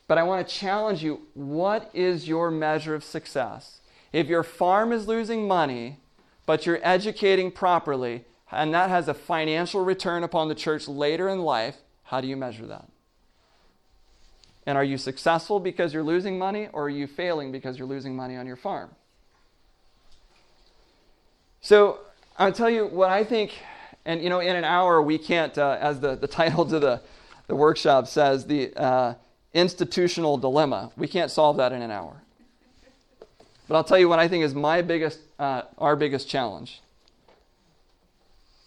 But 0.07 0.17
I 0.17 0.23
want 0.23 0.47
to 0.47 0.55
challenge 0.55 1.03
you 1.03 1.23
what 1.33 1.91
is 1.93 2.29
your 2.29 2.49
measure 2.49 2.95
of 2.95 3.03
success? 3.03 3.81
If 4.13 4.27
your 4.27 4.43
farm 4.43 4.93
is 4.93 5.09
losing 5.09 5.45
money, 5.45 5.97
but 6.45 6.65
you're 6.65 6.79
educating 6.81 7.51
properly, 7.51 8.23
and 8.49 8.73
that 8.73 8.89
has 8.89 9.09
a 9.09 9.13
financial 9.13 9.83
return 9.83 10.23
upon 10.23 10.47
the 10.47 10.55
church 10.55 10.87
later 10.87 11.27
in 11.27 11.39
life, 11.39 11.79
how 12.03 12.21
do 12.21 12.29
you 12.29 12.37
measure 12.37 12.65
that? 12.67 12.87
And 14.65 14.77
are 14.77 14.85
you 14.85 14.97
successful 14.97 15.59
because 15.59 15.93
you're 15.93 16.01
losing 16.01 16.39
money, 16.39 16.69
or 16.71 16.83
are 16.85 16.89
you 16.89 17.07
failing 17.07 17.51
because 17.51 17.77
you're 17.77 17.89
losing 17.89 18.15
money 18.15 18.37
on 18.37 18.47
your 18.47 18.55
farm? 18.55 18.91
So, 21.59 21.99
I'll 22.41 22.51
tell 22.51 22.71
you 22.71 22.87
what 22.87 23.11
I 23.11 23.23
think, 23.23 23.53
and 24.03 24.19
you 24.23 24.27
know, 24.27 24.39
in 24.39 24.55
an 24.55 24.63
hour 24.63 24.99
we 24.99 25.19
can't, 25.19 25.55
uh, 25.59 25.77
as 25.79 25.99
the, 25.99 26.15
the 26.15 26.27
title 26.27 26.65
to 26.65 26.79
the, 26.79 26.99
the 27.45 27.55
workshop 27.55 28.07
says, 28.07 28.47
the 28.47 28.75
uh, 28.75 29.13
institutional 29.53 30.37
dilemma. 30.37 30.91
We 30.97 31.07
can't 31.07 31.29
solve 31.29 31.57
that 31.57 31.71
in 31.71 31.83
an 31.83 31.91
hour. 31.91 32.23
But 33.67 33.75
I'll 33.75 33.83
tell 33.83 33.99
you 33.99 34.09
what 34.09 34.17
I 34.17 34.27
think 34.27 34.43
is 34.43 34.55
my 34.55 34.81
biggest, 34.81 35.19
uh, 35.37 35.61
our 35.77 35.95
biggest 35.95 36.27
challenge. 36.27 36.81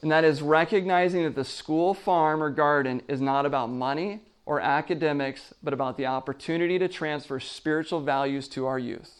And 0.03 0.13
that 0.13 0.23
is 0.23 0.41
recognizing 0.41 1.25
that 1.25 1.35
the 1.35 1.45
school, 1.45 1.95
farm, 1.95 2.45
or 2.45 2.51
garden 2.51 3.03
is 3.09 3.21
not 3.21 3.45
about 3.45 3.71
money 3.71 4.21
or 4.47 4.61
academics, 4.61 5.53
but 5.65 5.73
about 5.73 5.97
the 5.97 6.07
opportunity 6.07 6.79
to 6.79 6.87
transfer 6.87 7.41
spiritual 7.41 8.01
values 8.01 8.47
to 8.51 8.67
our 8.67 8.79
youth. 8.79 9.11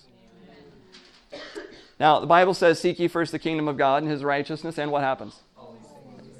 Now, 2.05 2.21
the 2.21 2.27
Bible 2.27 2.53
says, 2.53 2.79
Seek 2.79 2.99
ye 2.99 3.09
first 3.09 3.33
the 3.33 3.39
kingdom 3.39 3.67
of 3.67 3.79
God 3.79 4.03
and 4.03 4.13
his 4.13 4.23
righteousness, 4.23 4.77
and 4.77 4.93
what 4.93 5.03
happens? 5.03 5.41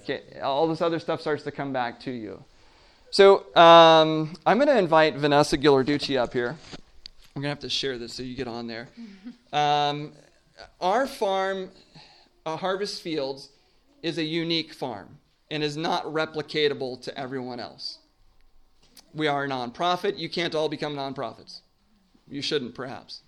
Okay, 0.03 0.21
all 0.43 0.69
this 0.69 0.83
other 0.83 0.99
stuff 0.99 1.23
starts 1.23 1.43
to 1.45 1.51
come 1.51 1.73
back 1.73 2.01
to 2.01 2.11
you. 2.11 2.45
So, 3.11 3.47
um, 3.57 4.37
I'm 4.45 4.59
going 4.59 4.69
to 4.69 4.77
invite 4.77 5.17
Vanessa 5.17 5.57
Ghilarducci 5.57 6.19
up 6.19 6.35
here. 6.35 6.59
I'm 7.35 7.41
going 7.41 7.45
to 7.45 7.49
have 7.49 7.61
to 7.61 7.71
share 7.71 7.97
this 7.97 8.13
so 8.13 8.23
you 8.23 8.37
get 8.37 8.47
on 8.47 8.67
there. 8.67 8.89
Um, 9.55 10.13
our 10.81 11.07
farm, 11.07 11.71
uh, 12.45 12.57
Harvest 12.57 13.01
Fields, 13.01 13.49
is 14.03 14.19
a 14.19 14.23
unique 14.23 14.75
farm. 14.75 15.17
and 15.51 15.63
is 15.63 15.79
not 15.79 16.05
replicatable 16.05 17.01
to 17.05 17.19
everyone 17.19 17.59
else. 17.59 18.01
We 19.15 19.29
are 19.29 19.45
a 19.45 19.49
nonprofit. 19.49 20.19
You 20.19 20.29
can't 20.29 20.55
all 20.55 20.69
become 20.69 20.95
nonprofits. 20.95 21.61
You 22.29 22.43
shouldn't, 22.43 22.75
perhaps. 22.75 23.23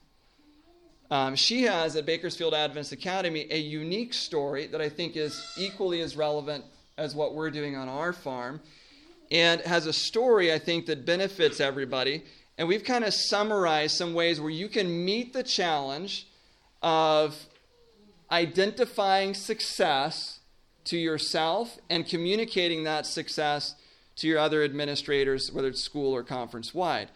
Um, 1.11 1.37
she 1.37 1.63
has 1.63 1.95
at 1.95 2.05
Bakersfield 2.05 2.53
Adventist 2.53 2.93
Academy 2.93 3.47
a 3.51 3.59
unique 3.59 4.13
story 4.13 4.67
that 4.67 4.81
I 4.81 4.89
think 4.89 5.17
is 5.17 5.41
equally 5.57 6.01
as 6.01 6.17
relevant 6.17 6.65
as 6.99 7.15
what 7.15 7.35
we're 7.35 7.51
doing 7.51 7.77
on 7.77 7.89
our 7.89 8.13
farm, 8.13 8.61
and 9.31 9.61
has 9.61 9.87
a 9.87 9.93
story 9.93 10.53
I 10.53 10.59
think 10.59 10.87
that 10.87 11.07
benefits 11.07 11.61
everybody. 11.61 12.25
And 12.59 12.67
we've 12.67 12.85
kind 12.85 13.05
of 13.05 13.13
summarized 13.15 13.97
some 13.97 14.15
ways 14.15 14.41
where 14.41 14.51
you 14.51 14.69
can 14.69 15.05
meet 15.05 15.33
the 15.33 15.43
challenge 15.43 16.27
of 16.83 17.37
identifying 18.31 19.35
success 19.35 20.41
to 20.85 20.97
yourself 20.97 21.79
and 21.91 22.07
communicating 22.07 22.85
that 22.85 23.07
success 23.07 23.75
to 24.17 24.27
your 24.27 24.39
other 24.39 24.65
administrators, 24.65 25.53
whether 25.53 25.69
it's 25.69 25.83
school 25.83 26.13
or 26.13 26.23
conference 26.23 26.75
wide. 26.75 27.11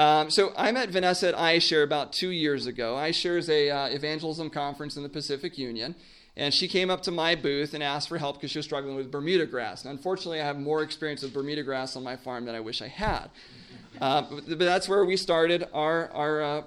Um, 0.00 0.30
so 0.30 0.54
I 0.56 0.72
met 0.72 0.88
Vanessa 0.88 1.28
at 1.28 1.34
iShare 1.34 1.84
about 1.84 2.10
two 2.10 2.30
years 2.30 2.64
ago. 2.64 2.94
iShare 2.94 3.36
is 3.36 3.50
a 3.50 3.68
uh, 3.68 3.86
evangelism 3.88 4.48
conference 4.48 4.96
in 4.96 5.02
the 5.02 5.10
Pacific 5.10 5.58
Union, 5.58 5.94
and 6.38 6.54
she 6.54 6.68
came 6.68 6.88
up 6.88 7.02
to 7.02 7.10
my 7.10 7.34
booth 7.34 7.74
and 7.74 7.82
asked 7.82 8.08
for 8.08 8.16
help 8.16 8.36
because 8.36 8.50
she 8.50 8.58
was 8.58 8.64
struggling 8.64 8.96
with 8.96 9.10
Bermuda 9.10 9.44
grass. 9.44 9.84
And 9.84 9.90
unfortunately, 9.90 10.40
I 10.40 10.46
have 10.46 10.58
more 10.58 10.82
experience 10.82 11.20
with 11.20 11.34
Bermuda 11.34 11.62
grass 11.64 11.96
on 11.96 12.02
my 12.02 12.16
farm 12.16 12.46
than 12.46 12.54
I 12.54 12.60
wish 12.60 12.80
I 12.80 12.88
had. 12.88 13.28
Uh, 14.00 14.22
but, 14.22 14.48
but, 14.48 14.58
that's 14.60 14.88
where 14.88 15.04
we 15.04 15.16
started 15.16 15.68
our 15.74 16.08
our 16.12 16.42
uh, 16.42 16.62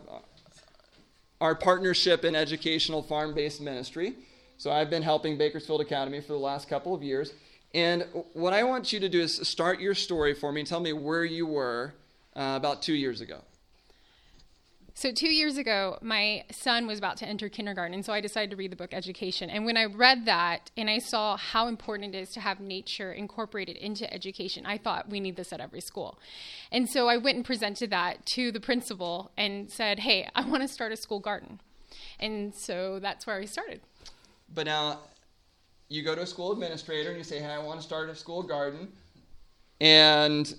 our 1.41 1.55
partnership 1.55 2.23
in 2.23 2.35
educational 2.35 3.01
farm-based 3.01 3.61
ministry. 3.61 4.13
So 4.57 4.71
I've 4.71 4.91
been 4.91 5.01
helping 5.01 5.37
Bakersfield 5.37 5.81
Academy 5.81 6.19
for 6.21 6.33
the 6.33 6.39
last 6.39 6.69
couple 6.69 6.93
of 6.93 7.01
years. 7.01 7.33
And 7.73 8.05
what 8.33 8.53
I 8.53 8.63
want 8.63 8.93
you 8.93 8.99
to 8.99 9.09
do 9.09 9.21
is 9.21 9.35
start 9.47 9.79
your 9.79 9.95
story 9.95 10.35
for 10.35 10.51
me 10.51 10.61
and 10.61 10.67
tell 10.67 10.81
me 10.81 10.93
where 10.93 11.23
you 11.23 11.47
were 11.47 11.95
uh, 12.35 12.53
about 12.57 12.81
two 12.81 12.93
years 12.93 13.21
ago. 13.21 13.41
So, 14.95 15.11
two 15.11 15.33
years 15.33 15.57
ago, 15.57 15.97
my 16.03 16.43
son 16.51 16.85
was 16.85 16.99
about 16.99 17.17
to 17.17 17.25
enter 17.25 17.49
kindergarten, 17.49 17.95
and 17.95 18.05
so 18.05 18.13
I 18.13 18.21
decided 18.21 18.51
to 18.51 18.55
read 18.55 18.71
the 18.71 18.75
book 18.75 18.93
Education. 18.93 19.49
And 19.49 19.65
when 19.65 19.75
I 19.75 19.85
read 19.85 20.25
that 20.27 20.69
and 20.77 20.87
I 20.87 20.99
saw 20.99 21.35
how 21.35 21.67
important 21.67 22.13
it 22.13 22.19
is 22.19 22.29
to 22.33 22.39
have 22.39 22.59
nature 22.59 23.11
incorporated 23.11 23.75
into 23.77 24.11
education, 24.13 24.67
I 24.67 24.77
thought 24.77 25.09
we 25.09 25.19
need 25.19 25.35
this 25.35 25.51
at 25.51 25.59
every 25.59 25.81
school. 25.81 26.19
And 26.71 26.87
so 26.87 27.07
I 27.07 27.17
went 27.17 27.37
and 27.37 27.45
presented 27.45 27.89
that 27.89 28.23
to 28.27 28.51
the 28.51 28.59
principal 28.59 29.31
and 29.35 29.71
said, 29.71 29.99
Hey, 29.99 30.29
I 30.35 30.41
want 30.47 30.61
to 30.61 30.67
start 30.67 30.91
a 30.91 30.97
school 30.97 31.19
garden. 31.19 31.59
And 32.19 32.53
so 32.53 32.99
that's 32.99 33.25
where 33.25 33.39
we 33.39 33.47
started. 33.47 33.81
But 34.53 34.67
now 34.67 34.99
you 35.89 36.03
go 36.03 36.13
to 36.13 36.21
a 36.21 36.27
school 36.27 36.51
administrator 36.51 37.09
and 37.09 37.17
you 37.17 37.23
say, 37.23 37.39
Hey, 37.39 37.47
I 37.47 37.57
want 37.57 37.79
to 37.79 37.85
start 37.85 38.11
a 38.11 38.15
school 38.15 38.43
garden. 38.43 38.89
And 39.81 40.53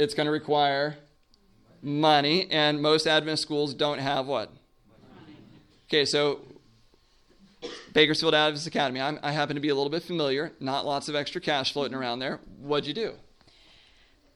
it's 0.00 0.14
going 0.14 0.24
to 0.24 0.32
require 0.32 0.96
money, 1.82 2.50
and 2.50 2.80
most 2.80 3.06
Adventist 3.06 3.42
schools 3.42 3.74
don't 3.74 3.98
have 3.98 4.26
what? 4.26 4.50
Okay, 5.88 6.06
so 6.06 6.40
Bakersfield 7.92 8.34
Adventist 8.34 8.66
Academy. 8.66 9.00
I'm, 9.00 9.18
i 9.22 9.30
happen 9.32 9.56
to 9.56 9.60
be 9.60 9.68
a 9.68 9.74
little 9.74 9.90
bit 9.90 10.02
familiar. 10.02 10.52
Not 10.58 10.86
lots 10.86 11.10
of 11.10 11.14
extra 11.14 11.40
cash 11.40 11.74
floating 11.74 11.94
around 11.94 12.20
there. 12.20 12.40
What'd 12.58 12.86
you 12.86 12.94
do? 12.94 13.14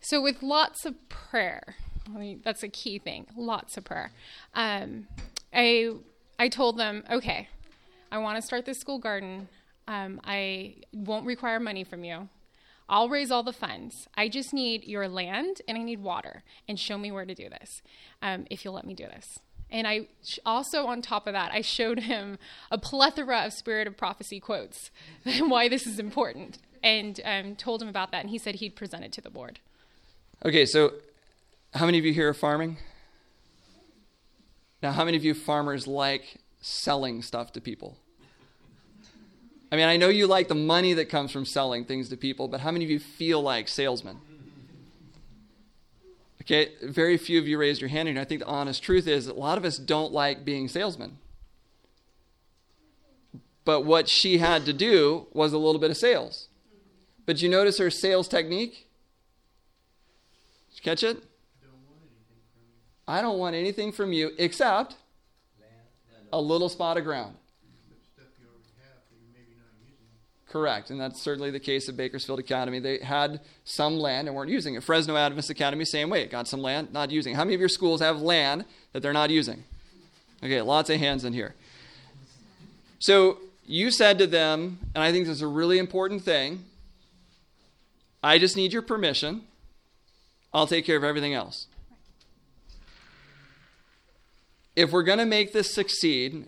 So 0.01 0.21
with 0.21 0.43
lots 0.43 0.85
of 0.85 1.09
prayer, 1.09 1.77
I 2.15 2.19
mean, 2.19 2.43
that's 2.45 2.63
a 2.63 2.69
key 2.69 2.99
thing. 2.99 3.27
Lots 3.35 3.79
of 3.79 3.85
prayer. 3.85 4.13
Um, 4.55 5.07
I 5.51 5.93
I 6.39 6.49
told 6.49 6.77
them, 6.77 7.05
okay, 7.11 7.49
I 8.13 8.19
want 8.19 8.37
to 8.37 8.43
start 8.43 8.67
this 8.67 8.79
school 8.79 8.99
garden. 8.99 9.49
Um, 9.89 10.21
I 10.25 10.75
won't 10.93 11.25
require 11.25 11.59
money 11.59 11.85
from 11.85 12.05
you. 12.05 12.29
I'll 12.89 13.09
raise 13.09 13.31
all 13.31 13.43
the 13.43 13.53
funds. 13.53 14.09
I 14.15 14.29
just 14.29 14.53
need 14.53 14.85
your 14.85 15.09
land 15.09 15.63
and 15.67 15.79
I 15.79 15.83
need 15.83 16.03
water 16.03 16.43
and 16.69 16.79
show 16.79 16.99
me 16.99 17.11
where 17.11 17.25
to 17.25 17.35
do 17.35 17.49
this 17.49 17.83
um, 18.23 18.47
if 18.51 18.65
you'll 18.65 18.75
let 18.75 18.87
me 18.87 18.95
do 18.95 19.05
this. 19.05 19.39
And 19.71 19.89
I 19.89 20.09
also, 20.45 20.87
on 20.87 21.03
top 21.03 21.27
of 21.27 21.33
that, 21.33 21.51
I 21.53 21.61
showed 21.61 22.01
him 22.01 22.39
a 22.71 22.79
plethora 22.79 23.47
of 23.47 23.53
Spirit 23.53 23.87
of 23.87 23.97
Prophecy 23.97 24.39
quotes 24.39 24.91
and 25.25 25.51
why 25.51 25.69
this 25.69 25.87
is 25.87 25.99
important 25.99 26.59
and 26.83 27.21
um, 27.25 27.57
told 27.57 27.83
him 27.83 27.89
about 27.89 28.13
that. 28.13 28.21
And 28.21 28.31
he 28.31 28.39
said 28.39 28.57
he'd 28.57 28.77
present 28.77 29.05
it 29.05 29.13
to 29.13 29.21
the 29.21 29.31
board. 29.31 29.61
Okay, 30.45 30.67
so 30.67 30.93
how 31.73 31.87
many 31.87 31.99
of 31.99 32.05
you 32.05 32.13
here 32.13 32.29
are 32.29 32.35
farming? 32.35 32.77
Now, 34.83 34.93
how 34.93 35.05
many 35.05 35.17
of 35.17 35.25
you 35.25 35.33
farmers 35.33 35.87
like 35.87 36.37
selling 36.61 37.23
stuff 37.23 37.53
to 37.53 37.61
people? 37.61 37.97
I 39.75 39.77
mean, 39.77 39.87
I 39.87 39.97
know 39.97 40.09
you 40.09 40.29
like 40.29 40.47
the 40.47 40.55
money 40.55 40.93
that 40.93 41.07
comes 41.07 41.33
from 41.33 41.45
selling 41.45 41.85
things 41.85 42.09
to 42.11 42.17
people, 42.17 42.47
but 42.47 42.61
how 42.61 42.71
many 42.71 42.85
of 42.85 42.93
you 42.93 43.01
feel 43.01 43.43
like 43.43 43.67
salesmen? 43.67 44.21
Okay, 46.43 46.69
very 46.81 47.17
few 47.17 47.41
of 47.41 47.49
you 47.49 47.59
raised 47.59 47.81
your 47.81 47.91
hand, 47.91 48.09
and 48.09 48.17
I 48.17 48.23
think 48.23 48.43
the 48.43 48.47
honest 48.47 48.85
truth 48.85 49.09
is 49.09 49.27
a 49.27 49.35
lot 49.35 49.59
of 49.59 49.65
us 49.65 49.77
don't 49.77 50.13
like 50.13 50.45
being 50.45 50.69
salesmen. 50.69 51.19
But 53.65 53.81
what 53.81 54.09
she 54.09 54.39
had 54.39 54.65
to 54.67 54.73
do 54.73 55.27
was 55.33 55.53
a 55.53 55.59
little 55.59 55.81
bit 55.81 55.91
of 55.91 55.97
sales. 55.97 56.47
But 57.27 57.43
you 57.43 57.49
notice 57.49 57.79
her 57.79 57.91
sales 57.91 58.29
technique? 58.29 58.87
Did 60.71 60.77
you 60.77 60.83
catch 60.83 61.03
it? 61.03 61.17
I 63.09 63.21
don't 63.21 63.39
want 63.39 63.57
anything 63.57 63.91
from 63.91 64.13
you 64.13 64.31
except 64.39 64.95
a 66.33 66.41
little 66.41 66.69
spot 66.69 66.97
of 66.97 67.03
ground. 67.03 67.35
Correct, 70.55 70.91
and 70.91 71.01
that's 71.01 71.21
certainly 71.21 71.51
the 71.51 71.59
case 71.59 71.89
at 71.89 71.97
Bakersfield 71.97 72.39
Academy. 72.39 72.79
They 72.79 72.99
had 72.99 73.41
some 73.65 73.99
land 73.99 74.29
and 74.29 74.37
weren't 74.37 74.53
using 74.53 74.77
it. 74.77 74.85
Fresno 74.85 75.17
Adventist 75.17 75.51
Academy, 75.51 75.85
same 75.85 76.11
way. 76.11 76.27
Got 76.27 76.47
some 76.47 76.63
land, 76.63 76.93
not 76.93 77.11
using. 77.11 77.35
How 77.35 77.43
many 77.43 77.55
of 77.55 77.61
your 77.61 77.69
schools 77.69 78.01
have 78.01 78.23
land 78.23 78.65
that 78.93 79.03
they're 79.03 79.13
not 79.13 79.31
using? 79.31 79.65
Okay, 80.45 80.63
lots 80.63 80.91
of 80.91 81.01
hands 81.01 81.25
in 81.25 81.33
here. 81.33 81.57
So 83.01 83.39
you 83.67 83.91
said 83.91 84.17
to 84.19 84.29
them, 84.29 84.79
and 84.95 85.03
I 85.03 85.11
think 85.11 85.27
this 85.27 85.39
is 85.39 85.43
a 85.43 85.49
really 85.49 85.79
important 85.79 86.23
thing 86.23 86.65
I 88.23 88.39
just 88.39 88.57
need 88.57 88.73
your 88.73 88.83
permission. 88.83 89.43
I'll 90.53 90.69
take 90.69 90.87
care 90.87 90.97
of 90.97 91.03
everything 91.03 91.35
else. 91.35 91.67
If 94.77 94.93
we're 94.93 95.03
going 95.03 95.19
to 95.19 95.27
make 95.27 95.53
this 95.53 95.75
succeed, 95.75 96.47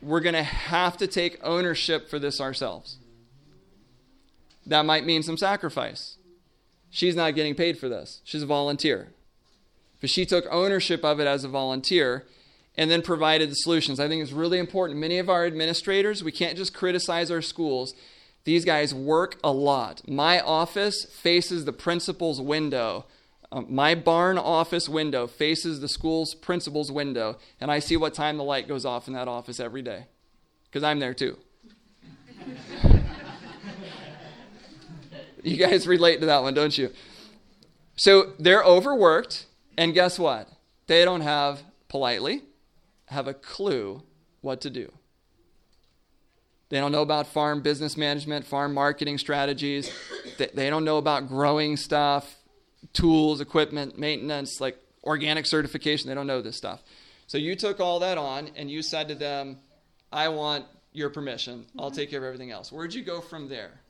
we're 0.00 0.20
going 0.20 0.36
to 0.36 0.44
have 0.44 0.96
to 0.98 1.08
take 1.08 1.40
ownership 1.42 2.08
for 2.08 2.20
this 2.20 2.40
ourselves. 2.40 2.98
That 4.68 4.84
might 4.84 5.06
mean 5.06 5.22
some 5.22 5.38
sacrifice. 5.38 6.18
She's 6.90 7.16
not 7.16 7.34
getting 7.34 7.54
paid 7.54 7.78
for 7.78 7.88
this, 7.88 8.20
she's 8.24 8.42
a 8.42 8.46
volunteer. 8.46 9.08
But 10.00 10.10
she 10.10 10.24
took 10.24 10.46
ownership 10.48 11.04
of 11.04 11.18
it 11.18 11.26
as 11.26 11.42
a 11.42 11.48
volunteer 11.48 12.24
and 12.76 12.88
then 12.88 13.02
provided 13.02 13.50
the 13.50 13.56
solutions. 13.56 13.98
I 13.98 14.06
think 14.06 14.22
it's 14.22 14.30
really 14.30 14.60
important. 14.60 15.00
Many 15.00 15.18
of 15.18 15.28
our 15.28 15.44
administrators, 15.44 16.22
we 16.22 16.30
can't 16.30 16.56
just 16.56 16.72
criticize 16.72 17.32
our 17.32 17.42
schools. 17.42 17.94
These 18.44 18.64
guys 18.64 18.94
work 18.94 19.40
a 19.42 19.50
lot. 19.50 20.08
My 20.08 20.38
office 20.40 21.04
faces 21.04 21.64
the 21.64 21.72
principal's 21.72 22.40
window. 22.40 23.06
Um, 23.50 23.66
my 23.68 23.96
barn 23.96 24.38
office 24.38 24.88
window 24.88 25.26
faces 25.26 25.80
the 25.80 25.88
school's 25.88 26.34
principal's 26.34 26.92
window, 26.92 27.38
and 27.60 27.72
I 27.72 27.80
see 27.80 27.96
what 27.96 28.14
time 28.14 28.36
the 28.36 28.44
light 28.44 28.68
goes 28.68 28.84
off 28.84 29.08
in 29.08 29.14
that 29.14 29.26
office 29.26 29.58
every 29.58 29.82
day 29.82 30.04
because 30.66 30.84
I'm 30.84 31.00
there 31.00 31.14
too. 31.14 31.38
You 35.42 35.56
guys 35.56 35.86
relate 35.86 36.20
to 36.20 36.26
that 36.26 36.42
one, 36.42 36.54
don't 36.54 36.76
you? 36.76 36.90
So 37.96 38.32
they're 38.38 38.62
overworked, 38.62 39.46
and 39.76 39.94
guess 39.94 40.18
what? 40.18 40.48
They 40.86 41.04
don't 41.04 41.20
have, 41.20 41.62
politely, 41.88 42.42
have 43.06 43.26
a 43.26 43.34
clue 43.34 44.02
what 44.40 44.60
to 44.62 44.70
do. 44.70 44.92
They 46.68 46.78
don't 46.78 46.92
know 46.92 47.02
about 47.02 47.26
farm 47.26 47.62
business 47.62 47.96
management, 47.96 48.46
farm 48.46 48.74
marketing 48.74 49.18
strategies. 49.18 49.90
They 50.36 50.68
don't 50.68 50.84
know 50.84 50.98
about 50.98 51.28
growing 51.28 51.76
stuff, 51.76 52.36
tools, 52.92 53.40
equipment, 53.40 53.98
maintenance, 53.98 54.60
like 54.60 54.78
organic 55.02 55.46
certification. 55.46 56.08
They 56.08 56.14
don't 56.14 56.26
know 56.26 56.42
this 56.42 56.56
stuff. 56.56 56.82
So 57.26 57.38
you 57.38 57.56
took 57.56 57.80
all 57.80 58.00
that 58.00 58.18
on 58.18 58.50
and 58.56 58.70
you 58.70 58.82
said 58.82 59.08
to 59.08 59.14
them, 59.14 59.58
I 60.12 60.28
want 60.28 60.66
your 60.92 61.10
permission. 61.10 61.66
I'll 61.78 61.86
mm-hmm. 61.86 61.96
take 61.96 62.10
care 62.10 62.18
of 62.18 62.24
everything 62.24 62.50
else. 62.50 62.70
Where'd 62.70 62.94
you 62.94 63.02
go 63.02 63.20
from 63.20 63.48
there? 63.48 63.80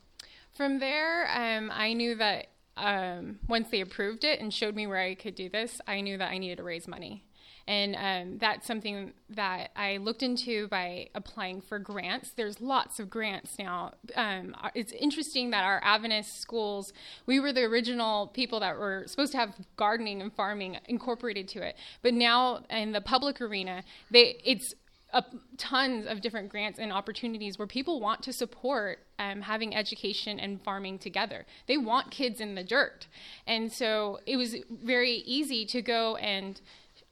From 0.58 0.80
there, 0.80 1.30
um, 1.32 1.70
I 1.72 1.92
knew 1.92 2.16
that 2.16 2.48
um, 2.76 3.38
once 3.48 3.68
they 3.70 3.80
approved 3.80 4.24
it 4.24 4.40
and 4.40 4.52
showed 4.52 4.74
me 4.74 4.88
where 4.88 4.98
I 4.98 5.14
could 5.14 5.36
do 5.36 5.48
this, 5.48 5.80
I 5.86 6.00
knew 6.00 6.18
that 6.18 6.32
I 6.32 6.38
needed 6.38 6.56
to 6.56 6.64
raise 6.64 6.88
money. 6.88 7.22
And 7.68 7.94
um, 7.94 8.38
that's 8.38 8.66
something 8.66 9.12
that 9.30 9.70
I 9.76 9.98
looked 9.98 10.24
into 10.24 10.66
by 10.66 11.10
applying 11.14 11.60
for 11.60 11.78
grants. 11.78 12.30
There's 12.30 12.60
lots 12.60 12.98
of 12.98 13.08
grants 13.08 13.56
now. 13.56 13.92
Um, 14.16 14.56
it's 14.74 14.90
interesting 14.90 15.50
that 15.50 15.62
our 15.62 15.80
Adventist 15.84 16.40
schools, 16.40 16.92
we 17.24 17.38
were 17.38 17.52
the 17.52 17.62
original 17.62 18.26
people 18.26 18.58
that 18.58 18.76
were 18.76 19.04
supposed 19.06 19.30
to 19.32 19.38
have 19.38 19.54
gardening 19.76 20.20
and 20.20 20.32
farming 20.32 20.78
incorporated 20.86 21.46
to 21.50 21.62
it. 21.62 21.76
But 22.02 22.14
now 22.14 22.64
in 22.68 22.90
the 22.90 23.00
public 23.00 23.40
arena, 23.40 23.84
they 24.10 24.40
it's 24.44 24.74
uh, 25.12 25.22
tons 25.56 26.06
of 26.06 26.20
different 26.20 26.50
grants 26.50 26.78
and 26.78 26.92
opportunities 26.92 27.58
where 27.58 27.66
people 27.66 28.00
want 28.00 28.22
to 28.22 28.32
support 28.32 28.98
um, 29.18 29.40
having 29.40 29.74
education 29.74 30.38
and 30.38 30.62
farming 30.62 30.98
together. 30.98 31.46
They 31.66 31.78
want 31.78 32.10
kids 32.10 32.40
in 32.40 32.54
the 32.54 32.64
dirt. 32.64 33.06
And 33.46 33.72
so 33.72 34.20
it 34.26 34.36
was 34.36 34.56
very 34.70 35.22
easy 35.24 35.64
to 35.66 35.80
go 35.82 36.16
and 36.16 36.60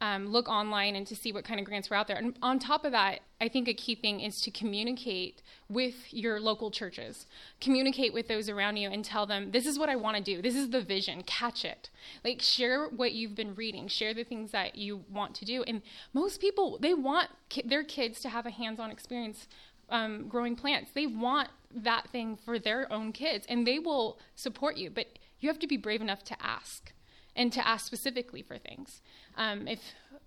um, 0.00 0.28
look 0.28 0.48
online 0.48 0.94
and 0.94 1.06
to 1.06 1.16
see 1.16 1.32
what 1.32 1.44
kind 1.44 1.58
of 1.58 1.64
grants 1.64 1.88
were 1.88 1.96
out 1.96 2.06
there. 2.06 2.16
And 2.16 2.38
on 2.42 2.58
top 2.58 2.84
of 2.84 2.92
that, 2.92 3.20
I 3.40 3.48
think 3.48 3.66
a 3.66 3.74
key 3.74 3.94
thing 3.94 4.20
is 4.20 4.40
to 4.42 4.50
communicate 4.50 5.42
with 5.68 6.12
your 6.12 6.38
local 6.38 6.70
churches, 6.70 7.26
communicate 7.60 8.12
with 8.12 8.28
those 8.28 8.48
around 8.48 8.76
you, 8.76 8.90
and 8.90 9.04
tell 9.04 9.26
them, 9.26 9.52
this 9.52 9.66
is 9.66 9.78
what 9.78 9.88
I 9.88 9.96
want 9.96 10.16
to 10.18 10.22
do. 10.22 10.42
This 10.42 10.54
is 10.54 10.70
the 10.70 10.82
vision. 10.82 11.22
Catch 11.22 11.64
it. 11.64 11.88
Like, 12.24 12.42
share 12.42 12.88
what 12.88 13.12
you've 13.12 13.34
been 13.34 13.54
reading, 13.54 13.88
share 13.88 14.12
the 14.12 14.24
things 14.24 14.50
that 14.52 14.76
you 14.76 15.04
want 15.10 15.34
to 15.36 15.44
do. 15.46 15.62
And 15.62 15.80
most 16.12 16.40
people, 16.40 16.78
they 16.80 16.92
want 16.92 17.30
ki- 17.48 17.64
their 17.64 17.84
kids 17.84 18.20
to 18.20 18.28
have 18.28 18.44
a 18.44 18.50
hands 18.50 18.78
on 18.78 18.90
experience 18.90 19.48
um, 19.88 20.28
growing 20.28 20.56
plants. 20.56 20.90
They 20.94 21.06
want 21.06 21.48
that 21.74 22.08
thing 22.10 22.36
for 22.36 22.58
their 22.58 22.90
own 22.92 23.12
kids, 23.12 23.46
and 23.48 23.66
they 23.66 23.78
will 23.78 24.18
support 24.34 24.76
you. 24.76 24.90
But 24.90 25.18
you 25.40 25.48
have 25.48 25.58
to 25.60 25.66
be 25.66 25.76
brave 25.76 26.00
enough 26.00 26.22
to 26.24 26.36
ask 26.42 26.92
and 27.36 27.52
to 27.52 27.66
ask 27.66 27.86
specifically 27.86 28.42
for 28.42 28.58
things. 28.58 29.00
Um, 29.36 29.68
if 29.68 29.80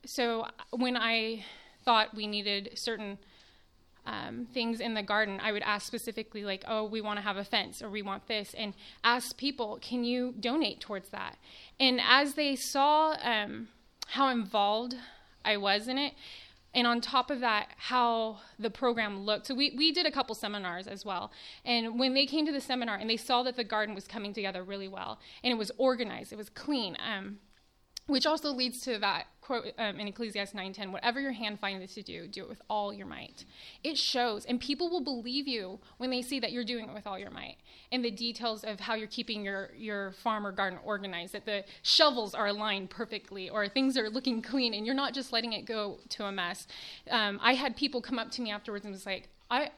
so, 0.06 0.46
when 0.72 0.96
I 0.96 1.44
thought 1.84 2.16
we 2.16 2.28
needed 2.28 2.72
certain 2.76 3.18
um, 4.06 4.48
things 4.54 4.80
in 4.80 4.94
the 4.94 5.04
garden, 5.04 5.40
I 5.44 5.52
would 5.52 5.64
ask 5.64 5.86
specifically, 5.86 6.46
like, 6.46 6.64
"Oh, 6.68 6.86
we 6.86 7.02
want 7.02 7.18
to 7.18 7.24
have 7.24 7.38
a 7.38 7.44
fence, 7.44 7.82
or 7.82 7.90
we 7.90 8.02
want 8.02 8.28
this," 8.28 8.54
and 8.54 8.74
ask 9.04 9.36
people, 9.36 9.80
"Can 9.82 10.04
you 10.04 10.34
donate 10.40 10.80
towards 10.80 11.10
that?" 11.10 11.38
And 11.80 12.00
as 12.02 12.36
they 12.36 12.56
saw 12.56 13.18
um, 13.22 13.68
how 14.08 14.30
involved 14.30 14.96
I 15.44 15.58
was 15.58 15.88
in 15.88 15.98
it, 15.98 16.14
and 16.74 16.86
on 16.86 17.02
top 17.02 17.32
of 17.32 17.40
that 17.40 17.70
how 17.78 18.40
the 18.58 18.70
program 18.70 19.22
looked. 19.22 19.48
So 19.48 19.56
we, 19.56 19.74
we 19.76 19.92
did 19.92 20.06
a 20.06 20.12
couple 20.12 20.36
seminars 20.36 20.88
as 20.88 21.04
well. 21.04 21.32
And 21.66 22.00
when 22.00 22.14
they 22.14 22.26
came 22.26 22.46
to 22.46 22.52
the 22.52 22.62
seminar 22.62 22.96
and 22.96 23.10
they 23.10 23.18
saw 23.18 23.44
that 23.44 23.56
the 23.56 23.64
garden 23.64 23.96
was 23.96 24.08
coming 24.08 24.34
together 24.34 24.64
really 24.64 24.88
well 24.88 25.20
and 25.44 25.52
it 25.52 25.58
was 25.58 25.72
organized 25.78 26.32
it 26.32 26.38
was 26.38 26.50
clean 26.50 26.96
um, 27.00 27.40
which 28.08 28.26
also 28.26 28.52
leads 28.52 28.82
to 28.82 28.98
that 29.00 29.28
quote 29.50 29.74
um, 29.80 30.00
in 30.00 30.08
Ecclesiastes 30.08 30.54
9:10, 30.54 30.92
"Whatever 30.92 31.20
your 31.20 31.32
hand 31.32 31.60
finds 31.60 31.96
to 31.96 32.04
do, 32.04 32.28
do 32.28 32.44
it 32.44 32.50
with 32.50 32.62
all 32.70 32.94
your 32.94 33.08
might." 33.08 33.46
It 33.84 33.98
shows, 33.98 34.46
and 34.46 34.60
people 34.60 34.92
will 34.92 35.02
believe 35.02 35.48
you 35.48 35.80
when 35.98 36.12
they 36.12 36.22
see 36.22 36.40
that 36.40 36.52
you're 36.52 36.64
doing 36.64 36.88
it 36.88 36.94
with 36.94 37.08
all 37.08 37.18
your 37.18 37.32
might, 37.32 37.58
and 37.92 38.06
the 38.06 38.12
details 38.12 38.64
of 38.64 38.80
how 38.80 38.94
you're 38.94 39.08
keeping 39.08 39.44
your 39.44 39.72
your 39.76 40.12
farm 40.12 40.46
or 40.46 40.52
garden 40.52 40.78
organized, 40.84 41.34
that 41.34 41.46
the 41.46 41.64
shovels 41.82 42.36
are 42.36 42.46
aligned 42.46 42.92
perfectly, 42.92 43.50
or 43.50 43.68
things 43.68 43.98
are 43.98 44.08
looking 44.08 44.40
clean, 44.40 44.76
and 44.76 44.86
you're 44.86 44.94
not 44.94 45.16
just 45.16 45.34
letting 45.34 45.54
it 45.54 45.66
go 45.66 45.98
to 46.10 46.26
a 46.26 46.32
mess. 46.32 46.68
Um, 47.10 47.40
I 47.42 47.56
had 47.56 47.76
people 47.76 48.02
come 48.02 48.20
up 48.20 48.30
to 48.34 48.44
me 48.44 48.52
afterwards 48.52 48.86
and 48.86 48.94
was 48.94 49.08
like, 49.08 49.30
"I." 49.50 49.72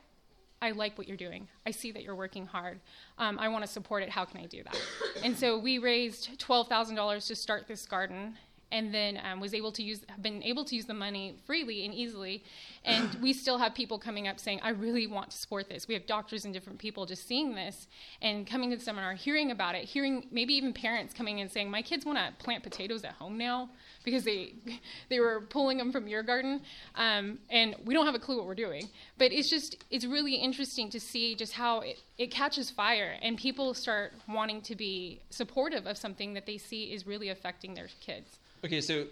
I 0.64 0.70
like 0.74 0.96
what 0.96 1.08
you're 1.08 1.18
doing. 1.18 1.48
I 1.66 1.72
see 1.72 1.92
that 1.92 2.04
you're 2.04 2.14
working 2.16 2.46
hard. 2.46 2.82
Um, 3.18 3.40
I 3.40 3.48
want 3.48 3.66
to 3.66 3.68
support 3.68 4.04
it. 4.04 4.12
How 4.12 4.26
can 4.26 4.40
I 4.42 4.46
do 4.46 4.62
that? 4.64 4.78
and 5.24 5.36
so 5.36 5.58
we 5.58 5.80
raised 5.80 6.40
twelve 6.40 6.68
thousand 6.68 6.98
dollars 6.98 7.26
to 7.30 7.36
start 7.36 7.68
this 7.68 7.88
garden, 7.88 8.38
and 8.72 8.94
then 8.94 9.20
um, 9.24 9.40
was 9.40 9.54
able 9.54 9.72
to 9.74 9.84
use 9.84 10.02
have 10.08 10.22
been 10.22 10.42
able 10.44 10.64
to 10.66 10.76
use 10.76 10.86
the 10.86 10.94
money 10.94 11.36
freely 11.46 11.86
and 11.86 11.94
easily. 11.94 12.44
And 12.84 13.14
we 13.22 13.34
still 13.34 13.58
have 13.60 13.76
people 13.76 14.00
coming 14.00 14.28
up 14.28 14.40
saying 14.40 14.60
i 14.64 14.70
really 14.70 15.06
want 15.08 15.32
to 15.32 15.38
support 15.38 15.70
this. 15.70 15.88
We 15.88 15.94
have 15.94 16.08
doctors 16.08 16.46
and 16.46 16.54
different 16.54 16.80
people 16.80 17.06
just 17.06 17.28
seeing 17.28 17.54
this 17.54 17.88
and 18.22 18.48
coming 18.48 18.72
to 18.72 18.78
the 18.78 18.84
seminar 18.84 19.14
hearing 19.14 19.52
about 19.52 19.76
it 19.76 19.84
hearing 19.86 20.28
maybe 20.32 20.54
even 20.54 20.74
parents 20.74 21.14
coming 21.14 21.40
in 21.40 21.50
saying 21.50 21.70
my 21.70 21.82
kids 21.82 22.06
want 22.06 22.18
to 22.18 22.44
plant 22.44 22.64
potatoes 22.64 23.04
at 23.04 23.14
home 23.14 23.38
now 23.38 23.70
because 24.04 24.24
they 24.24 24.54
they 25.10 25.20
were 25.20 25.42
pulling 25.42 25.78
them 25.78 25.92
from 25.92 26.08
your 26.08 26.24
garden. 26.24 26.62
Um, 26.96 27.40
and 27.50 27.76
we 27.86 27.94
don't 27.94 28.06
have 28.06 28.16
a 28.16 28.20
clue 28.20 28.38
what 28.38 28.46
we're 28.46 28.56
doing. 28.56 28.90
But 29.18 29.32
it's 29.32 29.50
just 29.50 29.84
it's 29.90 30.06
really 30.06 30.36
interesting 30.36 30.90
to 30.92 31.00
see 31.00 31.36
just 31.36 31.54
how 31.54 31.82
it, 31.82 32.02
it 32.18 32.32
catches 32.32 32.70
fire 32.70 33.16
and 33.22 33.38
people 33.38 33.74
start 33.74 34.14
wanting 34.28 34.62
to 34.62 34.76
be 34.76 35.22
supportive 35.30 35.86
of 35.86 35.98
something 35.98 36.34
that 36.34 36.46
they 36.46 36.58
see 36.58 36.94
is 36.94 37.06
really 37.06 37.30
affecting 37.30 37.74
their 37.74 37.88
kids 38.00 38.40
Okay, 38.64 38.82
so 38.82 39.06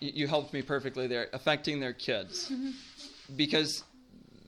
you 0.00 0.28
helped 0.28 0.52
me 0.52 0.62
perfectly 0.62 1.06
there, 1.06 1.28
affecting 1.32 1.80
their 1.80 1.92
kids. 1.92 2.50
Mm-hmm. 2.58 2.70
Because 3.36 3.84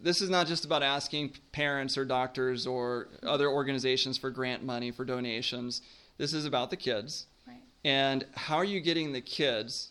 this 0.03 0.23
is 0.23 0.31
not 0.31 0.47
just 0.47 0.65
about 0.65 0.83
asking 0.83 1.35
parents 1.53 1.99
or 1.99 2.07
doctors 2.07 2.67
or 2.67 3.09
other 3.23 3.47
organizations 3.47 4.17
for 4.17 4.31
grant 4.31 4.65
money, 4.65 4.91
for 4.91 5.05
donations. 5.05 5.83
This 6.17 6.33
is 6.33 6.47
about 6.47 6.71
the 6.71 6.79
kids. 6.79 7.27
Right. 7.47 7.59
And 7.85 8.25
how 8.35 8.57
are 8.57 8.65
you 8.65 8.81
getting 8.81 9.13
the 9.13 9.21
kids 9.21 9.91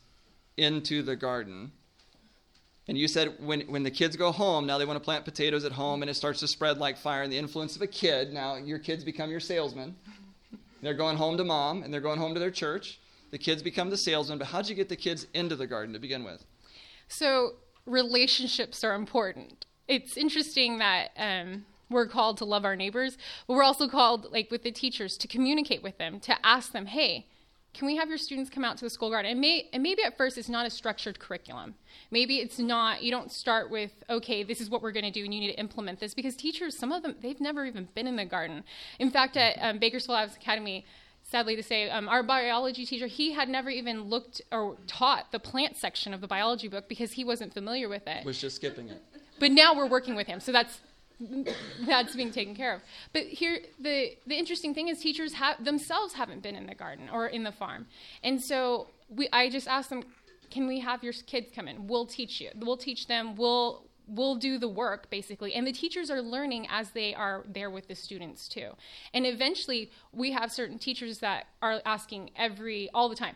into 0.57 1.03
the 1.03 1.15
garden? 1.15 1.71
And 2.87 2.97
you 2.97 3.07
said 3.07 3.35
when, 3.39 3.61
when 3.67 3.83
the 3.83 3.91
kids 3.91 4.15
go 4.15 4.31
home, 4.31 4.65
now 4.65 4.79
they 4.79 4.85
want 4.85 4.97
to 4.97 5.05
plant 5.05 5.23
potatoes 5.23 5.63
at 5.65 5.73
home 5.73 6.01
and 6.01 6.09
it 6.09 6.15
starts 6.15 6.39
to 6.39 6.47
spread 6.47 6.79
like 6.79 6.97
fire. 6.97 7.21
And 7.21 7.31
the 7.31 7.37
influence 7.37 7.75
of 7.75 7.83
a 7.83 7.87
kid, 7.87 8.33
now 8.33 8.55
your 8.55 8.79
kids 8.79 9.03
become 9.03 9.29
your 9.29 9.39
salesman. 9.39 9.95
They're 10.81 10.95
going 10.95 11.17
home 11.17 11.37
to 11.37 11.43
mom 11.43 11.83
and 11.83 11.93
they're 11.93 12.01
going 12.01 12.17
home 12.17 12.33
to 12.33 12.39
their 12.39 12.49
church 12.49 12.99
the 13.31 13.37
kids 13.37 13.61
become 13.61 13.89
the 13.89 13.97
salesmen, 13.97 14.37
but 14.37 14.47
how'd 14.47 14.67
you 14.67 14.75
get 14.75 14.89
the 14.89 14.95
kids 14.95 15.27
into 15.33 15.55
the 15.55 15.67
garden 15.67 15.93
to 15.93 15.99
begin 15.99 16.23
with? 16.23 16.45
So, 17.07 17.53
relationships 17.85 18.83
are 18.83 18.95
important. 18.95 19.65
It's 19.87 20.17
interesting 20.17 20.77
that 20.77 21.09
um, 21.17 21.65
we're 21.89 22.07
called 22.07 22.37
to 22.37 22.45
love 22.45 22.65
our 22.65 22.75
neighbors, 22.75 23.17
but 23.47 23.55
we're 23.55 23.63
also 23.63 23.87
called, 23.87 24.27
like 24.31 24.51
with 24.51 24.63
the 24.63 24.71
teachers, 24.71 25.17
to 25.17 25.27
communicate 25.27 25.81
with 25.81 25.97
them, 25.97 26.19
to 26.21 26.45
ask 26.45 26.71
them, 26.71 26.85
hey, 26.85 27.25
can 27.73 27.85
we 27.85 27.97
have 27.97 28.09
your 28.09 28.17
students 28.17 28.49
come 28.49 28.65
out 28.65 28.77
to 28.77 28.85
the 28.85 28.89
school 28.89 29.11
garden? 29.11 29.31
And, 29.31 29.39
may, 29.39 29.69
and 29.73 29.83
maybe 29.83 30.03
at 30.03 30.17
first 30.17 30.37
it's 30.37 30.49
not 30.49 30.65
a 30.65 30.69
structured 30.69 31.19
curriculum. 31.19 31.75
Maybe 32.09 32.37
it's 32.37 32.57
not, 32.57 33.03
you 33.03 33.11
don't 33.11 33.31
start 33.31 33.69
with, 33.69 33.91
okay, 34.09 34.43
this 34.43 34.59
is 34.59 34.69
what 34.69 34.81
we're 34.81 34.91
going 34.91 35.05
to 35.05 35.11
do 35.11 35.23
and 35.23 35.33
you 35.33 35.39
need 35.39 35.51
to 35.51 35.59
implement 35.59 35.99
this 35.99 36.13
because 36.13 36.35
teachers, 36.35 36.77
some 36.77 36.91
of 36.91 37.03
them, 37.03 37.15
they've 37.21 37.39
never 37.39 37.65
even 37.65 37.87
been 37.93 38.07
in 38.07 38.15
the 38.15 38.25
garden. 38.25 38.63
In 38.97 39.11
fact, 39.11 39.37
at 39.37 39.57
um, 39.61 39.77
Bakersfield 39.77 40.17
Academy, 40.35 40.85
sadly 41.29 41.55
to 41.55 41.63
say, 41.63 41.89
um, 41.89 42.09
our 42.09 42.23
biology 42.23 42.85
teacher, 42.85 43.07
he 43.07 43.33
had 43.33 43.49
never 43.49 43.69
even 43.69 44.03
looked 44.03 44.41
or 44.51 44.77
taught 44.87 45.31
the 45.31 45.39
plant 45.39 45.77
section 45.77 46.13
of 46.13 46.21
the 46.21 46.27
biology 46.27 46.67
book 46.67 46.89
because 46.89 47.13
he 47.13 47.23
wasn't 47.23 47.53
familiar 47.53 47.87
with 47.87 48.07
it. 48.07 48.25
Was 48.25 48.41
just 48.41 48.55
skipping 48.55 48.89
it. 48.89 49.01
But 49.39 49.51
now 49.51 49.75
we're 49.75 49.87
working 49.87 50.15
with 50.15 50.27
him, 50.27 50.39
so 50.39 50.51
that's 50.51 50.79
that's 51.81 52.15
being 52.15 52.31
taken 52.31 52.55
care 52.55 52.73
of. 52.73 52.81
But 53.13 53.23
here, 53.23 53.59
the 53.79 54.17
the 54.25 54.35
interesting 54.35 54.73
thing 54.73 54.87
is, 54.87 54.99
teachers 54.99 55.33
have 55.33 55.63
themselves 55.63 56.13
haven't 56.13 56.41
been 56.41 56.55
in 56.55 56.65
the 56.65 56.75
garden 56.75 57.09
or 57.11 57.27
in 57.27 57.43
the 57.43 57.51
farm, 57.51 57.87
and 58.23 58.41
so 58.41 58.87
we, 59.09 59.29
I 59.31 59.49
just 59.49 59.67
asked 59.67 59.89
them, 59.89 60.03
can 60.49 60.67
we 60.67 60.79
have 60.79 61.03
your 61.03 61.13
kids 61.13 61.47
come 61.53 61.67
in? 61.67 61.87
We'll 61.87 62.05
teach 62.05 62.41
you. 62.41 62.49
We'll 62.55 62.77
teach 62.77 63.07
them. 63.07 63.35
We'll 63.35 63.83
will 64.09 64.35
do 64.35 64.57
the 64.57 64.67
work 64.67 65.09
basically. 65.09 65.53
And 65.53 65.65
the 65.65 65.71
teachers 65.71 66.09
are 66.09 66.21
learning 66.21 66.67
as 66.69 66.91
they 66.91 67.13
are 67.13 67.43
there 67.47 67.69
with 67.69 67.87
the 67.87 67.95
students 67.95 68.47
too. 68.47 68.71
And 69.13 69.25
eventually 69.25 69.91
we 70.11 70.31
have 70.31 70.51
certain 70.51 70.79
teachers 70.79 71.19
that 71.19 71.47
are 71.61 71.81
asking 71.85 72.31
every 72.35 72.89
all 72.93 73.09
the 73.09 73.15
time 73.15 73.35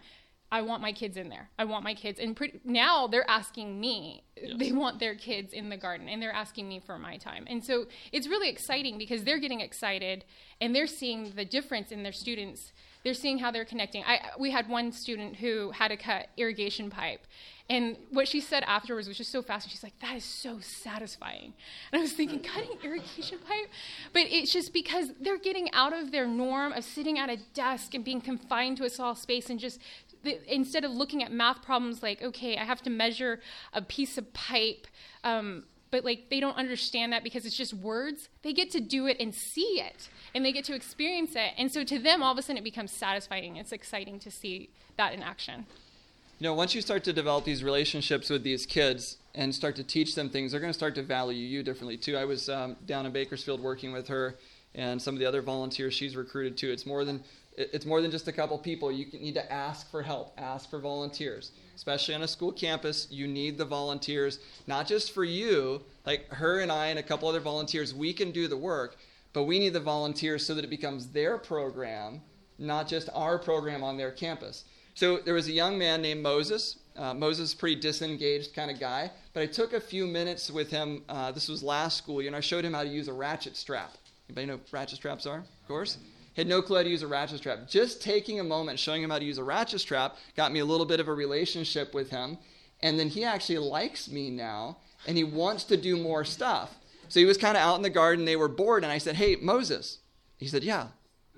i 0.53 0.61
want 0.61 0.83
my 0.83 0.91
kids 0.91 1.17
in 1.17 1.29
there. 1.29 1.49
I 1.57 1.65
want 1.65 1.83
my 1.83 1.95
kids. 1.95 2.19
And 2.19 2.35
pretty, 2.35 2.59
now 2.63 3.07
they're 3.07 3.27
asking 3.27 3.79
me. 3.79 4.23
Yes. 4.37 4.59
they 4.59 4.71
want 4.71 4.99
their 4.99 5.15
kids 5.15 5.51
in 5.51 5.69
the 5.69 5.77
garden 5.77 6.07
and 6.07 6.21
they're 6.21 6.31
asking 6.31 6.67
me 6.67 6.79
for 6.79 6.99
my 6.99 7.17
time. 7.17 7.45
And 7.47 7.63
so 7.63 7.87
it's 8.11 8.27
really 8.27 8.49
exciting 8.49 8.99
because 8.99 9.23
they're 9.23 9.39
getting 9.39 9.61
excited 9.61 10.25
and 10.61 10.75
they're 10.75 10.85
seeing 10.85 11.33
the 11.35 11.45
difference 11.45 11.91
in 11.91 12.03
their 12.03 12.11
students 12.11 12.71
they're 13.03 13.13
seeing 13.13 13.39
how 13.39 13.51
they're 13.51 13.65
connecting 13.65 14.03
I, 14.05 14.19
we 14.39 14.51
had 14.51 14.69
one 14.69 14.91
student 14.91 15.37
who 15.37 15.71
had 15.71 15.89
to 15.89 15.97
cut 15.97 16.27
irrigation 16.37 16.89
pipe 16.89 17.21
and 17.69 17.95
what 18.11 18.27
she 18.27 18.41
said 18.41 18.63
afterwards 18.67 19.07
was 19.07 19.17
just 19.17 19.31
so 19.31 19.41
fast. 19.41 19.69
She's 19.69 19.83
like, 19.83 19.97
that 19.99 20.17
is 20.17 20.25
so 20.25 20.59
satisfying. 20.59 21.53
And 21.91 21.99
I 21.99 22.01
was 22.01 22.11
thinking, 22.11 22.39
cutting 22.53 22.77
irrigation 22.83 23.39
pipe? 23.39 23.69
But 24.11 24.23
it's 24.29 24.51
just 24.51 24.73
because 24.73 25.11
they're 25.19 25.37
getting 25.37 25.71
out 25.71 25.93
of 25.93 26.11
their 26.11 26.27
norm 26.27 26.73
of 26.73 26.83
sitting 26.83 27.17
at 27.17 27.29
a 27.29 27.37
desk 27.53 27.93
and 27.93 28.03
being 28.03 28.19
confined 28.19 28.77
to 28.77 28.83
a 28.83 28.89
small 28.89 29.15
space 29.15 29.49
and 29.49 29.59
just 29.59 29.79
instead 30.47 30.85
of 30.85 30.91
looking 30.91 31.23
at 31.23 31.31
math 31.31 31.61
problems 31.61 32.03
like, 32.03 32.21
okay, 32.21 32.57
I 32.57 32.63
have 32.63 32.81
to 32.83 32.89
measure 32.89 33.39
a 33.73 33.81
piece 33.81 34.17
of 34.17 34.33
pipe. 34.33 34.87
Um, 35.23 35.63
but 35.93 36.03
like 36.03 36.29
they 36.31 36.39
don't 36.39 36.57
understand 36.57 37.13
that 37.13 37.23
because 37.23 37.45
it's 37.45 37.55
just 37.55 37.73
words. 37.73 38.27
They 38.41 38.51
get 38.51 38.71
to 38.71 38.81
do 38.81 39.05
it 39.05 39.17
and 39.19 39.33
see 39.33 39.79
it 39.79 40.09
and 40.33 40.43
they 40.43 40.51
get 40.51 40.65
to 40.65 40.73
experience 40.73 41.35
it. 41.35 41.51
And 41.55 41.71
so 41.71 41.83
to 41.83 41.99
them, 41.99 42.23
all 42.23 42.31
of 42.31 42.37
a 42.39 42.41
sudden, 42.41 42.57
it 42.57 42.63
becomes 42.63 42.91
satisfying. 42.91 43.57
It's 43.57 43.71
exciting 43.71 44.17
to 44.19 44.31
see 44.31 44.69
that 44.97 45.13
in 45.13 45.21
action 45.21 45.67
you 46.39 46.49
know, 46.49 46.55
once 46.55 46.75
you 46.75 46.81
start 46.81 47.05
to 47.05 47.13
develop 47.13 47.45
these 47.45 47.63
relationships 47.63 48.29
with 48.29 48.43
these 48.43 48.65
kids 48.65 49.15
and 49.33 49.55
start 49.55 49.77
to 49.77 49.83
teach 49.83 50.13
them 50.13 50.29
things, 50.29 50.51
they're 50.51 50.59
going 50.59 50.73
to 50.73 50.77
start 50.77 50.95
to 50.95 51.03
value 51.03 51.39
you 51.39 51.63
differently 51.63 51.95
too. 51.95 52.17
I 52.17 52.25
was 52.25 52.49
um, 52.49 52.75
down 52.85 53.05
in 53.05 53.13
Bakersfield 53.13 53.61
working 53.61 53.93
with 53.93 54.09
her 54.09 54.35
and 54.75 55.01
some 55.01 55.15
of 55.15 55.19
the 55.19 55.25
other 55.25 55.41
volunteers 55.41 55.93
she's 55.93 56.17
recruited 56.17 56.57
to. 56.57 56.71
It's 56.71 56.85
more 56.85 57.05
than 57.05 57.23
it's 57.55 57.85
more 57.85 58.01
than 58.01 58.11
just 58.11 58.27
a 58.27 58.31
couple 58.31 58.57
people. 58.57 58.91
You 58.91 59.05
need 59.13 59.35
to 59.35 59.51
ask 59.51 59.89
for 59.91 60.01
help, 60.01 60.33
ask 60.37 60.69
for 60.69 60.79
volunteers. 60.79 61.51
Especially 61.75 62.15
on 62.15 62.23
a 62.23 62.27
school 62.27 62.51
campus, 62.51 63.07
you 63.09 63.27
need 63.27 63.57
the 63.57 63.65
volunteers, 63.65 64.39
not 64.67 64.87
just 64.87 65.11
for 65.11 65.23
you, 65.23 65.81
like 66.05 66.27
her 66.29 66.59
and 66.59 66.71
I 66.71 66.87
and 66.87 66.99
a 66.99 67.03
couple 67.03 67.27
other 67.27 67.39
volunteers, 67.39 67.93
we 67.93 68.13
can 68.13 68.31
do 68.31 68.47
the 68.47 68.57
work, 68.57 68.97
but 69.33 69.43
we 69.43 69.59
need 69.59 69.73
the 69.73 69.79
volunteers 69.79 70.45
so 70.45 70.53
that 70.53 70.63
it 70.63 70.69
becomes 70.69 71.07
their 71.07 71.37
program, 71.37 72.21
not 72.59 72.87
just 72.87 73.09
our 73.13 73.39
program 73.39 73.83
on 73.83 73.97
their 73.97 74.11
campus. 74.11 74.65
So 74.93 75.17
there 75.17 75.33
was 75.33 75.47
a 75.47 75.51
young 75.51 75.77
man 75.77 76.01
named 76.01 76.21
Moses 76.21 76.77
Uh, 76.95 77.11
Moses 77.11 77.55
pretty 77.55 77.81
disengaged 77.81 78.53
kind 78.53 78.69
of 78.69 78.79
guy, 78.79 79.09
but 79.33 79.41
I 79.41 79.47
took 79.47 79.73
a 79.73 79.81
few 79.81 80.05
minutes 80.05 80.51
with 80.51 80.69
him. 80.69 81.01
Uh, 81.09 81.31
this 81.31 81.49
was 81.49 81.63
last 81.63 81.97
school 81.97 82.21
year, 82.21 82.29
and 82.29 82.35
I 82.35 82.39
showed 82.41 82.63
him 82.63 82.73
how 82.73 82.83
to 82.83 82.89
use 82.99 83.07
a 83.07 83.13
ratchet 83.13 83.57
strap. 83.57 83.97
Anybody 84.29 84.45
know 84.45 84.57
what 84.57 84.71
ratchet 84.71 84.97
straps 84.97 85.25
are? 85.25 85.39
Of 85.39 85.67
course. 85.67 85.97
Had 86.35 86.47
no 86.47 86.61
clue 86.61 86.77
how 86.77 86.83
to 86.83 86.89
use 86.89 87.03
a 87.03 87.07
ratchet 87.07 87.39
strap. 87.39 87.67
Just 87.67 88.01
taking 88.01 88.39
a 88.39 88.43
moment, 88.43 88.79
showing 88.79 89.03
him 89.03 89.11
how 89.11 89.19
to 89.19 89.25
use 89.25 89.37
a 89.37 89.43
ratchet 89.43 89.81
strap, 89.81 90.17
got 90.35 90.51
me 90.51 90.59
a 90.59 90.65
little 90.65 90.85
bit 90.85 90.99
of 90.99 91.07
a 91.07 91.13
relationship 91.13 91.93
with 91.93 92.09
him. 92.09 92.37
And 92.81 92.99
then 92.99 93.09
he 93.09 93.23
actually 93.23 93.59
likes 93.59 94.09
me 94.09 94.29
now, 94.29 94.77
and 95.07 95.15
he 95.15 95.23
wants 95.23 95.63
to 95.65 95.77
do 95.77 95.95
more 95.95 96.25
stuff. 96.25 96.75
So 97.07 97.19
he 97.19 97.25
was 97.25 97.37
kind 97.37 97.55
of 97.55 97.61
out 97.61 97.75
in 97.75 97.83
the 97.83 97.89
garden. 97.89 98.25
They 98.25 98.35
were 98.35 98.47
bored, 98.47 98.83
and 98.83 98.91
I 98.91 98.97
said, 98.97 99.15
Hey, 99.15 99.35
Moses. 99.35 99.99
He 100.37 100.47
said, 100.47 100.63
Yeah. 100.63 100.87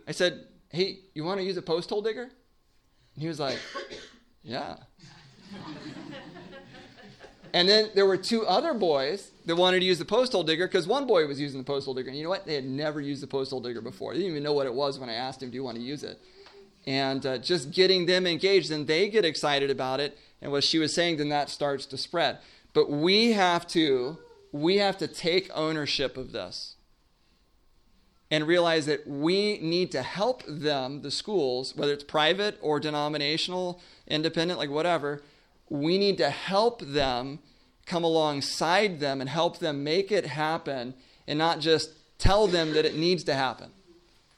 I 0.08 0.12
said, 0.12 0.46
Hey, 0.70 1.00
you 1.14 1.26
want 1.26 1.40
to 1.40 1.46
use 1.46 1.58
a 1.58 1.62
post 1.62 1.90
hole 1.90 2.02
digger? 2.02 2.24
And 2.24 3.22
he 3.22 3.28
was 3.28 3.40
like, 3.40 3.60
Yeah. 4.44 4.78
and 7.54 7.68
then 7.68 7.90
there 7.94 8.06
were 8.06 8.18
two 8.18 8.46
other 8.46 8.74
boys 8.74 9.32
that 9.46 9.56
wanted 9.56 9.80
to 9.80 9.86
use 9.86 10.00
the 10.00 10.06
post 10.06 10.32
hole 10.32 10.44
digger 10.44 10.68
because 10.68 10.88
one 10.88 11.06
boy 11.06 11.28
was 11.28 11.40
using 11.40 11.60
the 11.60 11.66
post 11.66 11.86
hole 11.86 11.94
digger. 11.94 12.10
And 12.10 12.18
you 12.18 12.24
know 12.24 12.30
what? 12.30 12.46
They 12.46 12.56
had 12.56 12.66
never 12.66 13.00
used 13.00 13.22
the 13.22 13.28
post 13.28 13.52
hole 13.52 13.62
digger 13.62 13.82
before. 13.82 14.14
They 14.14 14.20
didn't 14.20 14.32
even 14.32 14.44
know 14.44 14.54
what 14.54 14.66
it 14.66 14.74
was 14.74 15.00
when 15.00 15.10
I 15.10 15.14
asked 15.14 15.42
him, 15.42 15.50
Do 15.50 15.56
you 15.56 15.64
want 15.64 15.78
to 15.78 15.84
use 15.84 16.04
it? 16.04 16.20
And 16.88 17.26
uh, 17.26 17.38
just 17.38 17.72
getting 17.72 18.06
them 18.06 18.28
engaged, 18.28 18.72
and 18.72 18.86
they 18.86 19.10
get 19.10 19.26
excited 19.26 19.70
about 19.70 20.00
it. 20.00 20.18
And 20.42 20.52
what 20.52 20.64
she 20.64 20.78
was 20.78 20.94
saying, 20.94 21.18
then 21.18 21.30
that 21.30 21.50
starts 21.50 21.86
to 21.88 21.98
spread. 21.98 22.38
But 22.74 22.92
we 22.92 23.32
have 23.32 23.66
to, 23.70 24.20
we 24.52 24.78
have 24.78 24.98
to 25.00 25.08
take 25.08 25.50
ownership 25.56 26.18
of 26.18 26.32
this 26.32 26.76
and 28.30 28.48
realize 28.48 28.86
that 28.88 29.08
we 29.08 29.60
need 29.60 29.92
to 29.92 30.02
help 30.02 30.44
them, 30.48 31.02
the 31.02 31.12
schools, 31.12 31.76
whether 31.76 31.94
it's 31.94 32.04
private 32.04 32.58
or 32.62 32.80
denominational, 32.80 33.82
independent, 34.08 34.60
like 34.60 34.70
whatever, 34.70 35.22
we 35.70 35.98
need 35.98 36.18
to 36.18 36.30
help 36.30 36.82
them 36.82 37.40
come 37.86 38.04
alongside 38.04 39.00
them 39.00 39.22
and 39.22 39.30
help 39.30 39.60
them 39.60 39.84
make 39.84 40.12
it 40.12 40.26
happen 40.26 40.94
and 41.28 41.38
not 41.38 41.60
just 41.60 41.92
tell 42.18 42.48
them 42.48 42.74
that 42.74 42.86
it 42.86 42.96
needs 42.96 43.24
to 43.26 43.34
happen. 43.34 43.72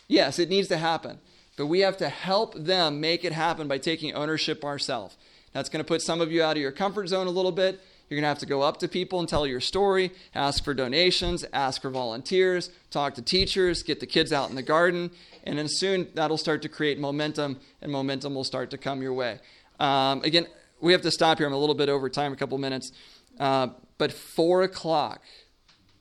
Yes, 0.08 0.40
it 0.40 0.50
needs 0.50 0.68
to 0.70 0.78
happen, 0.78 1.20
but 1.58 1.68
we 1.68 1.82
have 1.82 1.98
to 1.98 2.10
help 2.10 2.56
them 2.56 3.02
make 3.02 3.26
it 3.26 3.34
happen 3.34 3.68
by 3.68 3.78
taking 3.78 4.14
ownership 4.14 4.64
ourselves. 4.64 5.18
That's 5.54 5.70
going 5.70 5.84
to 5.84 5.88
put 5.88 6.02
some 6.02 6.22
of 6.22 6.32
you 6.32 6.44
out 6.44 6.56
of 6.56 6.62
your 6.62 6.72
comfort 6.72 7.08
zone 7.08 7.28
a 7.28 7.32
little 7.32 7.52
bit. 7.52 7.80
You're 8.10 8.18
going 8.18 8.24
to 8.24 8.30
have 8.30 8.40
to 8.40 8.46
go 8.46 8.62
up 8.62 8.78
to 8.78 8.88
people 8.88 9.20
and 9.20 9.28
tell 9.28 9.46
your 9.46 9.60
story, 9.60 10.12
ask 10.34 10.64
for 10.64 10.74
donations, 10.74 11.44
ask 11.52 11.82
for 11.82 11.90
volunteers, 11.90 12.70
talk 12.90 13.16
to 13.16 13.22
teachers, 13.22 13.84
get 13.84 14.00
the 14.00 14.06
kids 14.06 14.32
out 14.32 14.50
in 14.50 14.56
the 14.56 14.62
garden, 14.62 15.12
and 15.44 15.58
then 15.60 15.68
soon 15.68 16.08
that'll 16.14 16.38
start 16.38 16.62
to 16.62 16.70
create 16.70 17.00
momentum, 17.00 17.60
and 17.82 17.92
momentum 17.92 18.34
will 18.34 18.46
start 18.46 18.70
to 18.72 18.78
come 18.78 19.02
your 19.02 19.14
way. 19.14 19.40
Um, 19.80 20.22
again, 20.24 20.48
we 20.80 20.94
have 20.94 21.02
to 21.02 21.12
stop 21.12 21.40
here. 21.40 21.48
I'm 21.48 21.54
a 21.54 21.58
little 21.58 21.76
bit 21.76 21.90
over 21.90 22.10
time, 22.10 22.32
a 22.32 22.36
couple 22.36 22.58
minutes. 22.58 22.94
Uh, 23.40 23.70
but 23.98 24.12
four 24.12 24.64
o'clock, 24.64 25.22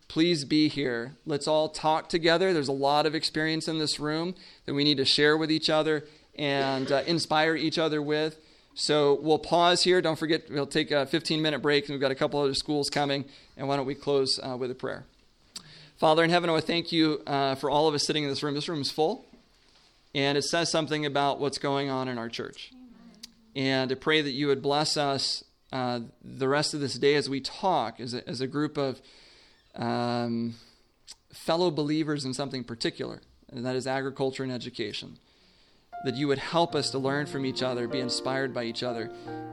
please 0.09 0.45
be 0.45 0.69
here. 0.69 1.17
Let's 1.25 1.49
all 1.49 1.69
talk 1.69 2.09
together. 2.09 2.53
There's 2.53 2.69
a 2.69 2.73
lot 2.73 3.07
of 3.07 3.15
experience 3.15 3.69
in 3.69 3.79
this 3.79 3.99
room 3.99 4.35
that 4.65 4.75
we 4.75 4.85
need 4.85 4.97
to 4.99 5.05
share 5.05 5.37
with 5.37 5.51
each 5.51 5.71
other 5.71 6.05
and 6.39 6.91
uh, 6.91 7.03
inspire 7.07 7.57
each 7.57 7.79
other 7.79 8.03
with. 8.03 8.39
So 8.75 9.19
we'll 9.23 9.39
pause 9.39 9.83
here. 9.83 10.03
Don't 10.03 10.19
forget, 10.19 10.51
we'll 10.51 10.67
take 10.67 10.91
a 10.91 11.07
15 11.07 11.41
minute 11.41 11.61
break, 11.61 11.85
and 11.85 11.95
we've 11.95 12.01
got 12.01 12.11
a 12.11 12.17
couple 12.17 12.41
other 12.41 12.55
schools 12.55 12.91
coming. 12.91 13.25
And 13.57 13.69
why 13.69 13.77
don't 13.77 13.87
we 13.87 13.95
close 13.95 14.39
uh, 14.43 14.57
with 14.57 14.71
a 14.71 14.75
prayer? 14.75 15.05
Father 15.97 16.23
in 16.23 16.29
heaven, 16.29 16.51
I 16.51 16.53
want 16.53 16.67
thank 16.67 16.93
you 16.93 17.23
uh, 17.27 17.55
for 17.55 17.71
all 17.71 17.89
of 17.89 17.95
us 17.95 18.05
sitting 18.05 18.23
in 18.23 18.29
this 18.29 18.43
room. 18.43 18.55
This 18.55 18.69
room 18.69 18.83
is 18.83 18.91
full, 18.91 19.25
and 20.15 20.37
it 20.37 20.45
says 20.45 20.71
something 20.71 21.07
about 21.07 21.41
what's 21.41 21.57
going 21.57 21.89
on 21.89 22.07
in 22.07 22.19
our 22.19 22.29
church. 22.29 22.71
And 23.55 23.91
I 23.91 23.95
pray 23.95 24.21
that 24.21 24.33
you 24.33 24.49
would 24.49 24.61
bless 24.61 24.99
us 24.99 25.43
uh, 25.73 26.01
the 26.23 26.49
rest 26.49 26.75
of 26.75 26.81
this 26.81 26.95
day 26.95 27.15
as 27.15 27.29
we 27.29 27.41
talk 27.41 28.01
as 28.01 28.15
a, 28.15 28.29
as 28.29 28.41
a 28.41 28.47
group 28.47 28.77
of 28.77 29.01
um, 29.75 30.55
fellow 31.33 31.71
believers 31.71 32.25
in 32.25 32.33
something 32.35 32.65
particular, 32.65 33.21
and 33.51 33.65
that 33.65 33.77
is 33.77 33.87
agriculture 33.87 34.43
and 34.43 34.53
education 34.53 35.19
that 36.05 36.17
you 36.17 36.29
would 36.29 36.39
help 36.39 36.75
us 36.75 36.91
to 36.91 36.99
learn 36.99 37.27
from 37.27 37.45
each 37.45 37.63
other, 37.63 37.89
be 37.89 38.01
inspired 38.01 38.53
by 38.53 38.65
each 38.65 38.83
other, 38.83 39.11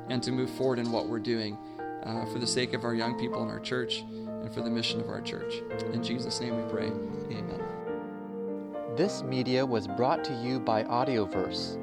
and 0.10 0.22
to 0.24 0.32
move 0.32 0.50
forward 0.52 0.80
in 0.80 0.92
what 0.92 1.08
we're 1.08 1.20
doing 1.20 1.58
uh, 2.04 2.26
for 2.26 2.40
the 2.40 2.48
sake 2.48 2.74
of 2.74 2.84
our 2.84 2.94
young 2.94 3.18
people 3.18 3.42
in 3.44 3.50
our 3.50 3.60
church 3.60 4.02
and 4.02 4.54
for 4.54 4.62
the 4.62 4.70
mission 4.70 5.00
of 5.00 5.08
our 5.08 5.22
church. 5.22 5.56
In 5.94 6.04
Jesus' 6.04 6.40
name 6.42 6.56
we 6.56 6.72
pray. 6.72 6.88
Amen. 7.32 7.62
This 8.96 9.24
media 9.24 9.66
was 9.66 9.88
brought 9.88 10.24
to 10.26 10.34
you 10.44 10.60
by 10.60 10.84
Audioverse, 10.84 11.83